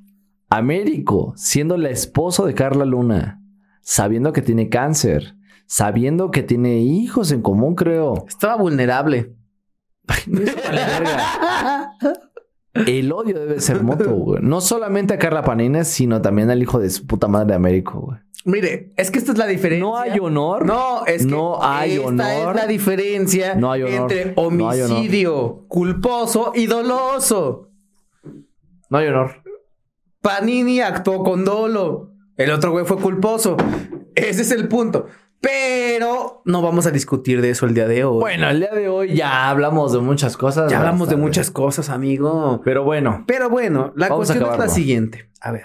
Américo, 0.48 1.34
siendo 1.36 1.74
el 1.74 1.84
esposo 1.84 2.46
de 2.46 2.54
Carla 2.54 2.86
Luna, 2.86 3.42
sabiendo 3.82 4.32
que 4.32 4.40
tiene 4.40 4.70
cáncer, 4.70 5.34
sabiendo 5.66 6.30
que 6.30 6.42
tiene 6.42 6.78
hijos 6.78 7.32
en 7.32 7.42
común, 7.42 7.74
creo. 7.74 8.24
Estaba 8.26 8.56
vulnerable. 8.56 9.34
El 12.86 13.12
odio 13.12 13.38
debe 13.40 13.60
ser 13.60 13.82
moto, 13.82 14.10
güey. 14.14 14.42
No 14.42 14.60
solamente 14.60 15.14
a 15.14 15.18
Carla 15.18 15.42
Panina, 15.42 15.84
sino 15.84 16.22
también 16.22 16.50
al 16.50 16.62
hijo 16.62 16.78
de 16.78 16.88
su 16.90 17.06
puta 17.06 17.26
madre 17.26 17.48
de 17.48 17.54
Américo, 17.54 18.00
güey. 18.00 18.18
Mire, 18.44 18.92
es 18.96 19.10
que 19.10 19.18
esta 19.18 19.32
es 19.32 19.38
la 19.38 19.46
diferencia. 19.46 19.84
No 19.86 19.98
hay 19.98 20.18
honor. 20.18 20.64
No, 20.64 21.04
es 21.04 21.26
que 21.26 21.30
No 21.30 21.62
hay 21.62 21.96
esta 21.96 22.06
honor. 22.06 22.56
es 22.56 22.62
la 22.62 22.66
diferencia 22.66 23.54
No 23.56 23.72
hay 23.72 23.82
honor. 23.82 24.12
entre 24.12 24.34
No 24.34 24.70
hay 24.70 24.80
honor. 24.80 24.96
homicidio 24.96 25.64
culposo 25.68 26.52
y 26.54 26.66
doloso. 26.66 27.68
No 28.88 28.98
hay 28.98 29.08
honor. 29.08 29.42
Panini 30.22 30.80
actuó 30.80 31.22
con 31.24 31.44
dolo. 31.44 32.12
El 32.36 32.52
otro 32.52 32.70
güey 32.70 32.86
fue 32.86 32.98
culposo. 32.98 33.56
Ese 34.14 34.42
es 34.42 34.50
el 34.52 34.68
punto. 34.68 35.06
Pero 35.40 36.42
no 36.44 36.60
vamos 36.60 36.86
a 36.86 36.90
discutir 36.90 37.40
de 37.40 37.50
eso 37.50 37.64
el 37.66 37.74
día 37.74 37.88
de 37.88 38.04
hoy. 38.04 38.20
Bueno, 38.20 38.48
el 38.50 38.60
día 38.60 38.72
de 38.72 38.88
hoy 38.88 39.14
ya 39.16 39.48
hablamos 39.48 39.92
de 39.92 40.00
muchas 40.00 40.36
cosas. 40.36 40.70
ya 40.70 40.78
hablamos 40.78 41.08
de 41.08 41.16
muchas 41.16 41.50
cosas, 41.50 41.88
amigo. 41.88 42.60
Pero 42.64 42.84
bueno, 42.84 43.24
Pero 43.26 43.48
bueno, 43.48 43.92
la 43.96 44.08
Vamos 44.08 44.28
cuestión 44.28 44.52
es 44.52 44.58
la 44.58 44.68
siguiente. 44.68 45.30
A 45.40 45.52
ver. 45.52 45.64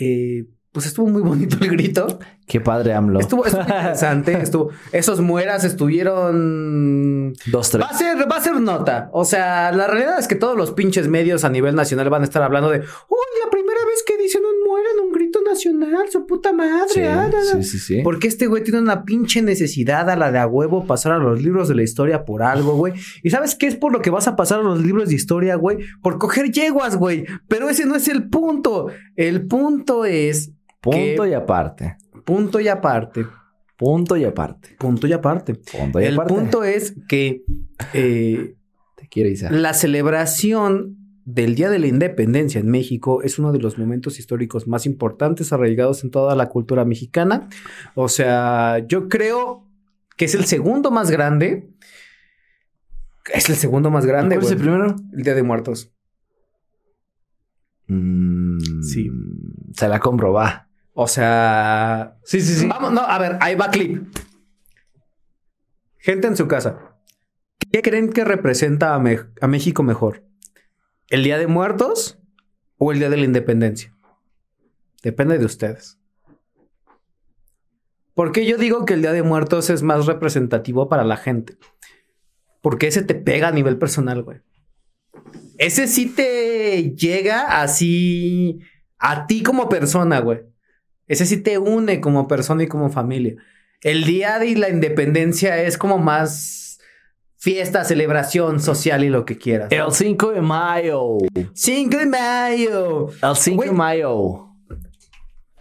Eh, 0.00 0.44
pues 0.72 0.86
estuvo 0.86 1.08
muy 1.08 1.22
bonito 1.22 1.56
el 1.62 1.70
grito. 1.70 2.18
qué 2.46 2.60
padre 2.60 2.92
AMLO. 2.92 3.20
Estuvo, 3.20 3.46
estuvo 3.46 3.62
interesante. 3.66 4.32
Estuvo, 4.40 4.70
esos 4.92 5.20
mueras 5.20 5.64
estuvieron. 5.64 7.32
Dos, 7.46 7.70
tres. 7.70 7.82
Va 7.84 7.88
a 7.88 7.94
ser, 7.94 8.30
va 8.30 8.36
a 8.36 8.40
ser 8.40 8.60
nota. 8.60 9.08
O 9.12 9.24
sea, 9.24 9.72
la 9.72 9.86
realidad 9.86 10.18
es 10.18 10.28
que 10.28 10.34
todos 10.34 10.56
los 10.56 10.72
pinches 10.72 11.08
medios 11.08 11.44
a 11.44 11.48
nivel 11.48 11.74
nacional 11.74 12.10
van 12.10 12.22
a 12.22 12.24
estar 12.24 12.42
hablando 12.42 12.70
de. 12.70 12.78
Uy, 12.80 13.26
la 13.44 13.50
primera 13.50 13.80
vez 13.86 14.04
que 14.06 14.18
dicen 14.18 14.42
un 14.44 14.68
muera 14.68 14.88
en 14.94 15.06
un 15.06 15.12
grito 15.12 15.40
nacional, 15.58 16.06
su 16.10 16.26
puta 16.26 16.52
madre. 16.52 16.88
Sí, 16.88 17.00
ah, 17.00 17.28
da, 17.30 17.38
da". 17.38 17.42
sí, 17.42 17.62
sí, 17.62 17.78
sí. 17.78 18.00
Porque 18.02 18.28
este 18.28 18.46
güey 18.46 18.62
tiene 18.62 18.80
una 18.80 19.04
pinche 19.04 19.42
necesidad 19.42 20.08
a 20.08 20.16
la 20.16 20.30
de 20.32 20.38
a 20.38 20.46
huevo 20.46 20.86
pasar 20.86 21.12
a 21.12 21.18
los 21.18 21.42
libros 21.42 21.68
de 21.68 21.74
la 21.74 21.82
historia 21.82 22.24
por 22.24 22.42
algo, 22.42 22.76
güey. 22.76 22.94
¿Y 23.22 23.30
sabes 23.30 23.54
qué 23.54 23.66
es 23.66 23.76
por 23.76 23.92
lo 23.92 24.00
que 24.00 24.10
vas 24.10 24.28
a 24.28 24.36
pasar 24.36 24.60
a 24.60 24.62
los 24.62 24.82
libros 24.82 25.08
de 25.08 25.14
historia, 25.14 25.56
güey? 25.56 25.78
Por 26.02 26.18
coger 26.18 26.50
yeguas, 26.50 26.96
güey. 26.96 27.24
Pero 27.48 27.68
ese 27.68 27.84
no 27.86 27.96
es 27.96 28.08
el 28.08 28.28
punto. 28.28 28.88
El 29.16 29.46
punto 29.46 30.04
es. 30.04 30.52
Punto 30.80 31.22
que- 31.24 31.30
y 31.30 31.34
aparte. 31.34 31.96
Punto 32.24 32.60
y 32.60 32.68
aparte. 32.68 33.26
Punto 33.76 34.16
y 34.16 34.24
aparte. 34.24 34.76
Punto 34.78 35.06
y 35.06 35.12
aparte. 35.12 35.54
Punto 35.54 36.00
y 36.00 36.04
El 36.04 36.14
aparte. 36.14 36.34
punto 36.34 36.64
es 36.64 36.94
que 37.08 37.42
eh, 37.94 38.54
Te 38.96 39.08
quiere 39.08 39.30
Isa. 39.30 39.50
la 39.50 39.72
celebración 39.74 40.96
del 41.30 41.54
Día 41.54 41.68
de 41.68 41.78
la 41.78 41.86
Independencia 41.88 42.58
en 42.58 42.70
México 42.70 43.22
es 43.22 43.38
uno 43.38 43.52
de 43.52 43.58
los 43.58 43.76
momentos 43.76 44.18
históricos 44.18 44.66
más 44.66 44.86
importantes 44.86 45.52
arraigados 45.52 46.02
en 46.02 46.10
toda 46.10 46.34
la 46.34 46.48
cultura 46.48 46.86
mexicana. 46.86 47.48
O 47.94 48.08
sea, 48.08 48.78
yo 48.88 49.08
creo 49.10 49.66
que 50.16 50.24
es 50.24 50.34
el 50.34 50.46
segundo 50.46 50.90
más 50.90 51.10
grande. 51.10 51.68
Es 53.34 53.50
el 53.50 53.56
segundo 53.56 53.90
más 53.90 54.06
grande. 54.06 54.36
¿Cuál 54.36 54.46
es 54.46 54.52
el 54.52 54.58
primero? 54.58 54.96
El 55.12 55.22
Día 55.22 55.34
de 55.34 55.42
Muertos. 55.42 55.92
Mm, 57.88 58.82
Sí. 58.82 59.10
Se 59.74 59.86
la 59.86 60.00
compro, 60.00 60.32
va. 60.32 60.68
O 60.94 61.06
sea, 61.06 62.16
Sí, 62.24 62.40
sí, 62.40 62.66
Vamos, 62.66 62.92
no, 62.92 63.00
a 63.02 63.18
ver, 63.18 63.36
ahí 63.40 63.54
va 63.54 63.70
clip. 63.70 64.08
Gente 65.98 66.26
en 66.26 66.36
su 66.36 66.48
casa. 66.48 66.96
¿Qué 67.70 67.82
creen 67.82 68.10
que 68.12 68.24
representa 68.24 68.94
a, 68.94 68.98
Me- 68.98 69.20
a 69.42 69.46
México 69.46 69.82
mejor? 69.82 70.24
¿El 71.10 71.24
Día 71.24 71.38
de 71.38 71.46
Muertos 71.46 72.18
o 72.76 72.92
el 72.92 72.98
Día 72.98 73.08
de 73.08 73.16
la 73.16 73.24
Independencia? 73.24 73.94
Depende 75.02 75.38
de 75.38 75.46
ustedes. 75.46 75.98
¿Por 78.12 78.32
qué 78.32 78.44
yo 78.44 78.58
digo 78.58 78.84
que 78.84 78.92
el 78.92 79.00
Día 79.00 79.12
de 79.12 79.22
Muertos 79.22 79.70
es 79.70 79.82
más 79.82 80.04
representativo 80.04 80.90
para 80.90 81.04
la 81.04 81.16
gente? 81.16 81.56
Porque 82.60 82.88
ese 82.88 83.02
te 83.02 83.14
pega 83.14 83.48
a 83.48 83.52
nivel 83.52 83.78
personal, 83.78 84.22
güey. 84.22 84.40
Ese 85.56 85.86
sí 85.86 86.06
te 86.10 86.94
llega 86.94 87.62
así 87.62 88.60
a 88.98 89.26
ti 89.26 89.42
como 89.42 89.70
persona, 89.70 90.20
güey. 90.20 90.40
Ese 91.06 91.24
sí 91.24 91.38
te 91.38 91.56
une 91.56 92.02
como 92.02 92.28
persona 92.28 92.64
y 92.64 92.68
como 92.68 92.90
familia. 92.90 93.36
El 93.80 94.04
día 94.04 94.38
de 94.38 94.54
la 94.56 94.68
independencia 94.68 95.62
es 95.62 95.78
como 95.78 95.96
más 95.96 96.67
fiesta, 97.38 97.84
celebración 97.84 98.60
social 98.60 99.04
y 99.04 99.08
lo 99.08 99.24
que 99.24 99.38
quieras. 99.38 99.70
El 99.72 99.90
5 99.90 100.32
de 100.32 100.40
mayo. 100.42 101.18
5 101.54 101.96
de 101.96 102.06
mayo. 102.06 103.06
El 103.22 103.36
5 103.36 103.56
Güey. 103.56 103.68
de 103.70 103.74
mayo. 103.74 104.44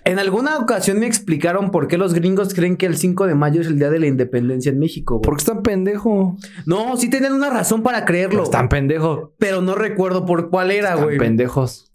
En 0.03 0.19
alguna 0.19 0.57
ocasión 0.57 0.99
me 0.99 1.05
explicaron 1.05 1.69
por 1.69 1.89
qué 1.89 1.97
los 1.97 2.13
gringos 2.13 2.53
creen 2.53 2.77
que 2.77 2.85
el 2.85 2.95
5 2.95 3.27
de 3.27 3.35
mayo 3.35 3.59
es 3.59 3.67
el 3.67 3.77
día 3.77 3.89
de 3.89 3.99
la 3.99 4.07
independencia 4.07 4.71
en 4.71 4.79
México. 4.79 5.15
güey. 5.15 5.23
Porque 5.23 5.41
están 5.41 5.63
pendejo. 5.63 6.37
No, 6.65 6.95
sí 6.95 7.09
tenían 7.09 7.33
una 7.33 7.49
razón 7.49 7.83
para 7.83 8.05
creerlo. 8.05 8.43
Están 8.43 8.69
pendejos. 8.69 9.31
Pero 9.37 9.61
no 9.61 9.75
recuerdo 9.75 10.25
por 10.25 10.49
cuál 10.49 10.71
era, 10.71 10.91
Están 10.91 11.03
güey. 11.03 11.17
pendejos. 11.17 11.91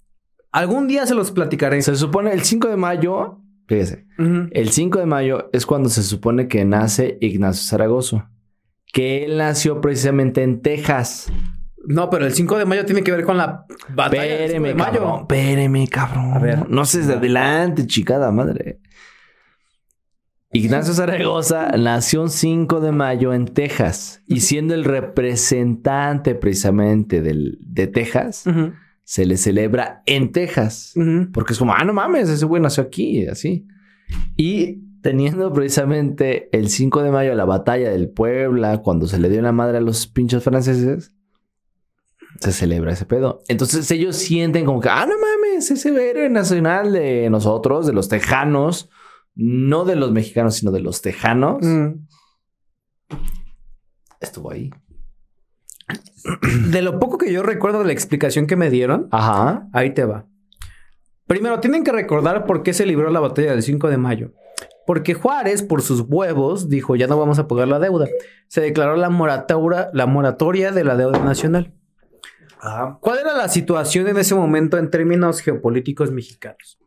Algún 0.51 0.89
día 0.89 1.07
se 1.07 1.15
los 1.15 1.31
platicaré. 1.31 1.81
Se 1.81 1.97
supone 1.97 2.33
el 2.35 2.43
5 2.43 2.69
de 2.69 2.77
mayo. 2.77 3.39
Fíjese. 3.67 4.05
El 4.19 4.69
5 4.69 4.99
de 4.99 5.07
mayo 5.07 5.49
es 5.55 5.65
cuando 5.65 5.89
se 5.89 6.03
supone 6.03 6.49
que 6.49 6.67
nace 6.67 7.17
Ignacio 7.23 7.65
Zaragoza. 7.67 8.29
Que 8.93 9.25
él 9.25 9.39
nació 9.39 9.81
precisamente 9.81 10.43
en 10.43 10.61
Texas. 10.61 11.33
No, 11.85 12.11
pero 12.11 12.27
el 12.27 12.33
5 12.33 12.59
de 12.59 12.65
mayo 12.65 12.85
tiene 12.87 13.03
que 13.03 13.11
ver 13.11 13.25
con 13.25 13.37
la 13.37 13.65
batalla 13.89 14.23
del 14.23 14.51
5 14.51 14.67
Espéreme, 14.67 14.69
de 14.69 14.75
mayo. 14.75 14.93
cabrón. 14.93 15.21
Espéreme, 15.23 15.89
cabrón. 15.89 16.33
A 16.35 16.39
ver. 16.39 16.69
No 16.71 16.85
sé 16.85 17.01
de 17.03 17.15
adelante, 17.15 17.87
chicada 17.87 18.31
madre. 18.31 18.79
Ignacio 20.55 20.93
Zaragoza 20.93 21.71
nació 21.79 22.23
un 22.23 22.31
5 22.31 22.81
de 22.81 22.93
mayo 22.93 23.33
en 23.33 23.47
Texas. 23.47 24.23
Y 24.27 24.41
siendo 24.41 24.75
el 24.75 24.85
representante 24.85 26.35
precisamente 26.35 27.23
del, 27.23 27.59
de 27.63 27.87
Texas, 27.87 28.45
se 29.03 29.25
le 29.25 29.39
celebra 29.39 30.03
en 30.05 30.31
Texas. 30.31 30.93
Porque 31.33 31.55
es 31.55 31.59
como, 31.59 31.73
ah, 31.73 31.83
no 31.85 31.95
mames, 31.95 32.29
ese 32.29 32.45
güey 32.45 32.61
nació 32.61 32.83
aquí, 32.85 33.27
así. 33.27 33.67
Y 34.37 34.83
teniendo 35.03 35.53
precisamente 35.53 36.49
el 36.57 36.69
5 36.69 37.03
de 37.03 37.11
mayo 37.11 37.35
la 37.35 37.45
batalla 37.45 37.91
del 37.91 38.09
Puebla, 38.11 38.79
cuando 38.79 39.07
se 39.07 39.19
le 39.19 39.29
dio 39.29 39.43
la 39.43 39.53
madre 39.53 39.79
a 39.79 39.81
los 39.81 40.07
pinches 40.07 40.43
franceses, 40.43 41.13
se 42.41 42.53
celebra 42.53 42.93
ese 42.93 43.05
pedo. 43.05 43.41
Entonces 43.49 43.91
ellos 43.91 44.17
sienten 44.17 44.65
como 44.65 44.81
que, 44.81 44.89
ah, 44.89 45.07
no 45.07 45.15
mames, 45.19 45.71
ese 45.71 45.89
héroe 46.11 46.31
nacional 46.31 46.93
de 46.93 47.29
nosotros, 47.31 47.87
de 47.87 47.93
los 47.93 48.09
tejanos, 48.09 48.89
no 49.35 49.85
de 49.85 49.97
los 49.97 50.13
mexicanos, 50.13 50.57
sino 50.57 50.71
de 50.73 50.81
los 50.81 51.03
tejanos, 51.03 51.59
Mm. 51.65 52.07
estuvo 54.21 54.51
ahí. 54.53 54.71
De 56.71 56.81
lo 56.83 56.99
poco 57.01 57.19
que 57.19 57.33
yo 57.33 57.43
recuerdo 57.43 57.81
de 57.81 57.87
la 57.87 57.93
explicación 57.93 58.47
que 58.47 58.57
me 58.57 58.71
dieron, 58.71 59.09
Ajá. 59.11 59.69
ahí 59.73 59.93
te 59.93 60.05
va. 60.05 60.27
Primero, 61.27 61.61
tienen 61.61 61.83
que 61.85 61.93
recordar 61.93 62.47
por 62.47 62.63
qué 62.63 62.73
se 62.73 62.87
libró 62.87 63.11
la 63.11 63.21
batalla 63.21 63.53
del 63.53 63.63
5 63.63 63.89
de 63.89 63.97
mayo. 63.97 64.33
Porque 64.87 65.15
Juárez, 65.15 65.63
por 65.63 65.83
sus 65.83 66.01
huevos, 66.01 66.69
dijo, 66.69 66.97
ya 66.97 67.07
no 67.07 67.19
vamos 67.19 67.39
a 67.39 67.47
pagar 67.47 67.69
la 67.69 67.79
deuda. 67.79 68.07
Se 68.49 68.61
declaró 68.61 68.97
la 68.97 69.11
moratoria, 69.11 69.91
la 69.93 70.07
moratoria 70.07 70.73
de 70.73 70.85
la 70.85 70.97
deuda 70.97 71.19
nacional. 71.21 71.73
¿Cuál 73.01 73.19
era 73.19 73.37
la 73.37 73.49
situación 73.49 74.07
en 74.09 74.19
ese 74.19 74.35
momento 74.35 74.79
en 74.79 74.91
términos 74.91 75.41
geopolíticos 75.41 76.13
mexicanos? 76.13 76.79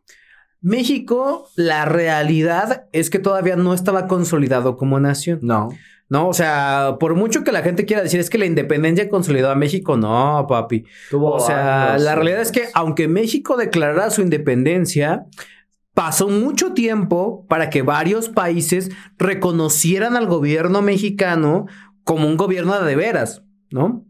México, 0.62 1.48
la 1.54 1.84
realidad 1.84 2.86
es 2.92 3.10
que 3.10 3.18
todavía 3.18 3.56
no 3.56 3.74
estaba 3.74 4.06
consolidado 4.06 4.76
como 4.76 4.98
nación. 4.98 5.40
No. 5.42 5.68
No, 6.08 6.28
o 6.28 6.34
sea, 6.34 6.96
por 7.00 7.16
mucho 7.16 7.42
que 7.42 7.50
la 7.50 7.62
gente 7.62 7.84
quiera 7.84 8.02
decir 8.02 8.20
es 8.20 8.30
que 8.30 8.38
la 8.38 8.46
independencia 8.46 9.08
consolidó 9.08 9.50
a 9.50 9.56
México, 9.56 9.96
no, 9.96 10.46
papi. 10.48 10.84
O 11.12 11.40
sea, 11.40 11.98
la 11.98 12.14
realidad 12.14 12.40
es 12.40 12.52
que 12.52 12.68
aunque 12.74 13.08
México 13.08 13.56
declarara 13.56 14.10
su 14.10 14.22
independencia, 14.22 15.26
pasó 15.96 16.28
mucho 16.28 16.74
tiempo 16.74 17.46
para 17.48 17.70
que 17.70 17.80
varios 17.80 18.28
países 18.28 18.90
reconocieran 19.16 20.14
al 20.14 20.26
gobierno 20.26 20.82
mexicano 20.82 21.64
como 22.04 22.28
un 22.28 22.36
gobierno 22.36 22.78
de 22.82 22.96
veras, 22.96 23.42
¿no? 23.70 24.04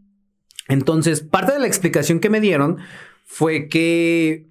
Entonces, 0.67 1.21
parte 1.21 1.53
de 1.53 1.61
la 1.61 1.69
explicación 1.69 2.19
que 2.19 2.29
me 2.29 2.41
dieron 2.41 2.79
fue 3.25 3.69
que 3.69 4.49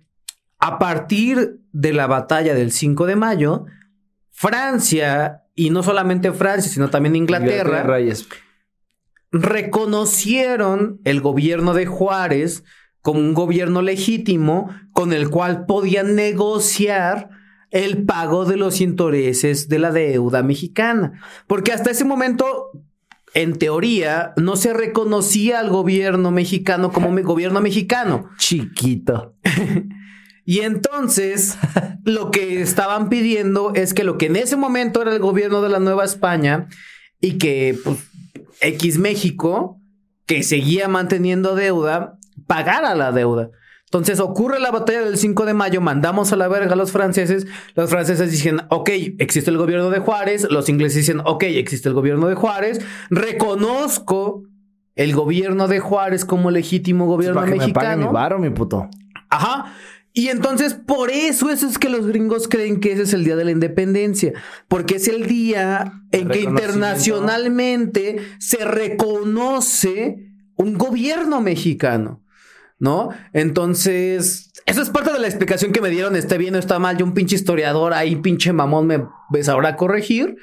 a 0.59 0.79
partir 0.79 1.59
de 1.73 1.91
la 1.91 2.07
batalla 2.07 2.53
del 2.55 2.71
5 2.71 3.05
de 3.05 3.17
mayo, 3.17 3.65
Francia 4.31 5.43
y 5.55 5.71
no 5.71 5.83
solamente 5.83 6.31
Francia, 6.31 6.71
sino 6.71 6.89
también 6.89 7.17
Inglaterra, 7.17 7.83
es- 7.99 8.27
reconocieron 9.65 11.01
el 11.03 11.19
gobierno 11.19 11.73
de 11.73 11.85
Juárez 11.85 12.63
como 13.05 13.19
un 13.19 13.35
gobierno 13.35 13.83
legítimo 13.83 14.71
con 14.91 15.13
el 15.13 15.29
cual 15.29 15.67
podían 15.67 16.15
negociar 16.15 17.29
el 17.69 18.03
pago 18.03 18.45
de 18.45 18.57
los 18.57 18.81
intereses 18.81 19.69
de 19.69 19.77
la 19.77 19.91
deuda 19.91 20.41
mexicana. 20.41 21.21
Porque 21.45 21.71
hasta 21.71 21.91
ese 21.91 22.03
momento, 22.03 22.71
en 23.35 23.59
teoría, 23.59 24.33
no 24.37 24.55
se 24.55 24.73
reconocía 24.73 25.59
al 25.59 25.69
gobierno 25.69 26.31
mexicano 26.31 26.91
como 26.91 27.15
gobierno 27.21 27.61
mexicano. 27.61 28.31
chiquito. 28.39 29.35
Y 30.47 30.59
entonces 30.59 31.57
lo 32.03 32.29
que 32.29 32.61
estaban 32.61 33.09
pidiendo 33.09 33.73
es 33.73 33.95
que 33.95 34.03
lo 34.03 34.19
que 34.19 34.27
en 34.27 34.35
ese 34.35 34.55
momento 34.55 35.01
era 35.01 35.11
el 35.11 35.17
gobierno 35.19 35.63
de 35.63 35.69
la 35.69 35.79
Nueva 35.79 36.05
España 36.05 36.67
y 37.19 37.39
que 37.39 37.75
pues, 37.83 37.97
X 38.61 38.99
México, 38.99 39.81
que 40.27 40.43
seguía 40.43 40.87
manteniendo 40.87 41.55
deuda, 41.55 42.14
pagara 42.47 42.95
la 42.95 43.11
deuda. 43.11 43.51
Entonces 43.85 44.19
ocurre 44.19 44.59
la 44.59 44.71
batalla 44.71 45.01
del 45.01 45.17
5 45.17 45.45
de 45.45 45.53
mayo, 45.53 45.79
mandamos 45.79 46.33
a 46.33 46.35
la 46.35 46.47
verga 46.47 46.73
a 46.73 46.75
los 46.75 46.91
franceses, 46.91 47.47
los 47.75 47.89
franceses 47.89 48.31
dicen, 48.31 48.61
ok, 48.69 48.89
existe 49.19 49.51
el 49.51 49.57
gobierno 49.57 49.89
de 49.89 49.99
Juárez, 49.99 50.47
los 50.49 50.67
ingleses 50.69 50.97
dicen, 50.97 51.21
ok, 51.23 51.43
existe 51.43 51.87
el 51.87 51.95
gobierno 51.95 52.27
de 52.27 52.35
Juárez, 52.35 52.81
reconozco 53.09 54.43
el 54.95 55.13
gobierno 55.13 55.67
de 55.67 55.79
Juárez 55.79 56.25
como 56.25 56.51
legítimo 56.51 57.05
gobierno 57.05 57.35
Para 57.35 57.45
que 57.45 57.51
me 57.51 57.57
mi 57.57 57.73
mexicano. 57.73 58.11
varo, 58.11 58.39
mi 58.39 58.49
puto. 58.49 58.89
Ajá. 59.29 59.73
Y 60.13 60.29
entonces, 60.29 60.73
por 60.73 61.11
eso, 61.11 61.49
eso 61.49 61.67
es 61.67 61.77
que 61.77 61.89
los 61.89 62.07
gringos 62.07 62.47
creen 62.47 62.79
que 62.79 62.93
ese 62.93 63.03
es 63.03 63.13
el 63.13 63.25
día 63.25 63.35
de 63.35 63.43
la 63.43 63.51
independencia. 63.51 64.31
Porque 64.69 64.95
es 64.95 65.09
el 65.09 65.27
día 65.27 65.91
en 66.11 66.29
que 66.29 66.39
internacionalmente 66.39 68.19
se 68.39 68.63
reconoce 68.63 70.31
un 70.55 70.77
gobierno 70.77 71.41
mexicano. 71.41 72.23
¿No? 72.77 73.09
Entonces, 73.33 74.51
eso 74.65 74.81
es 74.81 74.89
parte 74.89 75.13
de 75.13 75.19
la 75.19 75.27
explicación 75.27 75.71
que 75.71 75.81
me 75.81 75.89
dieron. 75.89 76.15
Esté 76.15 76.37
bien 76.37 76.55
o 76.55 76.59
está 76.59 76.79
mal. 76.79 76.97
Yo, 76.97 77.05
un 77.05 77.13
pinche 77.13 77.35
historiador 77.35 77.93
ahí, 77.93 78.15
pinche 78.15 78.51
mamón, 78.51 78.87
me, 78.87 79.43
sabrá 79.43 79.75
corregir. 79.75 80.37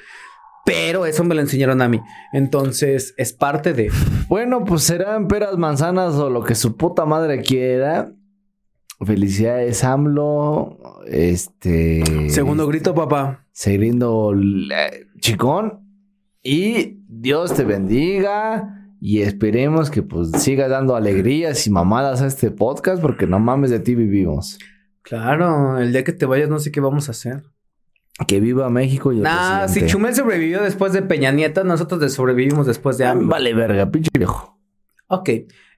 Pero 0.65 1.05
eso 1.05 1.23
me 1.25 1.35
lo 1.35 1.41
enseñaron 1.41 1.81
a 1.81 1.89
mí. 1.89 1.99
Entonces, 2.31 3.13
es 3.17 3.33
parte 3.33 3.73
de. 3.73 3.91
Bueno, 4.29 4.63
pues 4.63 4.83
serán 4.83 5.27
peras, 5.27 5.57
manzanas 5.57 6.15
o 6.15 6.29
lo 6.29 6.43
que 6.43 6.55
su 6.55 6.77
puta 6.77 7.05
madre 7.05 7.41
quiera. 7.41 8.13
Felicidades, 9.05 9.83
AMLO. 9.83 11.01
Este. 11.05 12.29
Segundo 12.29 12.65
grito, 12.67 12.95
papá. 12.95 13.45
Seguindo 13.51 14.33
chicón. 15.19 15.81
Y 16.41 17.03
Dios 17.07 17.53
te 17.53 17.63
bendiga. 17.63 18.82
Y 19.05 19.21
esperemos 19.21 19.91
que 19.91 20.01
pues 20.01 20.31
sigas 20.41 20.69
dando 20.69 20.95
alegrías 20.95 21.67
y 21.67 21.69
mamadas 21.69 22.21
a 22.21 22.27
este 22.27 22.51
podcast. 22.51 23.01
Porque 23.01 23.27
no 23.27 23.37
mames 23.37 23.69
de 23.69 23.81
ti 23.81 23.95
vivimos. 23.95 24.59
Claro, 25.01 25.77
el 25.77 25.91
día 25.91 26.05
que 26.05 26.13
te 26.13 26.25
vayas, 26.25 26.47
no 26.47 26.57
sé 26.57 26.71
qué 26.71 26.79
vamos 26.79 27.09
a 27.09 27.11
hacer. 27.11 27.43
Que 28.29 28.39
viva 28.39 28.69
México 28.69 29.11
y 29.11 29.17
el 29.17 29.23
Nah, 29.23 29.67
si. 29.67 29.85
Chumel 29.87 30.15
sobrevivió 30.15 30.63
después 30.63 30.93
de 30.93 31.01
Peña 31.01 31.33
Nieto, 31.33 31.65
nosotros 31.65 32.13
sobrevivimos 32.13 32.65
después 32.65 32.97
de 32.97 33.03
AMLO. 33.03 33.27
Vale, 33.27 33.53
verga, 33.53 33.91
pinche 33.91 34.09
viejo. 34.17 34.57
Ok. 35.07 35.29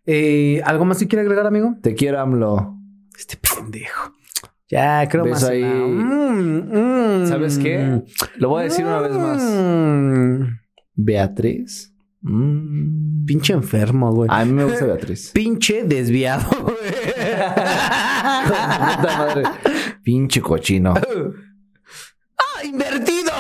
Eh, 0.06 0.62
¿Algo 0.64 0.86
más 0.86 1.00
que 1.00 1.08
quiere 1.08 1.24
agregar, 1.24 1.48
amigo? 1.48 1.78
Te 1.82 1.96
quiero, 1.96 2.20
AMLO. 2.20 2.78
Este 3.18 3.38
pendejo. 3.38 4.14
Ya, 4.70 5.10
creo 5.10 5.26
más. 5.26 5.44
ahí. 5.46 5.64
Mm, 5.64 7.24
mm. 7.24 7.28
¿Sabes 7.28 7.58
qué? 7.58 8.04
Lo 8.38 8.50
voy 8.50 8.62
a 8.62 8.64
decir 8.66 8.86
una 8.86 9.00
vez 9.00 9.14
más. 9.14 9.42
Mm. 9.42 10.60
Beatriz. 10.94 11.95
Mm. 12.28 13.26
Pinche 13.26 13.54
enfermo, 13.54 14.12
güey. 14.12 14.30
A 14.32 14.44
mí 14.46 14.52
me 14.52 14.64
gusta 14.64 14.86
Beatriz. 14.86 15.30
Pinche 15.34 15.84
desviado, 15.84 16.48
güey. 16.62 16.76
Pinche 20.04 20.42
cochino. 20.42 20.94
¡Ah, 22.38 22.64
invertido! 22.66 23.32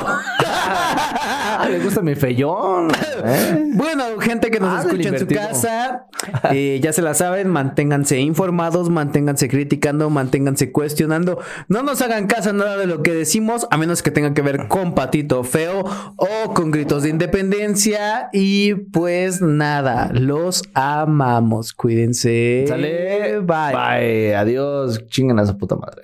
Ah, 1.65 1.69
le 1.69 1.79
gusta 1.79 2.01
mi 2.01 2.15
feyón. 2.15 2.89
¿eh? 3.23 3.61
Bueno, 3.75 4.03
gente 4.19 4.51
que 4.51 4.59
nos 4.59 4.69
Ah, 4.69 4.81
escucha 4.85 5.09
en 5.09 5.19
su 5.19 5.27
casa, 5.27 6.05
eh, 6.51 6.79
ya 6.81 6.93
se 6.93 7.01
la 7.01 7.13
saben, 7.13 7.49
manténganse 7.49 8.19
informados, 8.19 8.89
manténganse 8.89 9.49
criticando, 9.49 10.09
manténganse 10.09 10.71
cuestionando. 10.71 11.39
No 11.67 11.83
nos 11.83 12.01
hagan 12.01 12.27
caso 12.27 12.53
nada 12.53 12.77
de 12.77 12.87
lo 12.87 13.03
que 13.03 13.11
decimos, 13.13 13.67
a 13.71 13.77
menos 13.77 14.01
que 14.01 14.11
tenga 14.11 14.33
que 14.33 14.41
ver 14.41 14.67
con 14.69 14.95
patito 14.95 15.43
feo 15.43 15.83
o 16.15 16.53
con 16.53 16.71
gritos 16.71 17.03
de 17.03 17.09
independencia. 17.09 18.29
Y 18.31 18.75
pues 18.75 19.41
nada, 19.41 20.09
los 20.13 20.63
amamos. 20.73 21.73
Cuídense. 21.73 22.65
Sale. 22.67 23.39
Bye. 23.41 23.73
Bye. 23.73 24.35
Adiós. 24.35 25.05
Chingan 25.07 25.39
a 25.39 25.45
su 25.45 25.57
puta 25.57 25.75
madre. 25.75 26.03